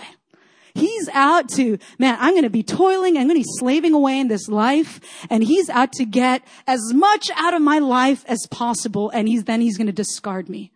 He's 0.76 1.08
out 1.14 1.48
to, 1.52 1.78
man, 1.98 2.18
I'm 2.20 2.34
going 2.34 2.44
to 2.44 2.50
be 2.50 2.62
toiling. 2.62 3.18
I'm 3.18 3.28
going 3.28 3.42
to 3.42 3.48
be 3.48 3.60
slaving 3.60 3.94
away 3.94 4.20
in 4.20 4.28
this 4.28 4.50
life. 4.50 5.00
And 5.30 5.42
he's 5.42 5.70
out 5.70 5.94
to 5.94 6.06
get 6.06 6.44
as 6.68 6.94
much 6.94 7.32
out 7.38 7.54
of 7.54 7.62
my 7.62 7.80
life 7.80 8.26
as 8.28 8.46
possible. 8.52 9.10
And 9.12 9.30
he's, 9.30 9.46
then 9.46 9.62
he's 9.62 9.78
going 9.78 9.88
to 9.88 9.94
discard 9.94 10.50
me. 10.50 10.74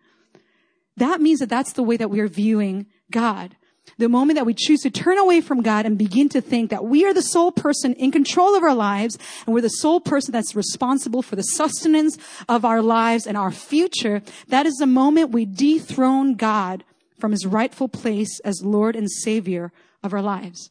That 0.96 1.20
means 1.20 1.40
that 1.40 1.50
that's 1.50 1.74
the 1.74 1.82
way 1.82 1.98
that 1.98 2.10
we're 2.10 2.28
viewing 2.28 2.86
God 3.10 3.56
the 3.98 4.08
moment 4.08 4.36
that 4.36 4.46
we 4.46 4.54
choose 4.54 4.80
to 4.80 4.90
turn 4.90 5.18
away 5.18 5.40
from 5.40 5.62
God 5.62 5.84
and 5.84 5.98
begin 5.98 6.28
to 6.30 6.40
think 6.40 6.70
that 6.70 6.84
we 6.84 7.04
are 7.04 7.12
the 7.12 7.22
sole 7.22 7.52
person 7.52 7.92
in 7.94 8.10
control 8.10 8.54
of 8.54 8.62
our 8.62 8.74
lives 8.74 9.18
and 9.46 9.54
we're 9.54 9.60
the 9.60 9.68
sole 9.68 10.00
person 10.00 10.32
that's 10.32 10.56
responsible 10.56 11.22
for 11.22 11.36
the 11.36 11.42
sustenance 11.42 12.18
of 12.48 12.64
our 12.64 12.82
lives 12.82 13.26
and 13.26 13.36
our 13.36 13.50
future, 13.50 14.22
that 14.48 14.66
is 14.66 14.76
the 14.76 14.86
moment 14.86 15.30
we 15.30 15.44
dethrone 15.44 16.34
God 16.34 16.84
from 17.18 17.32
his 17.32 17.46
rightful 17.46 17.88
place 17.88 18.40
as 18.40 18.62
Lord 18.64 18.96
and 18.96 19.10
Savior 19.10 19.72
of 20.02 20.14
our 20.14 20.22
lives. 20.22 20.70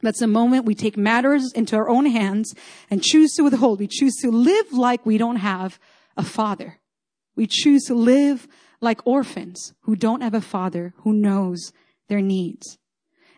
That's 0.00 0.20
the 0.20 0.28
moment 0.28 0.64
we 0.64 0.76
take 0.76 0.96
matters 0.96 1.52
into 1.54 1.74
our 1.74 1.88
own 1.88 2.06
hands 2.06 2.54
and 2.88 3.02
choose 3.02 3.32
to 3.34 3.42
withhold. 3.42 3.80
We 3.80 3.88
choose 3.88 4.14
to 4.22 4.30
live 4.30 4.72
like 4.72 5.04
we 5.04 5.18
don't 5.18 5.36
have 5.36 5.80
a 6.16 6.22
father. 6.22 6.78
We 7.34 7.48
choose 7.48 7.84
to 7.84 7.94
live 7.94 8.46
like 8.80 9.04
orphans 9.04 9.74
who 9.82 9.96
don't 9.96 10.20
have 10.20 10.34
a 10.34 10.40
father 10.40 10.94
who 10.98 11.12
knows 11.12 11.72
their 12.08 12.20
needs. 12.20 12.78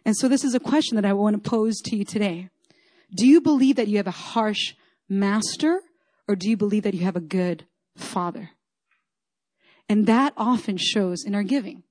And 0.04 0.16
so 0.16 0.28
this 0.28 0.44
is 0.44 0.54
a 0.54 0.60
question 0.60 0.96
that 0.96 1.04
I 1.04 1.12
want 1.12 1.42
to 1.42 1.50
pose 1.50 1.80
to 1.82 1.96
you 1.96 2.04
today. 2.04 2.48
Do 3.14 3.26
you 3.26 3.40
believe 3.40 3.76
that 3.76 3.88
you 3.88 3.96
have 3.98 4.06
a 4.06 4.12
harsh 4.12 4.74
master 5.08 5.80
or 6.28 6.36
do 6.36 6.48
you 6.48 6.56
believe 6.56 6.84
that 6.84 6.94
you 6.94 7.04
have 7.04 7.16
a 7.16 7.20
good 7.20 7.66
father? 7.96 8.50
And 9.88 10.06
that 10.06 10.32
often 10.36 10.76
shows 10.76 11.24
in 11.24 11.34
our 11.34 11.42
giving. 11.42 11.82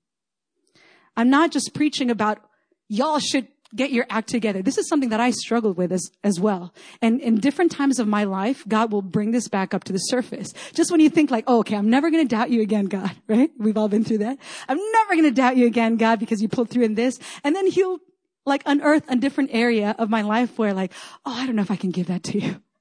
I'm 1.18 1.30
not 1.30 1.52
just 1.52 1.74
preaching 1.74 2.10
about 2.10 2.40
y'all 2.88 3.20
should 3.20 3.48
get 3.76 3.91
your 3.91 4.05
act 4.09 4.30
together. 4.30 4.61
This 4.61 4.78
is 4.78 4.88
something 4.88 5.09
that 5.09 5.20
I 5.20 5.32
struggled 5.32 5.78
with 5.78 5.91
as, 5.91 6.09
as 6.24 6.39
well. 6.39 6.74
And 7.01 7.22
in 7.22 7.36
different 7.36 7.72
times 7.72 7.99
of 7.99 8.07
my 8.07 8.24
life, 8.24 8.63
God 8.67 8.91
will 8.91 9.01
bring 9.01 9.32
this 9.32 9.47
back 9.47 9.74
up 9.74 9.84
to 9.86 9.93
the 9.93 9.99
surface. 9.99 10.53
Just 10.74 10.91
when 10.91 10.99
you 10.99 11.09
think 11.09 11.32
like, 11.32 11.43
oh, 11.47 11.59
okay, 11.59 11.76
I'm 11.76 11.89
never 11.89 12.09
going 12.09 12.28
to 12.28 12.36
doubt 12.36 12.49
you 12.49 12.61
again, 12.61 12.86
God, 12.86 13.11
right? 13.28 13.51
We've 13.57 13.78
all 13.78 13.89
been 13.89 14.03
through 14.03 14.20
that. 14.20 14.38
I'm 14.67 14.80
never 14.91 15.13
going 15.13 15.24
to 15.24 15.32
doubt 15.32 15.57
you 15.57 15.67
again, 15.67 15.97
God, 15.97 16.20
because 16.20 16.41
you 16.41 16.49
pulled 16.49 16.70
through 16.70 16.84
in 16.84 16.95
this. 16.95 17.20
And 17.43 17.55
then 17.55 17.67
he'll 17.67 17.99
like 18.45 18.63
unearth 18.65 19.03
a 19.09 19.15
different 19.15 19.51
area 19.53 19.95
of 19.99 20.09
my 20.09 20.22
life 20.22 20.57
where 20.57 20.74
like, 20.74 20.91
oh, 21.26 21.34
I 21.34 21.45
don't 21.45 21.55
know 21.55 21.61
if 21.61 21.72
I 21.72 21.76
can 21.76 21.91
give 21.91 22.07
that 22.07 22.24
to 22.24 22.39
you. 22.39 22.61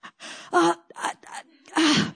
Uh, 0.53 0.74
uh, 0.97 1.11
uh, 1.76 2.11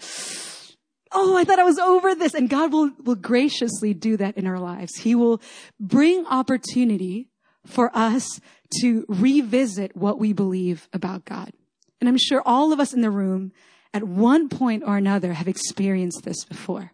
oh, 1.12 1.36
I 1.36 1.44
thought 1.44 1.58
I 1.58 1.64
was 1.64 1.78
over 1.78 2.14
this. 2.14 2.34
And 2.34 2.48
God 2.48 2.72
will, 2.72 2.90
will 3.04 3.16
graciously 3.16 3.92
do 3.92 4.16
that 4.16 4.36
in 4.36 4.46
our 4.46 4.58
lives. 4.58 4.96
He 4.96 5.14
will 5.14 5.42
bring 5.78 6.26
opportunity 6.26 7.28
for 7.66 7.90
us 7.94 8.40
to 8.80 9.04
revisit 9.08 9.96
what 9.96 10.18
we 10.18 10.32
believe 10.32 10.88
about 10.92 11.24
God. 11.24 11.52
And 12.00 12.08
I'm 12.08 12.18
sure 12.18 12.42
all 12.44 12.72
of 12.72 12.80
us 12.80 12.92
in 12.92 13.00
the 13.00 13.10
room 13.10 13.52
at 13.94 14.02
one 14.02 14.48
point 14.48 14.82
or 14.86 14.96
another 14.96 15.34
have 15.34 15.48
experienced 15.48 16.24
this 16.24 16.44
before, 16.44 16.92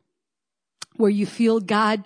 where 0.96 1.10
you 1.10 1.26
feel 1.26 1.60
God 1.60 2.04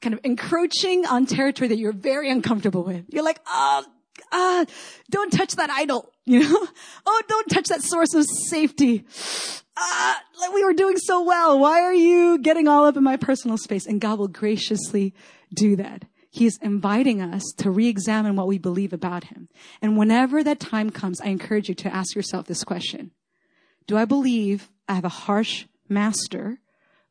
kind 0.00 0.14
of 0.14 0.20
encroaching 0.24 1.06
on 1.06 1.26
territory 1.26 1.68
that 1.68 1.78
you're 1.78 1.92
very 1.92 2.30
uncomfortable 2.30 2.84
with. 2.84 3.06
You're 3.08 3.24
like, 3.24 3.40
oh, 3.46 3.84
ah, 4.32 4.64
don't 5.10 5.32
touch 5.32 5.56
that 5.56 5.70
idol, 5.70 6.10
you 6.24 6.40
know? 6.40 6.66
Oh, 7.06 7.22
don't 7.28 7.48
touch 7.48 7.66
that 7.66 7.82
source 7.82 8.14
of 8.14 8.26
safety. 8.48 9.04
Ah, 9.76 10.20
like 10.40 10.52
we 10.52 10.64
were 10.64 10.74
doing 10.74 10.96
so 10.98 11.22
well. 11.22 11.58
Why 11.58 11.80
are 11.80 11.94
you 11.94 12.38
getting 12.38 12.68
all 12.68 12.84
up 12.84 12.96
in 12.96 13.02
my 13.02 13.16
personal 13.16 13.58
space? 13.58 13.86
And 13.86 14.00
God 14.00 14.18
will 14.18 14.28
graciously 14.28 15.14
do 15.54 15.76
that. 15.76 16.04
He's 16.36 16.58
inviting 16.60 17.22
us 17.22 17.42
to 17.56 17.70
re-examine 17.70 18.36
what 18.36 18.46
we 18.46 18.58
believe 18.58 18.92
about 18.92 19.24
him. 19.24 19.48
And 19.80 19.96
whenever 19.96 20.44
that 20.44 20.60
time 20.60 20.90
comes, 20.90 21.18
I 21.22 21.28
encourage 21.28 21.70
you 21.70 21.74
to 21.76 21.94
ask 21.94 22.14
yourself 22.14 22.46
this 22.46 22.62
question. 22.62 23.12
Do 23.86 23.96
I 23.96 24.04
believe 24.04 24.68
I 24.86 24.96
have 24.96 25.06
a 25.06 25.08
harsh 25.08 25.64
master 25.88 26.58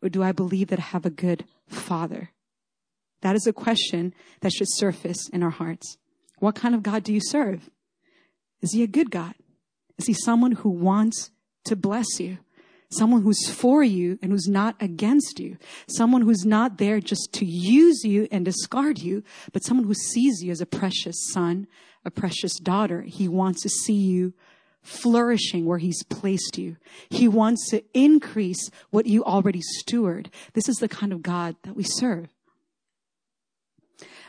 or 0.03 0.09
do 0.09 0.21
I 0.21 0.31
believe 0.31 0.67
that 0.67 0.77
I 0.77 0.83
have 0.83 1.07
a 1.07 1.09
good 1.09 1.43
father? 1.65 2.29
That 3.21 3.35
is 3.35 3.47
a 3.47 3.53
question 3.53 4.13
that 4.41 4.53
should 4.53 4.67
surface 4.69 5.27
in 5.33 5.41
our 5.41 5.49
hearts. 5.49 5.97
What 6.37 6.53
kind 6.53 6.75
of 6.75 6.83
God 6.83 7.03
do 7.03 7.11
you 7.11 7.21
serve? 7.23 7.71
Is 8.61 8.73
he 8.73 8.83
a 8.83 8.87
good 8.87 9.09
God? 9.09 9.33
Is 9.97 10.05
he 10.05 10.13
someone 10.13 10.51
who 10.51 10.69
wants 10.69 11.31
to 11.63 11.75
bless 11.75 12.19
you? 12.19 12.37
Someone 12.89 13.23
who's 13.23 13.49
for 13.49 13.83
you 13.83 14.19
and 14.21 14.31
who's 14.31 14.47
not 14.47 14.75
against 14.79 15.39
you. 15.39 15.57
Someone 15.87 16.21
who's 16.21 16.45
not 16.45 16.77
there 16.77 16.99
just 16.99 17.33
to 17.33 17.45
use 17.45 18.03
you 18.03 18.27
and 18.31 18.45
discard 18.45 18.99
you, 18.99 19.23
but 19.51 19.63
someone 19.63 19.85
who 19.85 19.93
sees 19.93 20.43
you 20.43 20.51
as 20.51 20.61
a 20.61 20.65
precious 20.65 21.15
son, 21.31 21.67
a 22.03 22.11
precious 22.11 22.57
daughter. 22.59 23.01
He 23.01 23.27
wants 23.27 23.61
to 23.63 23.69
see 23.69 23.93
you 23.93 24.33
flourishing 24.81 25.65
where 25.65 25.79
he's 25.79 26.03
placed 26.03 26.57
you. 26.57 26.77
He 27.09 27.27
wants 27.27 27.69
to 27.71 27.83
increase 27.93 28.69
what 28.91 29.07
you 29.07 29.23
already 29.23 29.61
steward. 29.61 30.29
This 30.53 30.69
is 30.69 30.77
the 30.77 30.87
kind 30.87 31.11
of 31.11 31.23
God 31.23 31.55
that 31.63 31.75
we 31.75 31.83
serve. 31.83 32.29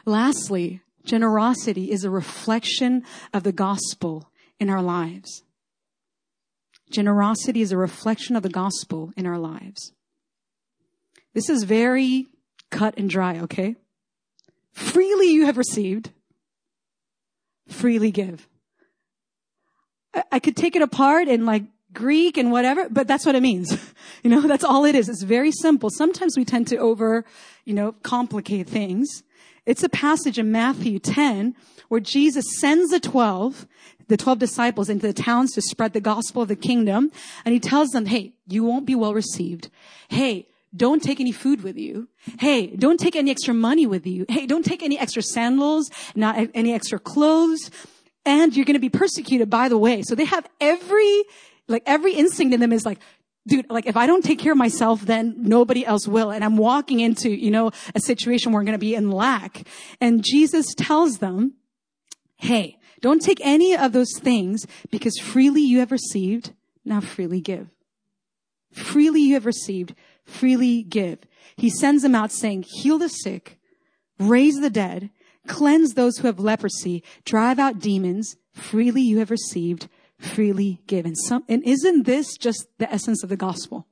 Lastly, 0.06 0.80
generosity 1.04 1.90
is 1.90 2.04
a 2.04 2.10
reflection 2.10 3.04
of 3.34 3.42
the 3.42 3.52
gospel 3.52 4.30
in 4.58 4.70
our 4.70 4.82
lives. 4.82 5.42
Generosity 6.90 7.62
is 7.62 7.72
a 7.72 7.76
reflection 7.76 8.36
of 8.36 8.42
the 8.42 8.48
gospel 8.48 9.12
in 9.16 9.26
our 9.26 9.38
lives. 9.38 9.92
This 11.34 11.48
is 11.50 11.64
very 11.64 12.26
cut 12.70 12.96
and 12.96 13.10
dry, 13.10 13.40
okay? 13.40 13.76
Freely 14.72 15.32
you 15.32 15.46
have 15.46 15.58
received, 15.58 16.10
freely 17.68 18.10
give. 18.10 18.48
I, 20.14 20.24
I 20.32 20.38
could 20.38 20.56
take 20.56 20.76
it 20.76 20.82
apart 20.82 21.28
in 21.28 21.44
like 21.44 21.64
Greek 21.92 22.36
and 22.36 22.52
whatever, 22.52 22.88
but 22.88 23.08
that's 23.08 23.26
what 23.26 23.34
it 23.34 23.42
means. 23.42 23.76
you 24.22 24.30
know, 24.30 24.42
that's 24.42 24.64
all 24.64 24.84
it 24.84 24.94
is. 24.94 25.08
It's 25.08 25.22
very 25.22 25.52
simple. 25.52 25.90
Sometimes 25.90 26.34
we 26.36 26.44
tend 26.44 26.68
to 26.68 26.76
over, 26.76 27.24
you 27.64 27.74
know, 27.74 27.92
complicate 28.02 28.68
things. 28.68 29.22
It's 29.66 29.82
a 29.82 29.88
passage 29.88 30.38
in 30.38 30.52
Matthew 30.52 30.98
10 31.00 31.54
where 31.88 32.00
Jesus 32.00 32.44
sends 32.60 32.90
the 32.90 33.00
12, 33.00 33.66
the 34.08 34.16
12 34.16 34.38
disciples 34.38 34.88
into 34.88 35.06
the 35.06 35.12
towns 35.12 35.52
to 35.52 35.60
spread 35.60 35.92
the 35.92 36.00
gospel 36.00 36.42
of 36.42 36.48
the 36.48 36.56
kingdom. 36.56 37.10
And 37.44 37.52
he 37.52 37.60
tells 37.60 37.90
them, 37.90 38.06
Hey, 38.06 38.34
you 38.46 38.64
won't 38.64 38.86
be 38.86 38.94
well 38.94 39.12
received. 39.12 39.70
Hey, 40.08 40.48
don't 40.74 41.02
take 41.02 41.20
any 41.20 41.32
food 41.32 41.62
with 41.62 41.76
you. 41.76 42.08
Hey, 42.38 42.68
don't 42.68 43.00
take 43.00 43.16
any 43.16 43.30
extra 43.30 43.54
money 43.54 43.86
with 43.86 44.06
you. 44.06 44.26
Hey, 44.28 44.46
don't 44.46 44.64
take 44.64 44.82
any 44.82 44.98
extra 44.98 45.22
sandals, 45.22 45.90
not 46.14 46.36
any 46.54 46.72
extra 46.72 46.98
clothes. 46.98 47.70
And 48.24 48.54
you're 48.56 48.64
going 48.64 48.74
to 48.74 48.80
be 48.80 48.88
persecuted 48.88 49.48
by 49.50 49.68
the 49.68 49.78
way. 49.78 50.02
So 50.02 50.14
they 50.14 50.24
have 50.24 50.46
every, 50.60 51.24
like 51.66 51.82
every 51.86 52.14
instinct 52.14 52.54
in 52.54 52.60
them 52.60 52.72
is 52.72 52.84
like, 52.84 52.98
dude, 53.46 53.70
like 53.70 53.86
if 53.86 53.96
I 53.96 54.06
don't 54.06 54.24
take 54.24 54.38
care 54.38 54.52
of 54.52 54.58
myself, 54.58 55.02
then 55.02 55.34
nobody 55.38 55.84
else 55.84 56.06
will. 56.08 56.30
And 56.30 56.44
I'm 56.44 56.56
walking 56.56 57.00
into, 57.00 57.30
you 57.30 57.50
know, 57.50 57.70
a 57.94 58.00
situation 58.00 58.52
where 58.52 58.60
I'm 58.60 58.66
going 58.66 58.78
to 58.78 58.78
be 58.78 58.94
in 58.94 59.10
lack. 59.10 59.66
And 60.00 60.24
Jesus 60.24 60.66
tells 60.74 61.18
them, 61.18 61.54
Hey, 62.36 62.78
don't 63.00 63.22
take 63.22 63.40
any 63.42 63.76
of 63.76 63.92
those 63.92 64.12
things 64.18 64.66
because 64.90 65.18
freely 65.18 65.62
you 65.62 65.78
have 65.78 65.92
received, 65.92 66.52
now 66.84 67.00
freely 67.00 67.40
give. 67.40 67.68
Freely 68.72 69.22
you 69.22 69.34
have 69.34 69.46
received, 69.46 69.94
freely 70.24 70.82
give. 70.82 71.18
He 71.56 71.70
sends 71.70 72.02
them 72.02 72.14
out 72.14 72.32
saying, 72.32 72.64
heal 72.68 72.98
the 72.98 73.08
sick, 73.08 73.58
raise 74.18 74.60
the 74.60 74.70
dead, 74.70 75.10
cleanse 75.46 75.94
those 75.94 76.18
who 76.18 76.26
have 76.26 76.38
leprosy, 76.38 77.02
drive 77.24 77.58
out 77.58 77.78
demons, 77.78 78.36
freely 78.52 79.02
you 79.02 79.18
have 79.18 79.30
received, 79.30 79.88
freely 80.18 80.80
given. 80.86 81.14
Some, 81.14 81.44
and 81.48 81.62
isn't 81.64 82.04
this 82.04 82.36
just 82.36 82.66
the 82.78 82.90
essence 82.92 83.22
of 83.22 83.28
the 83.28 83.36
gospel? 83.36 83.86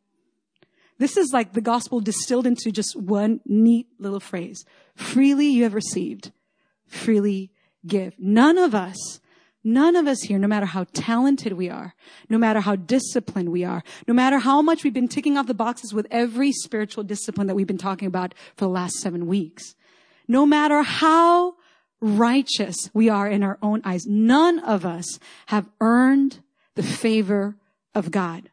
This 0.99 1.17
is 1.17 1.33
like 1.33 1.53
the 1.53 1.61
gospel 1.61 2.01
distilled 2.01 2.47
into 2.47 2.71
just 2.71 2.95
one 2.97 3.41
neat 3.45 3.89
little 3.99 4.21
phrase. 4.21 4.65
Freely 4.95 5.49
you 5.49 5.65
have 5.65 5.75
received, 5.75 6.33
freely 6.87 7.51
give. 7.87 8.15
None 8.19 8.59
of 8.59 8.75
us, 8.75 9.21
none 9.65 9.97
of 9.97 10.07
us 10.07 10.23
here, 10.23 10.39
no 10.39 10.47
matter 10.47 10.67
how 10.67 10.85
talented 10.93 11.55
we 11.55 11.69
are, 11.69 11.95
no 12.29 12.39
matter 12.39 12.61
how 12.61 12.77
disciplined 12.77 13.49
we 13.49 13.65
are, 13.65 13.83
no 14.07 14.15
matter 14.15 14.39
how 14.39 14.63
much 14.63 14.85
we've 14.85 14.95
been 14.95 15.09
ticking 15.09 15.37
off 15.37 15.49
the 15.49 15.55
boxes 15.55 15.93
with 15.93 16.07
every 16.11 16.53
spiritual 16.53 17.03
discipline 17.03 17.49
that 17.49 17.55
we've 17.55 17.67
been 17.67 17.77
talking 17.77 18.07
about 18.07 18.35
for 18.57 18.67
the 18.67 18.71
last 18.71 18.95
seven 19.01 19.27
weeks, 19.27 19.75
no 20.29 20.47
matter 20.47 20.83
how 20.83 21.57
righteous 22.05 22.91
we 22.93 23.09
are 23.09 23.27
in 23.27 23.43
our 23.43 23.59
own 23.63 23.81
eyes, 23.83 24.07
none 24.07 24.59
of 24.59 24.85
us 24.85 25.19
have 25.47 25.71
earned 25.81 26.41
the 26.75 26.83
favor 26.83 27.57
of 27.95 28.11
God. 28.11 28.51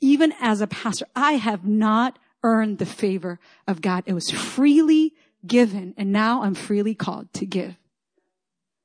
Even 0.00 0.32
as 0.40 0.60
a 0.60 0.66
pastor, 0.66 1.06
I 1.16 1.32
have 1.32 1.64
not 1.64 2.18
earned 2.44 2.78
the 2.78 2.86
favor 2.86 3.40
of 3.66 3.82
God. 3.82 4.04
It 4.06 4.14
was 4.14 4.30
freely 4.30 5.14
given 5.46 5.94
and 5.96 6.12
now 6.12 6.42
I'm 6.42 6.54
freely 6.54 6.94
called 6.94 7.32
to 7.34 7.44
give. 7.44 7.76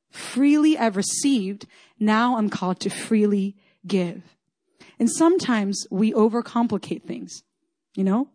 Freely 0.10 0.78
I've 0.78 0.98
received. 0.98 1.68
Now 2.00 2.38
I'm 2.38 2.50
called 2.50 2.80
to 2.82 2.90
freely 2.90 3.56
give. 3.86 4.24
And 4.98 5.12
sometimes 5.12 5.86
we 5.92 6.12
overcomplicate 6.14 7.04
things. 7.04 7.44
You 7.96 8.04
know, 8.04 8.30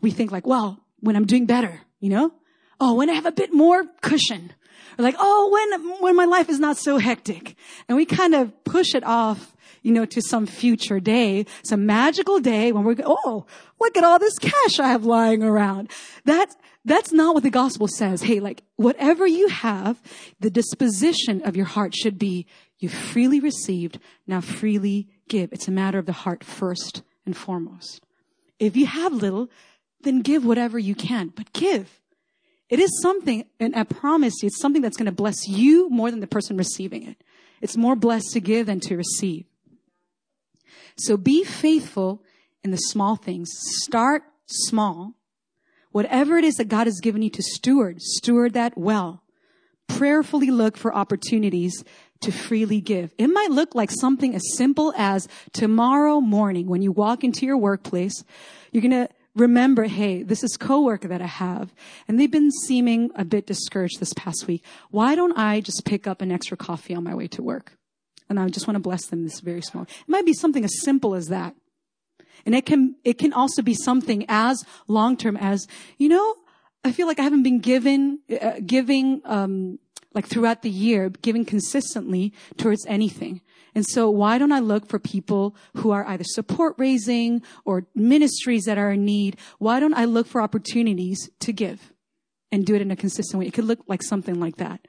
we 0.00 0.10
think 0.10 0.30
like, 0.30 0.46
well, 0.46 0.80
when 1.00 1.16
I'm 1.16 1.26
doing 1.26 1.46
better, 1.46 1.80
you 2.00 2.10
know, 2.10 2.32
oh, 2.80 2.94
when 2.94 3.08
I 3.08 3.14
have 3.14 3.26
a 3.26 3.32
bit 3.32 3.52
more 3.52 3.84
cushion, 4.02 4.52
or 4.98 5.02
like, 5.02 5.16
oh, 5.18 5.50
when, 5.50 6.00
when 6.00 6.16
my 6.16 6.24
life 6.24 6.48
is 6.48 6.60
not 6.60 6.76
so 6.76 6.98
hectic. 6.98 7.56
And 7.88 7.96
we 7.96 8.04
kind 8.04 8.34
of 8.34 8.64
push 8.64 8.94
it 8.94 9.04
off, 9.04 9.56
you 9.82 9.92
know, 9.92 10.04
to 10.06 10.22
some 10.22 10.46
future 10.46 11.00
day, 11.00 11.46
some 11.64 11.86
magical 11.86 12.40
day 12.40 12.72
when 12.72 12.84
we're, 12.84 12.96
oh, 13.04 13.46
look 13.80 13.96
at 13.96 14.04
all 14.04 14.18
this 14.18 14.38
cash 14.38 14.78
I 14.80 14.88
have 14.88 15.04
lying 15.04 15.42
around. 15.42 15.90
That, 16.24 16.54
that's 16.84 17.12
not 17.12 17.34
what 17.34 17.42
the 17.42 17.50
gospel 17.50 17.88
says. 17.88 18.22
Hey, 18.22 18.40
like 18.40 18.62
whatever 18.76 19.26
you 19.26 19.48
have, 19.48 20.00
the 20.40 20.50
disposition 20.50 21.42
of 21.42 21.56
your 21.56 21.66
heart 21.66 21.94
should 21.94 22.18
be 22.18 22.46
you 22.78 22.88
freely 22.88 23.40
received, 23.40 23.98
now 24.26 24.40
freely 24.40 25.08
give. 25.28 25.52
It's 25.52 25.68
a 25.68 25.72
matter 25.72 25.98
of 25.98 26.06
the 26.06 26.12
heart 26.12 26.44
first 26.44 27.02
and 27.24 27.36
foremost. 27.36 28.04
If 28.58 28.76
you 28.76 28.86
have 28.86 29.12
little, 29.12 29.48
then 30.02 30.20
give 30.20 30.44
whatever 30.44 30.78
you 30.78 30.94
can, 30.94 31.28
but 31.28 31.52
give. 31.52 32.00
It 32.68 32.80
is 32.80 33.00
something, 33.02 33.44
and 33.60 33.76
I 33.76 33.84
promise 33.84 34.34
you, 34.42 34.46
it's 34.46 34.60
something 34.60 34.82
that's 34.82 34.96
going 34.96 35.06
to 35.06 35.12
bless 35.12 35.46
you 35.46 35.90
more 35.90 36.10
than 36.10 36.20
the 36.20 36.26
person 36.26 36.56
receiving 36.56 37.06
it. 37.06 37.22
It's 37.60 37.76
more 37.76 37.96
blessed 37.96 38.32
to 38.32 38.40
give 38.40 38.66
than 38.66 38.80
to 38.80 38.96
receive. 38.96 39.46
So 40.96 41.16
be 41.16 41.44
faithful 41.44 42.22
in 42.62 42.70
the 42.70 42.76
small 42.76 43.16
things. 43.16 43.50
Start 43.82 44.22
small 44.46 45.14
Whatever 45.94 46.38
it 46.38 46.42
is 46.44 46.56
that 46.56 46.66
God 46.66 46.88
has 46.88 46.98
given 46.98 47.22
you 47.22 47.30
to 47.30 47.40
steward, 47.40 48.02
steward 48.02 48.54
that 48.54 48.76
well. 48.76 49.22
Prayerfully 49.86 50.50
look 50.50 50.76
for 50.76 50.92
opportunities 50.92 51.84
to 52.20 52.32
freely 52.32 52.80
give. 52.80 53.14
It 53.16 53.28
might 53.28 53.52
look 53.52 53.76
like 53.76 53.92
something 53.92 54.34
as 54.34 54.42
simple 54.56 54.92
as 54.96 55.28
tomorrow 55.52 56.20
morning 56.20 56.66
when 56.66 56.82
you 56.82 56.90
walk 56.90 57.22
into 57.22 57.46
your 57.46 57.56
workplace, 57.56 58.24
you're 58.72 58.82
going 58.82 58.90
to 58.90 59.08
remember, 59.34 59.84
hey, 59.84 60.22
this 60.22 60.44
is 60.44 60.56
coworker 60.56 61.08
that 61.08 61.22
I 61.22 61.26
have, 61.26 61.72
and 62.06 62.18
they've 62.18 62.30
been 62.30 62.50
seeming 62.66 63.10
a 63.14 63.24
bit 63.24 63.46
discouraged 63.46 64.00
this 64.00 64.12
past 64.14 64.46
week. 64.46 64.62
Why 64.90 65.14
don't 65.14 65.36
I 65.36 65.60
just 65.60 65.84
pick 65.84 66.06
up 66.06 66.22
an 66.22 66.30
extra 66.30 66.56
coffee 66.56 66.94
on 66.94 67.04
my 67.04 67.14
way 67.14 67.26
to 67.28 67.42
work? 67.42 67.76
And 68.28 68.40
I 68.40 68.48
just 68.48 68.66
want 68.66 68.76
to 68.76 68.80
bless 68.80 69.06
them 69.06 69.24
this 69.24 69.40
very 69.40 69.60
small. 69.60 69.84
It 69.84 70.08
might 70.08 70.24
be 70.24 70.32
something 70.32 70.64
as 70.64 70.82
simple 70.82 71.14
as 71.14 71.28
that. 71.28 71.54
And 72.46 72.54
it 72.54 72.66
can, 72.66 72.96
it 73.04 73.18
can 73.18 73.32
also 73.32 73.62
be 73.62 73.74
something 73.74 74.24
as 74.28 74.64
long 74.86 75.16
term 75.16 75.36
as, 75.36 75.66
you 75.98 76.08
know, 76.08 76.36
I 76.84 76.92
feel 76.92 77.06
like 77.06 77.18
I 77.18 77.22
haven't 77.22 77.42
been 77.42 77.60
given, 77.60 78.20
uh, 78.40 78.60
giving, 78.64 79.22
um, 79.24 79.78
like 80.12 80.26
throughout 80.26 80.62
the 80.62 80.70
year, 80.70 81.08
giving 81.10 81.44
consistently 81.44 82.32
towards 82.56 82.84
anything. 82.86 83.40
And 83.74 83.84
so 83.84 84.08
why 84.08 84.38
don't 84.38 84.52
I 84.52 84.60
look 84.60 84.88
for 84.88 84.98
people 84.98 85.56
who 85.76 85.90
are 85.90 86.06
either 86.06 86.24
support 86.24 86.76
raising 86.78 87.42
or 87.64 87.86
ministries 87.94 88.64
that 88.64 88.78
are 88.78 88.92
in 88.92 89.04
need? 89.04 89.36
Why 89.58 89.80
don't 89.80 89.94
I 89.94 90.04
look 90.04 90.26
for 90.26 90.40
opportunities 90.40 91.28
to 91.40 91.52
give 91.52 91.92
and 92.52 92.64
do 92.64 92.74
it 92.74 92.82
in 92.82 92.90
a 92.90 92.96
consistent 92.96 93.40
way? 93.40 93.46
It 93.46 93.54
could 93.54 93.64
look 93.64 93.80
like 93.88 94.02
something 94.02 94.38
like 94.38 94.56
that. 94.56 94.86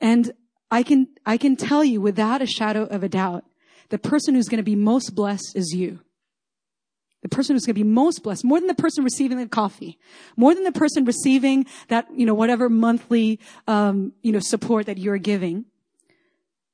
And 0.00 0.32
I 0.70 0.82
can, 0.82 1.08
I 1.26 1.36
can 1.36 1.56
tell 1.56 1.84
you 1.84 2.00
without 2.00 2.40
a 2.40 2.46
shadow 2.46 2.84
of 2.84 3.02
a 3.02 3.08
doubt, 3.08 3.44
the 3.90 3.98
person 3.98 4.34
who's 4.34 4.48
going 4.48 4.58
to 4.58 4.62
be 4.62 4.76
most 4.76 5.14
blessed 5.14 5.52
is 5.54 5.74
you. 5.74 6.00
The 7.22 7.28
person 7.28 7.54
who's 7.54 7.66
going 7.66 7.74
to 7.74 7.84
be 7.84 7.88
most 7.88 8.22
blessed, 8.22 8.44
more 8.44 8.58
than 8.58 8.68
the 8.68 8.74
person 8.74 9.04
receiving 9.04 9.36
the 9.36 9.46
coffee, 9.46 9.98
more 10.36 10.54
than 10.54 10.64
the 10.64 10.72
person 10.72 11.04
receiving 11.04 11.66
that, 11.88 12.06
you 12.14 12.24
know, 12.24 12.32
whatever 12.32 12.70
monthly, 12.70 13.40
um, 13.66 14.12
you 14.22 14.32
know, 14.32 14.38
support 14.40 14.86
that 14.86 14.96
you're 14.96 15.18
giving, 15.18 15.66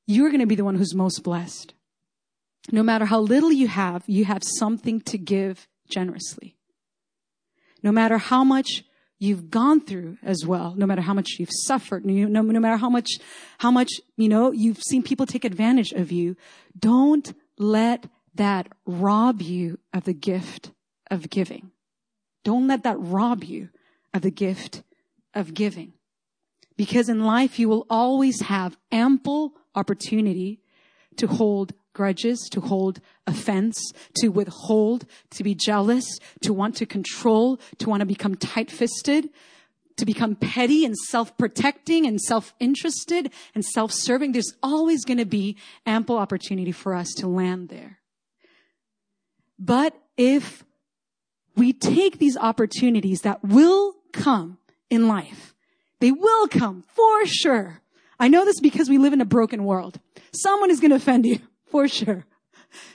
you're 0.07 0.29
going 0.29 0.39
to 0.39 0.47
be 0.47 0.55
the 0.55 0.65
one 0.65 0.75
who's 0.75 0.95
most 0.95 1.21
blessed. 1.21 1.73
No 2.71 2.81
matter 2.81 3.05
how 3.05 3.19
little 3.19 3.51
you 3.51 3.67
have, 3.67 4.03
you 4.07 4.25
have 4.25 4.43
something 4.43 5.01
to 5.01 5.17
give 5.17 5.67
generously. 5.89 6.57
No 7.83 7.91
matter 7.91 8.17
how 8.17 8.43
much 8.43 8.83
you've 9.19 9.49
gone 9.49 9.81
through 9.81 10.17
as 10.23 10.45
well, 10.45 10.73
no 10.75 10.85
matter 10.85 11.01
how 11.01 11.13
much 11.13 11.35
you've 11.39 11.51
suffered, 11.51 12.05
no, 12.05 12.41
no 12.41 12.59
matter 12.59 12.77
how 12.77 12.89
much, 12.89 13.09
how 13.59 13.71
much, 13.71 13.89
you 14.15 14.29
know, 14.29 14.51
you've 14.51 14.81
seen 14.81 15.03
people 15.03 15.25
take 15.25 15.45
advantage 15.45 15.91
of 15.91 16.11
you, 16.11 16.35
don't 16.77 17.33
let 17.57 18.05
that 18.35 18.67
rob 18.85 19.41
you 19.41 19.79
of 19.93 20.03
the 20.03 20.13
gift 20.13 20.71
of 21.09 21.29
giving. 21.29 21.71
Don't 22.43 22.67
let 22.67 22.83
that 22.83 22.97
rob 22.99 23.43
you 23.43 23.69
of 24.13 24.21
the 24.21 24.31
gift 24.31 24.83
of 25.33 25.53
giving. 25.53 25.93
Because 26.75 27.09
in 27.09 27.23
life, 27.23 27.57
you 27.57 27.67
will 27.69 27.85
always 27.89 28.41
have 28.41 28.77
ample 28.91 29.53
opportunity 29.75 30.59
to 31.17 31.27
hold 31.27 31.73
grudges, 31.93 32.47
to 32.51 32.61
hold 32.61 32.99
offense, 33.25 33.91
to 34.15 34.29
withhold, 34.29 35.05
to 35.31 35.43
be 35.43 35.55
jealous, 35.55 36.05
to 36.41 36.53
want 36.53 36.75
to 36.75 36.85
control, 36.85 37.59
to 37.79 37.89
want 37.89 38.01
to 38.01 38.05
become 38.05 38.35
tight-fisted, 38.35 39.29
to 39.95 40.05
become 40.05 40.35
petty 40.35 40.85
and 40.85 40.95
self-protecting 40.95 42.05
and 42.05 42.21
self-interested 42.21 43.31
and 43.55 43.65
self-serving. 43.65 44.31
There's 44.31 44.53
always 44.61 45.03
going 45.03 45.17
to 45.17 45.25
be 45.25 45.57
ample 45.87 46.17
opportunity 46.17 46.71
for 46.71 46.93
us 46.93 47.07
to 47.17 47.27
land 47.27 47.69
there. 47.69 47.97
But 49.57 49.97
if 50.17 50.63
we 51.55 51.73
take 51.73 52.19
these 52.19 52.37
opportunities 52.37 53.21
that 53.21 53.43
will 53.43 53.95
come 54.13 54.59
in 54.91 55.07
life, 55.07 55.55
they 55.99 56.11
will 56.11 56.47
come 56.47 56.83
for 56.83 57.25
sure. 57.25 57.81
I 58.19 58.27
know 58.27 58.45
this 58.45 58.59
because 58.59 58.89
we 58.89 58.97
live 58.97 59.13
in 59.13 59.21
a 59.21 59.25
broken 59.25 59.63
world. 59.63 59.99
Someone 60.33 60.71
is 60.71 60.79
going 60.79 60.89
to 60.91 60.97
offend 60.97 61.25
you 61.25 61.39
for 61.65 61.87
sure. 61.87 62.25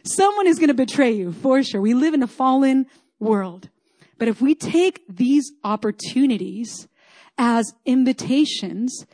Someone 0.05 0.47
is 0.47 0.59
going 0.59 0.69
to 0.69 0.75
betray 0.75 1.13
you 1.13 1.33
for 1.33 1.63
sure. 1.63 1.81
We 1.81 1.95
live 1.95 2.15
in 2.15 2.23
a 2.23 2.27
fallen 2.27 2.87
world. 3.19 3.69
But 4.19 4.29
if 4.29 4.41
we 4.41 4.55
take 4.55 5.03
these 5.09 5.53
opportunities 5.65 6.89
as 7.39 7.73
invitations 7.85 9.07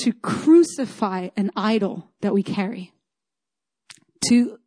to 0.00 0.12
crucify 0.12 1.28
an 1.36 1.50
idol 1.56 2.10
that 2.20 2.34
we 2.34 2.42
carry, 2.42 2.92
to 4.28 4.58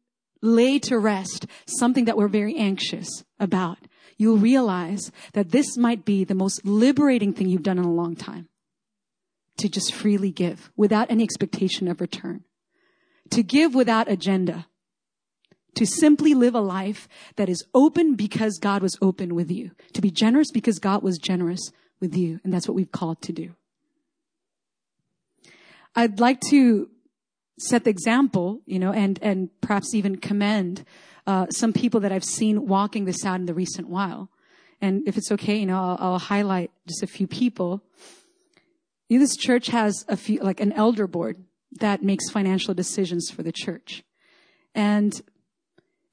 lay 0.42 0.80
to 0.80 0.98
rest 0.98 1.48
something 1.66 2.06
that 2.06 2.18
we're 2.18 2.28
very 2.28 2.56
anxious 2.56 3.08
about, 3.40 3.78
you'll 4.18 4.38
realize 4.38 5.12
that 5.34 5.52
this 5.52 5.78
might 5.78 6.06
be 6.06 6.24
the 6.24 6.36
most 6.36 6.66
liberating 6.66 7.34
thing 7.34 7.50
you've 7.50 7.64
done 7.64 7.80
in 7.80 7.86
a 7.86 7.92
long 7.92 8.16
time. 8.16 8.48
To 9.58 9.70
just 9.70 9.94
freely 9.94 10.32
give 10.32 10.72
without 10.76 11.10
any 11.10 11.24
expectation 11.24 11.88
of 11.88 12.02
return. 12.02 12.44
To 13.32 13.44
give 13.44 13.74
without 13.74 14.12
agenda. 14.12 14.68
To 15.76 15.86
simply 15.86 16.34
live 16.34 16.56
a 16.56 16.62
life 16.62 17.08
that 17.36 17.50
is 17.50 17.66
open 17.74 18.16
because 18.16 18.60
God 18.60 18.82
was 18.82 18.98
open 19.02 19.36
with 19.36 19.52
you. 19.52 19.72
To 19.94 20.02
be 20.02 20.12
generous 20.12 20.52
because 20.52 20.80
God 20.80 21.04
was 21.04 21.18
generous 21.18 21.72
with 22.00 22.16
you. 22.16 22.40
And 22.44 22.54
that's 22.54 22.68
what 22.68 22.76
we've 22.76 22.92
called 22.92 23.22
to 23.24 23.34
do. 23.34 23.56
I'd 25.96 26.20
like 26.20 26.42
to 26.50 26.90
set 27.58 27.86
the 27.86 27.90
example, 27.90 28.62
you 28.66 28.80
know, 28.80 28.92
and, 28.92 29.18
and 29.22 29.50
perhaps 29.62 29.94
even 29.94 30.18
commend 30.18 30.84
uh, 31.26 31.48
some 31.50 31.74
people 31.74 32.02
that 32.02 32.12
I've 32.12 32.24
seen 32.24 32.68
walking 32.68 33.06
this 33.06 33.26
out 33.26 33.40
in 33.40 33.46
the 33.46 33.54
recent 33.54 33.88
while. 33.88 34.30
And 34.82 35.08
if 35.08 35.18
it's 35.18 35.32
okay, 35.32 35.56
you 35.56 35.66
know, 35.66 35.78
I'll, 35.78 35.98
I'll 36.00 36.20
highlight 36.20 36.72
just 36.86 37.02
a 37.02 37.08
few 37.08 37.28
people. 37.28 37.82
This 39.10 39.36
church 39.36 39.68
has 39.68 40.06
a 40.08 40.18
few, 40.18 40.40
like 40.40 40.60
an 40.60 40.72
elder 40.74 41.08
board 41.08 41.44
that 41.80 42.04
makes 42.04 42.30
financial 42.30 42.74
decisions 42.74 43.30
for 43.30 43.44
the 43.44 43.52
church. 43.52 44.04
And 44.74 45.14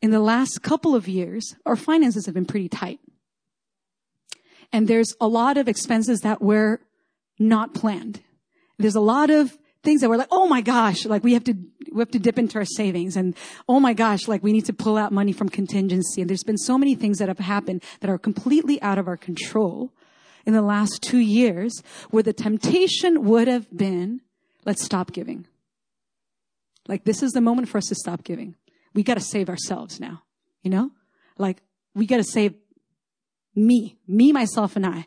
in 0.00 0.10
the 0.10 0.20
last 0.20 0.62
couple 0.62 0.94
of 0.94 1.08
years, 1.08 1.54
our 1.64 1.76
finances 1.76 2.26
have 2.26 2.34
been 2.34 2.44
pretty 2.44 2.68
tight. 2.68 3.00
And 4.72 4.88
there's 4.88 5.14
a 5.20 5.28
lot 5.28 5.56
of 5.56 5.68
expenses 5.68 6.20
that 6.20 6.42
were 6.42 6.80
not 7.38 7.74
planned. 7.74 8.20
There's 8.78 8.94
a 8.94 9.00
lot 9.00 9.30
of 9.30 9.56
things 9.82 10.00
that 10.00 10.08
were 10.08 10.16
like, 10.16 10.28
oh 10.30 10.46
my 10.46 10.60
gosh, 10.60 11.04
like 11.04 11.24
we 11.24 11.34
have 11.34 11.44
to, 11.44 11.54
we 11.92 12.00
have 12.00 12.10
to 12.10 12.18
dip 12.18 12.38
into 12.38 12.58
our 12.58 12.64
savings 12.64 13.16
and 13.16 13.34
oh 13.68 13.80
my 13.80 13.94
gosh, 13.94 14.28
like 14.28 14.42
we 14.42 14.52
need 14.52 14.64
to 14.66 14.72
pull 14.72 14.96
out 14.96 15.12
money 15.12 15.32
from 15.32 15.48
contingency. 15.48 16.20
And 16.20 16.30
there's 16.30 16.44
been 16.44 16.58
so 16.58 16.78
many 16.78 16.94
things 16.94 17.18
that 17.18 17.28
have 17.28 17.38
happened 17.38 17.82
that 18.00 18.10
are 18.10 18.18
completely 18.18 18.80
out 18.80 18.98
of 18.98 19.08
our 19.08 19.16
control 19.16 19.92
in 20.46 20.52
the 20.52 20.62
last 20.62 21.02
two 21.02 21.18
years 21.18 21.82
where 22.10 22.22
the 22.22 22.32
temptation 22.32 23.24
would 23.24 23.48
have 23.48 23.74
been, 23.76 24.20
let's 24.64 24.82
stop 24.82 25.12
giving. 25.12 25.46
Like 26.88 27.04
this 27.04 27.22
is 27.22 27.32
the 27.32 27.40
moment 27.40 27.68
for 27.68 27.78
us 27.78 27.86
to 27.86 27.94
stop 27.94 28.24
giving. 28.24 28.56
We 28.94 29.02
got 29.02 29.14
to 29.14 29.20
save 29.20 29.48
ourselves 29.48 30.00
now, 30.00 30.22
you 30.62 30.70
know, 30.70 30.90
like 31.38 31.62
we 31.94 32.06
got 32.06 32.18
to 32.18 32.24
save 32.24 32.54
me, 33.54 33.96
me, 34.06 34.32
myself 34.32 34.76
and 34.76 34.86
I. 34.86 35.06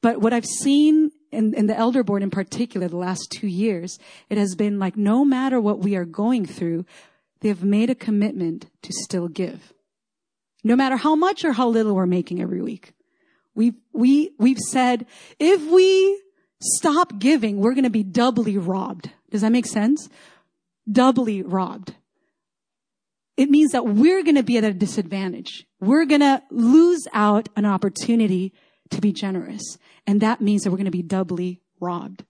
But 0.00 0.20
what 0.20 0.32
I've 0.32 0.46
seen 0.46 1.10
in, 1.32 1.54
in 1.54 1.66
the 1.66 1.76
elder 1.76 2.02
board 2.02 2.22
in 2.22 2.30
particular, 2.30 2.88
the 2.88 2.96
last 2.96 3.30
two 3.30 3.46
years, 3.46 3.98
it 4.28 4.38
has 4.38 4.54
been 4.54 4.78
like 4.78 4.96
no 4.96 5.24
matter 5.24 5.60
what 5.60 5.80
we 5.80 5.96
are 5.96 6.04
going 6.04 6.46
through, 6.46 6.84
they 7.40 7.48
have 7.48 7.64
made 7.64 7.90
a 7.90 7.94
commitment 7.94 8.66
to 8.82 8.92
still 8.92 9.28
give. 9.28 9.72
No 10.64 10.76
matter 10.76 10.96
how 10.96 11.14
much 11.14 11.44
or 11.44 11.52
how 11.52 11.68
little 11.68 11.94
we're 11.94 12.06
making 12.06 12.40
every 12.40 12.60
week. 12.60 12.92
We've, 13.56 13.74
we, 13.92 14.30
we've 14.38 14.58
said, 14.58 15.06
if 15.40 15.62
we 15.68 16.22
stop 16.60 17.18
giving, 17.18 17.58
we're 17.58 17.74
going 17.74 17.84
to 17.84 17.90
be 17.90 18.04
doubly 18.04 18.58
robbed. 18.58 19.10
Does 19.30 19.40
that 19.40 19.50
make 19.50 19.66
sense? 19.66 20.08
Doubly 20.90 21.42
robbed. 21.42 21.94
It 23.36 23.50
means 23.50 23.72
that 23.72 23.86
we're 23.86 24.22
going 24.22 24.36
to 24.36 24.42
be 24.42 24.58
at 24.58 24.64
a 24.64 24.72
disadvantage. 24.72 25.66
We're 25.80 26.04
going 26.04 26.20
to 26.20 26.42
lose 26.50 27.08
out 27.12 27.48
an 27.56 27.64
opportunity 27.64 28.52
to 28.90 29.00
be 29.00 29.12
generous. 29.12 29.78
And 30.06 30.20
that 30.20 30.40
means 30.40 30.62
that 30.62 30.70
we're 30.70 30.76
going 30.76 30.84
to 30.84 30.90
be 30.90 31.02
doubly 31.02 31.60
robbed. 31.80 32.24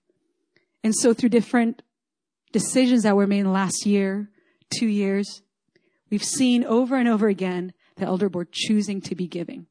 And 0.83 0.95
so 0.95 1.13
through 1.13 1.29
different 1.31 1.83
decisions 2.53 3.03
that 3.03 3.17
were 3.17 3.27
made 3.27 3.41
in 3.41 3.47
the 3.47 3.51
last 3.51 3.85
year, 3.85 4.31
two 4.71 4.87
years, 4.87 5.43
we've 6.11 6.25
seen 6.25 6.65
over 6.65 6.97
and 6.97 7.09
over 7.09 7.29
again 7.29 7.73
the 7.97 8.07
elder 8.07 8.29
board 8.29 8.53
choosing 8.53 9.01
to 9.03 9.15
be 9.15 9.27
giving. 9.27 9.67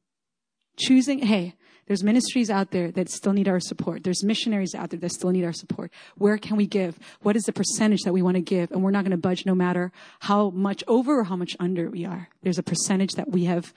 Choosing, 0.76 1.20
hey, 1.20 1.54
there's 1.86 2.02
ministries 2.02 2.50
out 2.50 2.72
there 2.72 2.90
that 2.92 3.08
still 3.08 3.32
need 3.32 3.48
our 3.48 3.60
support. 3.60 4.02
There's 4.02 4.24
missionaries 4.24 4.74
out 4.74 4.90
there 4.90 4.98
that 4.98 5.12
still 5.12 5.30
need 5.30 5.44
our 5.44 5.52
support. 5.52 5.92
Where 6.16 6.36
can 6.36 6.56
we 6.56 6.66
give? 6.66 6.98
What 7.22 7.36
is 7.36 7.44
the 7.44 7.52
percentage 7.52 8.02
that 8.02 8.12
we 8.12 8.22
want 8.22 8.34
to 8.34 8.40
give? 8.40 8.72
And 8.72 8.82
we're 8.82 8.90
not 8.90 9.04
going 9.04 9.12
to 9.12 9.16
budge 9.16 9.46
no 9.46 9.54
matter 9.54 9.92
how 10.20 10.50
much 10.50 10.82
over 10.88 11.20
or 11.20 11.24
how 11.24 11.36
much 11.36 11.56
under 11.60 11.88
we 11.88 12.04
are. 12.04 12.28
There's 12.42 12.58
a 12.58 12.64
percentage 12.64 13.12
that 13.12 13.30
we 13.30 13.44
have 13.44 13.72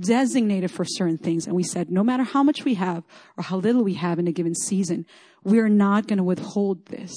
designated 0.00 0.70
for 0.70 0.86
certain 0.86 1.18
things. 1.18 1.46
And 1.46 1.54
we 1.54 1.62
said, 1.62 1.90
no 1.90 2.02
matter 2.02 2.22
how 2.22 2.42
much 2.42 2.64
we 2.64 2.74
have 2.74 3.04
or 3.36 3.44
how 3.44 3.58
little 3.58 3.84
we 3.84 3.94
have 3.94 4.18
in 4.18 4.26
a 4.26 4.32
given 4.32 4.54
season, 4.54 5.04
we're 5.44 5.68
not 5.68 6.08
going 6.08 6.16
to 6.16 6.24
withhold 6.24 6.86
this. 6.86 7.12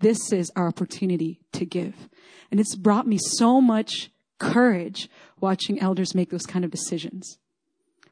This 0.00 0.32
is 0.32 0.50
our 0.56 0.68
opportunity 0.68 1.40
to 1.52 1.66
give. 1.66 2.08
And 2.50 2.58
it's 2.58 2.74
brought 2.74 3.06
me 3.06 3.18
so 3.18 3.60
much 3.60 4.10
courage 4.38 5.10
watching 5.38 5.78
elders 5.78 6.14
make 6.14 6.30
those 6.30 6.46
kind 6.46 6.64
of 6.64 6.70
decisions 6.70 7.38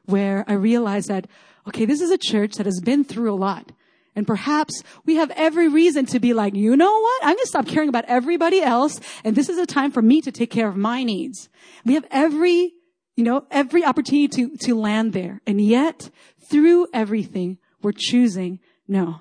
where 0.09 0.43
I 0.47 0.53
realized 0.53 1.09
that, 1.09 1.27
okay, 1.67 1.85
this 1.85 2.01
is 2.01 2.11
a 2.11 2.17
church 2.17 2.55
that 2.55 2.65
has 2.65 2.81
been 2.81 3.03
through 3.03 3.31
a 3.33 3.35
lot. 3.35 3.71
And 4.15 4.25
perhaps 4.27 4.83
we 5.05 5.15
have 5.15 5.31
every 5.31 5.69
reason 5.69 6.05
to 6.07 6.19
be 6.19 6.33
like, 6.33 6.55
you 6.55 6.75
know 6.75 6.99
what? 6.99 7.21
I'm 7.23 7.35
going 7.35 7.37
to 7.37 7.47
stop 7.47 7.67
caring 7.67 7.89
about 7.89 8.05
everybody 8.05 8.61
else. 8.61 8.99
And 9.23 9.35
this 9.35 9.49
is 9.49 9.57
a 9.57 9.65
time 9.65 9.91
for 9.91 10.01
me 10.01 10.19
to 10.21 10.31
take 10.31 10.49
care 10.49 10.67
of 10.67 10.75
my 10.75 11.03
needs. 11.03 11.47
We 11.85 11.93
have 11.93 12.05
every 12.11 12.73
you 13.19 13.25
know, 13.25 13.45
every 13.51 13.83
opportunity 13.83 14.29
to, 14.29 14.55
to 14.55 14.79
land 14.79 15.11
there. 15.11 15.41
And 15.45 15.59
yet, 15.59 16.09
through 16.49 16.87
everything, 16.93 17.57
we're 17.81 17.91
choosing, 17.91 18.61
no. 18.87 19.19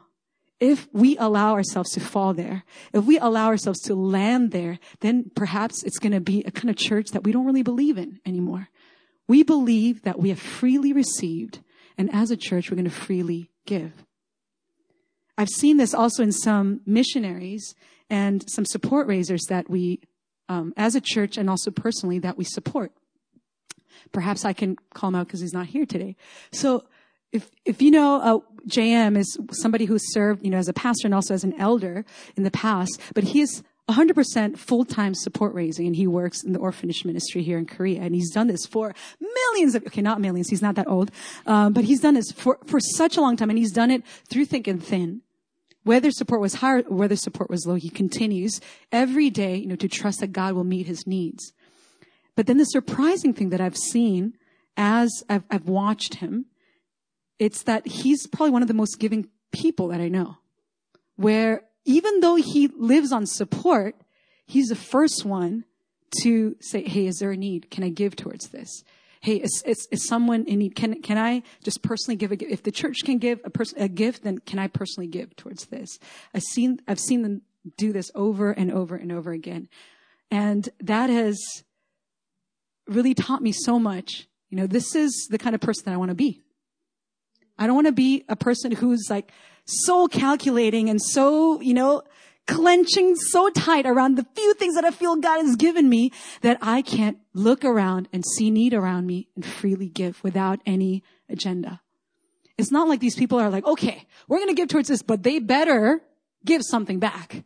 If 0.61 0.87
we 0.93 1.19
allow 1.19 1.55
ourselves 1.55 1.91
to 1.95 2.01
fall 2.01 2.33
there, 2.33 2.63
if 2.93 3.05
we 3.07 3.19
allow 3.19 3.49
ourselves 3.49 3.81
to 3.83 3.97
land 3.97 4.53
there, 4.53 4.79
then 5.01 5.33
perhaps 5.35 5.83
it's 5.83 5.99
going 5.99 6.13
to 6.13 6.21
be 6.21 6.45
a 6.45 6.53
kind 6.53 6.71
of 6.71 6.77
church 6.77 7.09
that 7.11 7.25
we 7.25 7.33
don't 7.33 7.45
really 7.45 7.65
believe 7.65 7.99
in 7.99 8.21
anymore. 8.25 8.69
We 9.29 9.43
believe 9.43 10.03
that 10.03 10.19
we 10.19 10.31
have 10.31 10.41
freely 10.41 10.93
received, 10.93 11.61
and 11.97 12.13
as 12.13 12.31
a 12.31 12.37
church, 12.37 12.71
we're 12.71 12.77
going 12.77 12.85
to 12.87 12.91
freely 12.91 13.51
give. 13.67 13.93
I've 15.37 15.51
seen 15.51 15.77
this 15.77 15.95
also 15.95 16.23
in 16.23 16.33
some 16.33 16.81
missionaries 16.85 17.75
and 18.11 18.43
some 18.49 18.65
support 18.65 19.07
raisers 19.07 19.43
that 19.49 19.71
we, 19.71 20.01
um, 20.49 20.73
as 20.77 20.97
a 20.97 21.01
church 21.01 21.37
and 21.37 21.49
also 21.49 21.71
personally, 21.71 22.19
that 22.19 22.37
we 22.37 22.45
support. 22.45 22.93
Perhaps 24.13 24.45
I 24.45 24.53
can 24.53 24.77
call 24.95 25.09
him 25.09 25.15
out 25.15 25.27
because 25.27 25.41
he's 25.41 25.53
not 25.53 25.67
here 25.67 25.87
today. 25.87 26.17
So 26.53 26.87
if, 27.31 27.51
if 27.65 27.83
you 27.83 27.91
know, 27.91 28.21
uh, 28.21 28.39
JM 28.69 29.17
is 29.17 29.39
somebody 29.53 29.85
who 29.85 29.99
served, 30.01 30.45
you 30.45 30.51
know, 30.51 30.59
as 30.59 30.69
a 30.69 30.73
pastor 30.73 31.07
and 31.07 31.15
also 31.15 31.35
as 31.35 31.45
an 31.45 31.55
elder 31.61 32.05
in 32.37 32.43
the 32.43 32.51
past, 32.51 33.01
but 33.15 33.25
he 33.25 33.41
is 33.41 33.63
100% 33.89 34.59
full-time 34.59 35.15
support 35.15 35.55
raising 35.55 35.87
and 35.87 35.97
he 35.97 36.07
works 36.07 36.43
in 36.43 36.53
the 36.53 36.59
orphanage 36.59 37.05
ministry 37.05 37.43
here 37.43 37.59
in 37.59 37.65
Korea 37.65 38.03
and 38.03 38.15
he's 38.15 38.31
done 38.31 38.47
this 38.47 38.67
for 38.67 38.95
millions 39.21 39.75
of, 39.75 39.87
okay, 39.87 40.03
not 40.03 40.21
millions, 40.21 40.51
he's 40.51 40.61
not 40.61 40.75
that 40.75 40.87
old, 40.89 41.11
um, 41.47 41.73
but 41.73 41.85
he's 41.85 42.01
done 42.01 42.15
this 42.15 42.31
for, 42.31 42.59
for 42.67 42.81
such 42.81 43.17
a 43.17 43.21
long 43.21 43.37
time 43.37 43.49
and 43.49 43.59
he's 43.59 43.73
done 43.73 43.91
it 43.91 44.05
through 44.29 44.45
thick 44.45 44.67
and 44.67 44.85
thin. 44.85 45.23
Whether 45.85 46.11
support 46.11 46.43
was 46.43 46.57
high 46.57 46.81
or 46.81 46.83
whether 46.83 47.17
support 47.17 47.49
was 47.49 47.67
low, 47.67 47.77
he 47.77 47.89
continues 47.89 48.61
every 48.93 49.31
day, 49.31 49.57
you 49.57 49.67
know, 49.67 49.77
to 49.77 49.89
trust 49.89 50.21
that 50.21 50.33
God 50.33 50.53
will 50.53 50.65
meet 50.65 50.87
his 50.87 51.07
needs. 51.07 51.55
But 52.37 52.47
then 52.47 52.59
the 52.59 52.65
surprising 52.65 53.33
thing 53.33 53.49
that 53.51 53.61
I've 53.61 53.77
seen 53.77 54.35
as 54.77 55.25
I've, 55.31 55.45
I've 55.51 55.69
watched 55.69 56.17
him, 56.17 56.47
it's 57.39 57.63
that 57.63 57.87
he's 57.87 58.27
probably 58.27 58.51
one 58.51 58.63
of 58.63 58.69
the 58.69 58.75
most 58.75 58.99
giving 58.99 59.29
people 59.51 59.89
that 59.89 60.01
I 60.01 60.09
know. 60.09 60.37
Where 61.17 61.63
even 61.85 62.21
though 62.21 62.37
he 62.37 62.69
lives 62.69 63.13
on 63.13 63.27
support, 63.27 63.97
he's 64.47 64.69
the 64.69 64.77
first 64.77 65.25
one 65.25 65.65
to 66.23 66.57
say, 66.61 66.83
Hey, 66.85 67.07
is 67.07 67.19
there 67.19 67.33
a 67.33 67.37
need? 67.37 67.71
Can 67.71 67.85
I 67.85 67.91
give 67.91 68.17
towards 68.17 68.49
this? 68.49 68.83
hey, 69.21 69.37
is, 69.37 69.63
is, 69.67 69.89
is 69.91 70.07
someone 70.07 70.45
in 70.45 70.61
need? 70.61 70.75
Can, 70.75 71.03
can 71.03 71.19
I 71.19 71.43
just 71.63 71.83
personally 71.83 72.17
give 72.17 72.33
a 72.33 72.37
gift? 72.37 72.53
If 72.53 72.63
the 72.63 72.73
church 72.73 72.99
can 73.05 73.19
give 73.19 73.41
a 73.45 73.51
person, 73.51 73.81
a 73.81 73.89
gift, 73.89 74.23
then 74.23 74.39
can 74.39 74.59
I 74.59 74.69
personally 74.69 75.07
give 75.07 75.35
towards 75.37 75.67
this? 75.67 75.99
I've 76.35 76.43
seen, 76.43 76.81
I've 76.87 77.01
seen 77.01 77.23
them 77.23 77.43
do 77.77 77.93
this 77.93 78.11
over 78.15 78.53
and 78.53 78.73
over 78.73 78.97
and 78.97 79.13
over 79.13 79.33
again. 79.33 79.69
And 80.31 80.69
that 80.81 81.11
has 81.11 81.39
really 82.87 83.15
taught 83.15 83.43
me 83.43 83.53
so 83.53 83.79
much. 83.79 84.29
You 84.51 84.57
know, 84.57 84.67
this 84.67 84.95
is 84.95 85.29
the 85.31 85.39
kind 85.39 85.55
of 85.55 85.61
person 85.61 85.85
that 85.87 85.95
I 85.95 85.99
want 85.99 86.11
to 86.11 86.15
be. 86.15 86.43
I 87.59 87.67
don't 87.67 87.75
want 87.75 87.89
to 87.89 87.93
be 87.93 88.25
a 88.29 88.37
person 88.37 88.73
who's 88.73 89.09
like 89.11 89.33
so 89.69 90.09
calculating 90.09 90.89
and 90.89 91.01
so, 91.01 91.61
you 91.61 91.75
know, 91.75 92.03
clenching 92.47 93.15
so 93.15 93.51
tight 93.51 93.85
around 93.87 94.17
the 94.17 94.27
few 94.35 94.55
things 94.55 94.75
that 94.75 94.85
I 94.85 94.91
feel 94.91 95.17
God 95.17 95.45
has 95.45 95.55
given 95.55 95.89
me 95.89 96.11
that 96.41 96.59
I 96.63 96.81
can't 96.81 97.19
look 97.35 97.65
around 97.65 98.09
and 98.13 98.25
see 98.25 98.51
need 98.51 98.73
around 98.73 99.07
me 99.07 99.29
and 99.37 99.45
freely 99.45 99.89
give 99.89 100.25
without 100.25 100.61
any 100.65 101.05
agenda. 101.29 101.83
It's 102.57 102.73
not 102.73 102.89
like 102.89 103.01
these 103.01 103.15
people 103.15 103.39
are 103.39 103.51
like, 103.51 103.67
okay, 103.67 104.07
we're 104.27 104.39
going 104.39 104.49
to 104.49 104.55
give 104.55 104.69
towards 104.69 104.89
this, 104.89 105.03
but 105.03 105.23
they 105.23 105.39
better 105.39 106.01
give 106.45 106.63
something 106.65 106.99
back 106.99 107.45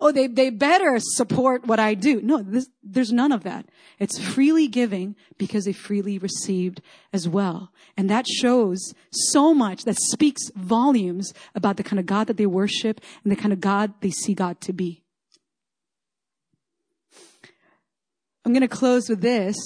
oh, 0.00 0.12
they, 0.12 0.26
they 0.26 0.50
better 0.50 0.98
support 0.98 1.66
what 1.66 1.80
I 1.80 1.94
do. 1.94 2.20
No, 2.22 2.42
this, 2.42 2.68
there's 2.82 3.12
none 3.12 3.32
of 3.32 3.42
that. 3.44 3.66
It's 3.98 4.18
freely 4.18 4.68
giving 4.68 5.16
because 5.38 5.64
they 5.64 5.72
freely 5.72 6.18
received 6.18 6.80
as 7.12 7.28
well. 7.28 7.72
And 7.96 8.08
that 8.08 8.26
shows 8.26 8.94
so 9.10 9.52
much, 9.52 9.84
that 9.84 9.98
speaks 9.98 10.50
volumes 10.54 11.32
about 11.54 11.76
the 11.76 11.82
kind 11.82 11.98
of 11.98 12.06
God 12.06 12.28
that 12.28 12.36
they 12.36 12.46
worship 12.46 13.00
and 13.24 13.32
the 13.32 13.36
kind 13.36 13.52
of 13.52 13.60
God 13.60 13.92
they 14.00 14.10
see 14.10 14.34
God 14.34 14.60
to 14.62 14.72
be. 14.72 15.02
I'm 18.44 18.52
going 18.52 18.62
to 18.62 18.68
close 18.68 19.08
with 19.08 19.20
this. 19.20 19.56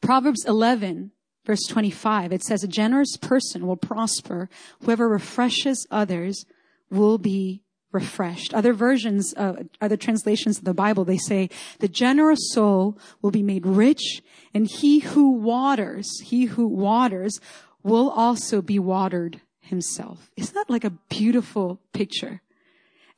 Proverbs 0.00 0.44
11, 0.46 1.10
verse 1.44 1.62
25. 1.68 2.32
It 2.32 2.42
says, 2.42 2.62
a 2.62 2.68
generous 2.68 3.16
person 3.16 3.66
will 3.66 3.76
prosper. 3.76 4.48
Whoever 4.82 5.08
refreshes 5.08 5.86
others 5.90 6.44
will 6.88 7.18
be 7.18 7.62
refreshed. 7.92 8.52
Other 8.52 8.72
versions, 8.72 9.34
uh, 9.36 9.64
other 9.80 9.96
translations 9.96 10.58
of 10.58 10.64
the 10.64 10.74
Bible, 10.74 11.04
they 11.04 11.18
say, 11.18 11.48
the 11.78 11.88
generous 11.88 12.50
soul 12.52 12.98
will 13.22 13.30
be 13.30 13.42
made 13.42 13.66
rich 13.66 14.22
and 14.52 14.66
he 14.66 15.00
who 15.00 15.32
waters, 15.32 16.20
he 16.24 16.44
who 16.44 16.66
waters 16.66 17.40
will 17.82 18.10
also 18.10 18.60
be 18.60 18.78
watered 18.78 19.40
himself. 19.60 20.30
Isn't 20.36 20.54
that 20.54 20.70
like 20.70 20.84
a 20.84 20.90
beautiful 21.08 21.80
picture? 21.92 22.42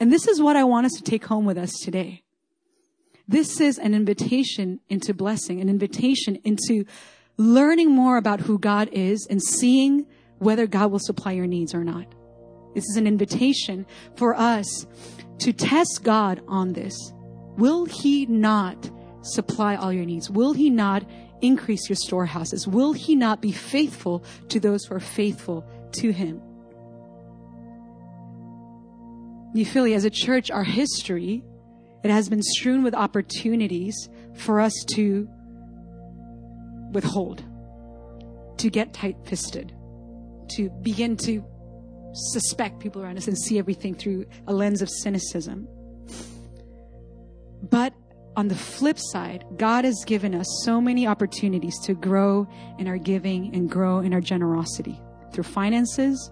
And 0.01 0.13
this 0.13 0.29
is 0.29 0.41
what 0.41 0.57
I 0.57 0.65
want 0.65 0.87
us 0.87 0.93
to 0.93 1.03
take 1.03 1.25
home 1.25 1.45
with 1.45 1.59
us 1.59 1.73
today. 1.83 2.23
This 3.27 3.61
is 3.61 3.79
an 3.79 3.95
invitation 3.95 4.81
into 4.89 5.13
blessing, 5.13 5.61
an 5.61 5.69
invitation 5.69 6.37
into 6.45 6.85
learning 7.37 7.91
more 7.91 8.17
about 8.17 8.41
who 8.41 8.59
God 8.59 8.89
is 8.93 9.27
and 9.29 9.43
seeing 9.43 10.07
whether 10.39 10.67
God 10.67 10.91
will 10.91 10.99
supply 10.99 11.33
your 11.33 11.47
needs 11.47 11.75
or 11.75 11.85
not. 11.85 12.07
This 12.75 12.85
is 12.89 12.97
an 12.97 13.07
invitation 13.07 13.87
for 14.17 14.35
us 14.35 14.87
to 15.39 15.53
test 15.53 16.03
God 16.03 16.43
on 16.49 16.73
this. 16.73 17.13
Will 17.57 17.85
He 17.85 18.27
not 18.27 18.91
supply 19.23 19.77
all 19.77 19.93
your 19.93 20.05
needs? 20.05 20.31
Will 20.31 20.53
He 20.53 20.71
not 20.71 21.05
increase 21.41 21.89
your 21.89 21.97
storehouses? 21.97 22.67
Will 22.67 22.93
He 22.93 23.15
not 23.17 23.41
be 23.41 23.53
faithful 23.53 24.25
to 24.49 24.61
those 24.61 24.85
who 24.85 24.95
are 24.95 25.01
faithful 25.01 25.65
to 25.93 26.11
Him? 26.11 26.41
Nephili, 29.55 29.95
as 29.97 30.05
a 30.05 30.11
church, 30.11 30.51
our 30.51 30.65
history, 30.65 31.43
it 32.05 32.11
has 32.11 32.29
been 32.29 32.43
strewn 32.43 32.83
with 32.83 32.95
opportunities 32.95 34.09
for 34.35 34.61
us 34.61 34.75
to 34.95 35.29
withhold, 36.93 37.43
to 38.59 38.71
get 38.71 38.93
tight 38.93 39.17
fisted, 39.25 39.73
to 40.51 40.71
begin 40.83 41.17
to 41.17 41.45
suspect 42.19 42.81
people 42.81 43.03
around 43.03 43.17
us 43.17 43.29
and 43.29 43.39
see 43.39 43.59
everything 43.59 43.95
through 43.95 44.27
a 44.47 44.53
lens 44.53 44.83
of 44.83 44.91
cynicism. 44.91 45.69
But 47.63 47.95
on 48.37 48.49
the 48.49 48.55
flip 48.55 48.99
side, 48.99 49.45
God 49.57 49.85
has 49.85 50.05
given 50.07 50.35
us 50.35 50.47
so 50.65 50.81
many 50.81 51.07
opportunities 51.07 51.79
to 51.81 51.95
grow 51.95 52.47
in 52.79 52.87
our 52.87 52.99
giving 52.99 53.55
and 53.55 53.69
grow 53.69 53.99
in 53.99 54.15
our 54.15 54.21
generosity 54.21 55.01
through 55.33 55.45
finances, 55.45 56.31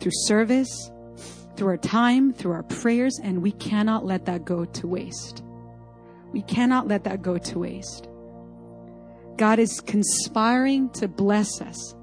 through 0.00 0.12
service, 0.12 0.90
through 1.56 1.68
our 1.68 1.76
time, 1.76 2.32
through 2.32 2.52
our 2.52 2.62
prayers, 2.62 3.18
and 3.22 3.42
we 3.42 3.52
cannot 3.52 4.04
let 4.04 4.26
that 4.26 4.44
go 4.44 4.64
to 4.64 4.86
waste. 4.86 5.42
We 6.32 6.42
cannot 6.42 6.88
let 6.88 7.04
that 7.04 7.22
go 7.22 7.38
to 7.38 7.58
waste. 7.58 8.08
God 9.36 9.58
is 9.58 9.80
conspiring 9.80 10.90
to 10.90 11.08
bless 11.08 11.60
us 11.60 11.94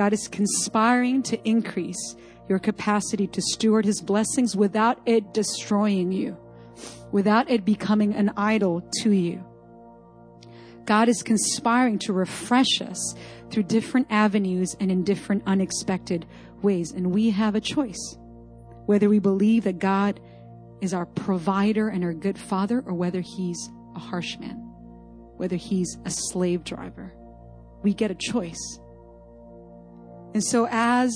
God 0.00 0.14
is 0.14 0.28
conspiring 0.28 1.22
to 1.24 1.46
increase 1.46 2.16
your 2.48 2.58
capacity 2.58 3.26
to 3.26 3.42
steward 3.42 3.84
his 3.84 4.00
blessings 4.00 4.56
without 4.56 4.98
it 5.04 5.34
destroying 5.34 6.10
you, 6.10 6.38
without 7.12 7.50
it 7.50 7.66
becoming 7.66 8.14
an 8.14 8.32
idol 8.34 8.80
to 9.02 9.10
you. 9.10 9.44
God 10.86 11.10
is 11.10 11.22
conspiring 11.22 11.98
to 11.98 12.14
refresh 12.14 12.80
us 12.80 13.14
through 13.50 13.64
different 13.64 14.06
avenues 14.08 14.74
and 14.80 14.90
in 14.90 15.04
different 15.04 15.42
unexpected 15.44 16.24
ways. 16.62 16.92
And 16.92 17.12
we 17.12 17.28
have 17.28 17.54
a 17.54 17.60
choice 17.60 18.16
whether 18.86 19.10
we 19.10 19.18
believe 19.18 19.64
that 19.64 19.80
God 19.80 20.18
is 20.80 20.94
our 20.94 21.04
provider 21.04 21.90
and 21.90 22.02
our 22.04 22.14
good 22.14 22.38
father 22.38 22.82
or 22.86 22.94
whether 22.94 23.20
he's 23.20 23.68
a 23.94 23.98
harsh 23.98 24.38
man, 24.38 24.56
whether 25.36 25.56
he's 25.56 25.98
a 26.06 26.10
slave 26.10 26.64
driver. 26.64 27.12
We 27.82 27.92
get 27.92 28.10
a 28.10 28.14
choice. 28.14 28.79
And 30.32 30.44
so 30.44 30.68
as, 30.70 31.12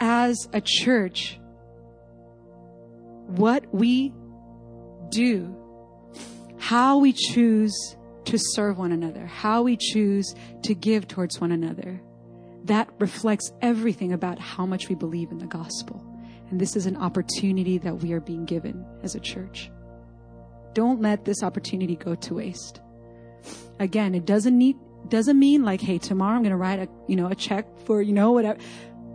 as 0.00 0.48
a 0.52 0.60
church, 0.60 1.38
what 3.26 3.64
we 3.72 4.14
do, 5.10 5.56
how 6.58 6.98
we 6.98 7.12
choose 7.12 7.96
to 8.26 8.38
serve 8.38 8.78
one 8.78 8.92
another, 8.92 9.26
how 9.26 9.62
we 9.62 9.76
choose 9.76 10.34
to 10.62 10.74
give 10.74 11.08
towards 11.08 11.40
one 11.40 11.52
another, 11.52 12.00
that 12.64 12.88
reflects 12.98 13.52
everything 13.62 14.12
about 14.12 14.38
how 14.38 14.66
much 14.66 14.88
we 14.88 14.94
believe 14.94 15.30
in 15.30 15.38
the 15.38 15.46
gospel. 15.46 16.04
And 16.50 16.60
this 16.60 16.76
is 16.76 16.86
an 16.86 16.96
opportunity 16.96 17.78
that 17.78 17.98
we 17.98 18.12
are 18.12 18.20
being 18.20 18.44
given 18.44 18.84
as 19.02 19.14
a 19.14 19.20
church. 19.20 19.70
Don't 20.74 21.00
let 21.00 21.24
this 21.24 21.42
opportunity 21.42 21.96
go 21.96 22.14
to 22.14 22.34
waste. 22.34 22.80
Again, 23.78 24.14
it 24.14 24.26
doesn't 24.26 24.56
need, 24.56 24.76
doesn't 25.08 25.38
mean 25.38 25.64
like, 25.64 25.80
hey, 25.80 25.98
tomorrow 25.98 26.36
I'm 26.36 26.42
going 26.42 26.50
to 26.50 26.56
write 26.56 26.78
a, 26.78 26.88
you 27.08 27.16
know, 27.16 27.26
a 27.26 27.34
check 27.34 27.66
for, 27.84 28.00
you 28.02 28.12
know, 28.12 28.32
whatever. 28.32 28.58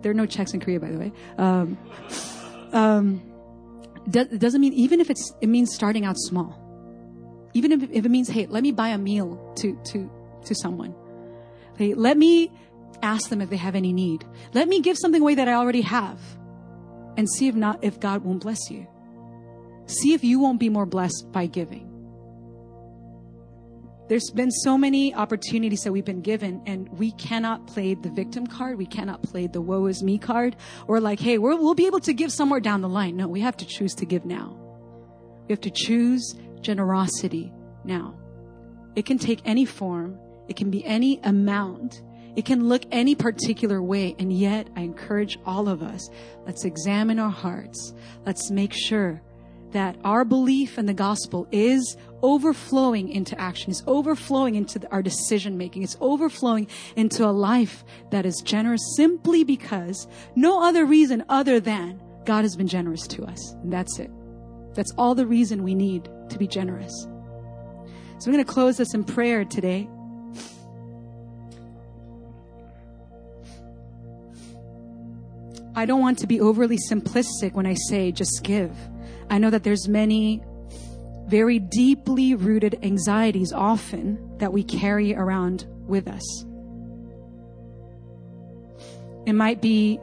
There 0.01 0.11
are 0.11 0.15
no 0.15 0.25
checks 0.25 0.53
in 0.53 0.59
Korea, 0.59 0.79
by 0.79 0.91
the 0.91 0.97
way. 0.97 1.11
Um, 1.37 1.77
um, 2.73 3.21
it 4.13 4.39
doesn't 4.39 4.61
mean, 4.61 4.73
even 4.73 4.99
if 4.99 5.09
it's, 5.09 5.33
it 5.41 5.47
means 5.47 5.73
starting 5.73 6.05
out 6.05 6.17
small. 6.17 6.61
Even 7.53 7.71
if, 7.71 7.83
if 7.89 8.05
it 8.05 8.09
means, 8.09 8.27
hey, 8.27 8.45
let 8.45 8.61
me 8.61 8.71
buy 8.71 8.89
a 8.89 8.97
meal 8.97 9.53
to, 9.57 9.79
to, 9.85 10.11
to 10.45 10.55
someone. 10.55 10.93
Hey, 11.77 11.93
let 11.93 12.17
me 12.17 12.51
ask 13.01 13.29
them 13.29 13.41
if 13.41 13.49
they 13.49 13.57
have 13.57 13.75
any 13.75 13.93
need. 13.93 14.25
Let 14.53 14.67
me 14.67 14.81
give 14.81 14.97
something 14.97 15.21
away 15.21 15.35
that 15.35 15.47
I 15.47 15.53
already 15.53 15.81
have 15.81 16.19
and 17.17 17.29
see 17.29 17.47
if 17.47 17.55
not, 17.55 17.83
if 17.83 17.99
God 17.99 18.23
won't 18.23 18.41
bless 18.41 18.69
you. 18.69 18.85
See 19.87 20.13
if 20.13 20.23
you 20.23 20.39
won't 20.39 20.59
be 20.59 20.69
more 20.69 20.85
blessed 20.85 21.31
by 21.31 21.45
giving. 21.45 21.84
There's 24.07 24.29
been 24.29 24.51
so 24.51 24.77
many 24.77 25.15
opportunities 25.15 25.81
that 25.83 25.91
we've 25.91 26.05
been 26.05 26.21
given, 26.21 26.61
and 26.67 26.87
we 26.89 27.11
cannot 27.13 27.65
play 27.65 27.95
the 27.95 28.09
victim 28.09 28.45
card. 28.45 28.77
We 28.77 28.85
cannot 28.85 29.23
play 29.23 29.47
the 29.47 29.61
woe 29.61 29.87
is 29.87 30.03
me 30.03 30.19
card, 30.19 30.55
or 30.87 30.99
like, 30.99 31.19
hey, 31.19 31.39
we 31.39 31.55
will 31.55 31.73
be 31.73 31.87
able 31.87 32.01
to 32.01 32.13
give 32.13 32.31
somewhere 32.31 32.59
down 32.59 32.81
the 32.81 32.89
line. 32.89 33.17
No, 33.17 33.27
we 33.27 33.41
have 33.41 33.57
to 33.57 33.65
choose 33.65 33.95
to 33.95 34.05
give 34.05 34.23
now. 34.23 34.55
We 35.47 35.53
have 35.53 35.61
to 35.61 35.71
choose 35.71 36.35
generosity 36.61 37.51
now. 37.83 38.15
It 38.95 39.05
can 39.05 39.17
take 39.17 39.41
any 39.43 39.65
form, 39.65 40.19
it 40.47 40.55
can 40.55 40.69
be 40.69 40.85
any 40.85 41.19
amount, 41.23 42.03
it 42.35 42.45
can 42.45 42.67
look 42.67 42.83
any 42.91 43.15
particular 43.15 43.81
way, 43.81 44.15
and 44.19 44.31
yet 44.31 44.69
I 44.75 44.81
encourage 44.81 45.39
all 45.45 45.67
of 45.67 45.81
us 45.81 46.09
let's 46.45 46.63
examine 46.63 47.17
our 47.17 47.31
hearts. 47.31 47.93
Let's 48.25 48.51
make 48.51 48.73
sure 48.73 49.21
that 49.75 49.97
our 50.05 50.23
belief 50.23 50.77
in 50.77 50.85
the 50.85 50.93
gospel 50.93 51.45
is 51.51 51.97
overflowing 52.21 53.09
into 53.09 53.37
action, 53.37 53.71
is 53.71 53.83
overflowing 53.87 54.55
into 54.55 54.79
our 54.89 55.01
decision 55.01 55.57
making, 55.57 55.83
it's 55.83 55.97
overflowing 55.99 56.65
into 56.95 57.25
a 57.25 57.29
life 57.29 57.83
that 58.09 58.25
is 58.25 58.41
generous 58.45 58.79
simply 58.95 59.43
because 59.43 60.07
no 60.33 60.63
other 60.63 60.85
reason 60.85 61.25
other 61.27 61.59
than 61.59 62.01
God 62.23 62.43
has 62.43 62.55
been 62.55 62.69
generous 62.69 63.05
to 63.07 63.25
us. 63.25 63.51
And 63.63 63.73
that's 63.73 63.99
it. 63.99 64.09
That's 64.75 64.93
all 64.97 65.13
the 65.13 65.27
reason 65.27 65.61
we 65.61 65.75
need 65.75 66.07
to 66.29 66.37
be 66.37 66.47
generous. 66.47 66.93
So 68.19 68.27
I'm 68.27 68.31
going 68.31 68.45
to 68.45 68.49
close 68.49 68.77
this 68.77 68.93
in 68.93 69.03
prayer 69.03 69.43
today. 69.43 69.89
I 75.75 75.85
don't 75.85 75.99
want 75.99 76.19
to 76.19 76.27
be 76.27 76.39
overly 76.39 76.77
simplistic 76.89 77.51
when 77.51 77.65
I 77.65 77.73
say 77.89 78.13
just 78.13 78.39
give. 78.41 78.71
I 79.29 79.37
know 79.37 79.49
that 79.49 79.63
there's 79.63 79.87
many 79.87 80.43
very 81.27 81.59
deeply 81.59 82.35
rooted 82.35 82.77
anxieties 82.83 83.51
often 83.51 84.37
that 84.37 84.53
we 84.53 84.63
carry 84.63 85.15
around 85.15 85.65
with 85.87 86.07
us. 86.07 86.45
It 89.25 89.33
might 89.33 89.61
be 89.61 89.99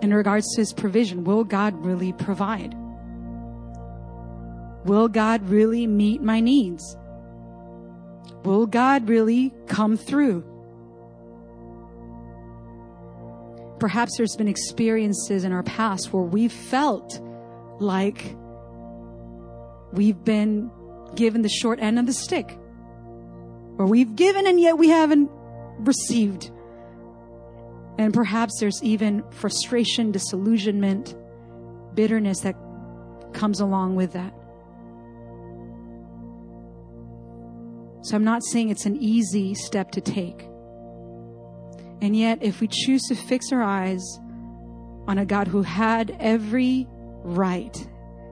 in 0.00 0.12
regards 0.12 0.46
to 0.54 0.62
his 0.62 0.72
provision. 0.72 1.24
Will 1.24 1.44
God 1.44 1.74
really 1.84 2.12
provide? 2.14 2.74
Will 4.84 5.08
God 5.08 5.48
really 5.48 5.86
meet 5.86 6.22
my 6.22 6.40
needs? 6.40 6.96
Will 8.44 8.66
God 8.66 9.08
really 9.08 9.52
come 9.66 9.96
through? 9.96 10.44
Perhaps 13.78 14.16
there's 14.16 14.36
been 14.36 14.48
experiences 14.48 15.44
in 15.44 15.52
our 15.52 15.62
past 15.62 16.12
where 16.12 16.22
we've 16.22 16.52
felt 16.52 17.20
like 17.82 18.36
we've 19.92 20.22
been 20.24 20.70
given 21.14 21.42
the 21.42 21.48
short 21.48 21.78
end 21.80 21.98
of 21.98 22.06
the 22.06 22.12
stick, 22.12 22.58
or 23.78 23.86
we've 23.86 24.16
given 24.16 24.46
and 24.46 24.60
yet 24.60 24.78
we 24.78 24.88
haven't 24.88 25.30
received. 25.78 26.50
And 27.98 28.14
perhaps 28.14 28.58
there's 28.58 28.82
even 28.82 29.22
frustration, 29.30 30.12
disillusionment, 30.12 31.14
bitterness 31.94 32.40
that 32.40 32.56
comes 33.34 33.60
along 33.60 33.96
with 33.96 34.12
that. 34.14 34.32
So 38.04 38.16
I'm 38.16 38.24
not 38.24 38.42
saying 38.44 38.70
it's 38.70 38.86
an 38.86 38.96
easy 38.96 39.54
step 39.54 39.92
to 39.92 40.00
take. 40.00 40.42
And 42.00 42.16
yet, 42.16 42.38
if 42.42 42.60
we 42.60 42.66
choose 42.66 43.02
to 43.02 43.14
fix 43.14 43.52
our 43.52 43.62
eyes 43.62 44.02
on 45.06 45.18
a 45.18 45.24
God 45.24 45.46
who 45.46 45.62
had 45.62 46.16
every 46.18 46.88
right 47.22 47.76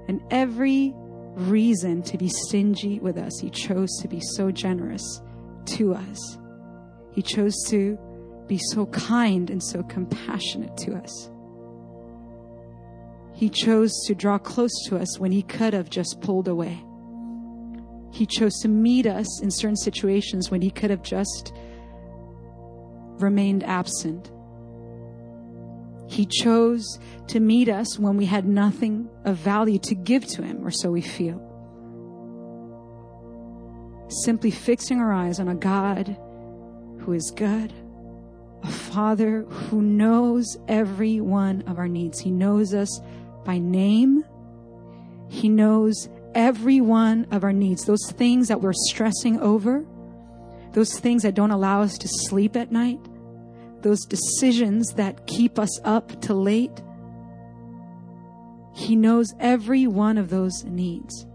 and 0.09 0.21
every 0.31 0.93
reason 0.95 2.03
to 2.03 2.19
be 2.19 2.29
stingy 2.29 2.99
with 2.99 3.17
us, 3.17 3.39
He 3.41 3.51
chose 3.51 3.91
to 4.01 4.09
be 4.09 4.21
so 4.35 4.51
generous 4.51 5.23
to 5.67 5.95
us. 5.95 6.39
He 7.13 7.23
chose 7.23 7.55
to 7.69 7.99
be 8.47 8.59
so 8.59 8.87
kind 8.87 9.51
and 9.51 9.63
so 9.63 9.83
compassionate 9.85 10.77
to 10.79 10.95
us. 10.95 11.31
He 13.35 13.49
chose 13.49 13.93
to 14.07 14.15
draw 14.15 14.39
close 14.39 14.73
to 14.89 14.97
us 14.97 15.19
when 15.19 15.33
He 15.33 15.43
could 15.43 15.73
have 15.73 15.89
just 15.89 16.21
pulled 16.21 16.49
away. 16.49 16.83
He 18.13 18.27
chose 18.27 18.59
to 18.63 18.69
meet 18.69 19.07
us 19.07 19.41
in 19.41 19.51
certain 19.51 19.77
situations 19.77 20.51
when 20.51 20.61
He 20.61 20.71
could 20.71 20.91
have 20.91 21.03
just 21.03 21.53
remained 23.21 23.63
absent. 23.63 24.33
He 26.11 26.27
chose 26.27 26.99
to 27.29 27.39
meet 27.39 27.69
us 27.69 27.97
when 27.97 28.17
we 28.17 28.27
had 28.27 28.45
nothing 28.45 29.09
of 29.25 29.37
value 29.37 29.79
to 29.79 29.95
give 29.95 30.27
to 30.27 30.43
Him, 30.43 30.67
or 30.67 30.73
so 30.73 30.91
we 30.91 31.03
feel. 31.03 31.41
Simply 34.25 34.51
fixing 34.51 34.99
our 34.99 35.13
eyes 35.13 35.39
on 35.39 35.47
a 35.47 35.55
God 35.55 36.17
who 36.99 37.13
is 37.13 37.33
good, 37.37 37.73
a 38.65 38.71
Father 38.71 39.43
who 39.43 39.81
knows 39.81 40.59
every 40.67 41.21
one 41.21 41.63
of 41.69 41.79
our 41.79 41.87
needs. 41.87 42.19
He 42.19 42.33
knows 42.33 42.75
us 42.75 43.01
by 43.45 43.59
name. 43.59 44.25
He 45.29 45.49
knows 45.49 46.09
every 46.35 46.81
one 46.81 47.29
of 47.31 47.45
our 47.45 47.53
needs. 47.53 47.85
Those 47.85 48.11
things 48.11 48.49
that 48.49 48.61
we're 48.61 48.73
stressing 48.73 49.39
over, 49.39 49.87
those 50.73 50.99
things 50.99 51.23
that 51.23 51.37
don't 51.37 51.53
allow 51.53 51.83
us 51.83 51.97
to 51.99 52.09
sleep 52.09 52.57
at 52.57 52.73
night, 52.73 52.99
those 53.83 54.05
decisions 54.05 54.95
that 54.95 55.27
keep 55.27 55.59
us 55.59 55.81
up 55.85 56.21
to 56.23 56.35
late. 56.35 56.83
He 58.75 58.97
knows 58.97 59.33
every 59.39 59.87
one 59.87 60.19
of 60.19 60.31
those 60.31 60.65
needs. 60.65 61.27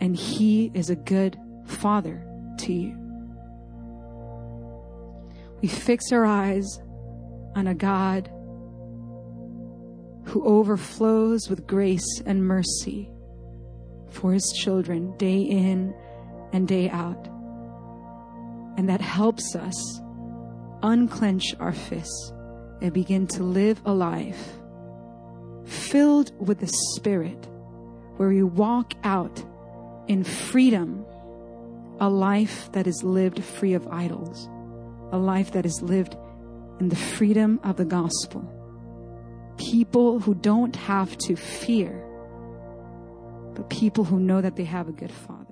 And 0.00 0.16
He 0.16 0.70
is 0.74 0.90
a 0.90 0.96
good 0.96 1.38
Father 1.66 2.26
to 2.58 2.72
you 2.72 3.04
we 5.64 5.68
fix 5.68 6.12
our 6.12 6.26
eyes 6.26 6.78
on 7.56 7.66
a 7.66 7.74
God 7.74 8.28
who 10.24 10.44
overflows 10.44 11.48
with 11.48 11.66
grace 11.66 12.20
and 12.26 12.46
mercy 12.46 13.10
for 14.10 14.34
his 14.34 14.52
children 14.54 15.16
day 15.16 15.40
in 15.40 15.94
and 16.52 16.68
day 16.68 16.90
out. 16.90 17.28
And 18.76 18.90
that 18.90 19.00
helps 19.00 19.56
us 19.56 20.02
unclench 20.84 21.56
our 21.58 21.72
fists 21.72 22.32
and 22.80 22.92
begin 22.92 23.26
to 23.26 23.42
live 23.42 23.82
a 23.84 23.92
life 23.92 24.52
filled 25.64 26.30
with 26.38 26.60
the 26.60 26.72
Spirit 26.94 27.48
where 28.18 28.28
we 28.28 28.44
walk 28.44 28.94
out 29.02 29.44
in 30.06 30.22
freedom, 30.22 31.04
a 31.98 32.08
life 32.08 32.70
that 32.70 32.86
is 32.86 33.02
lived 33.02 33.42
free 33.42 33.74
of 33.74 33.88
idols 33.88 34.48
a 35.14 35.18
life 35.18 35.52
that 35.52 35.64
is 35.64 35.80
lived 35.80 36.16
in 36.80 36.88
the 36.88 36.96
freedom 36.96 37.60
of 37.62 37.76
the 37.76 37.84
gospel. 37.84 38.42
People 39.58 40.18
who 40.18 40.34
don't 40.34 40.74
have 40.74 41.16
to 41.18 41.36
fear, 41.36 42.04
but 43.54 43.70
people 43.70 44.02
who 44.02 44.18
know 44.18 44.40
that 44.40 44.56
they 44.56 44.64
have 44.64 44.88
a 44.88 44.92
good 44.92 45.12
father. 45.12 45.43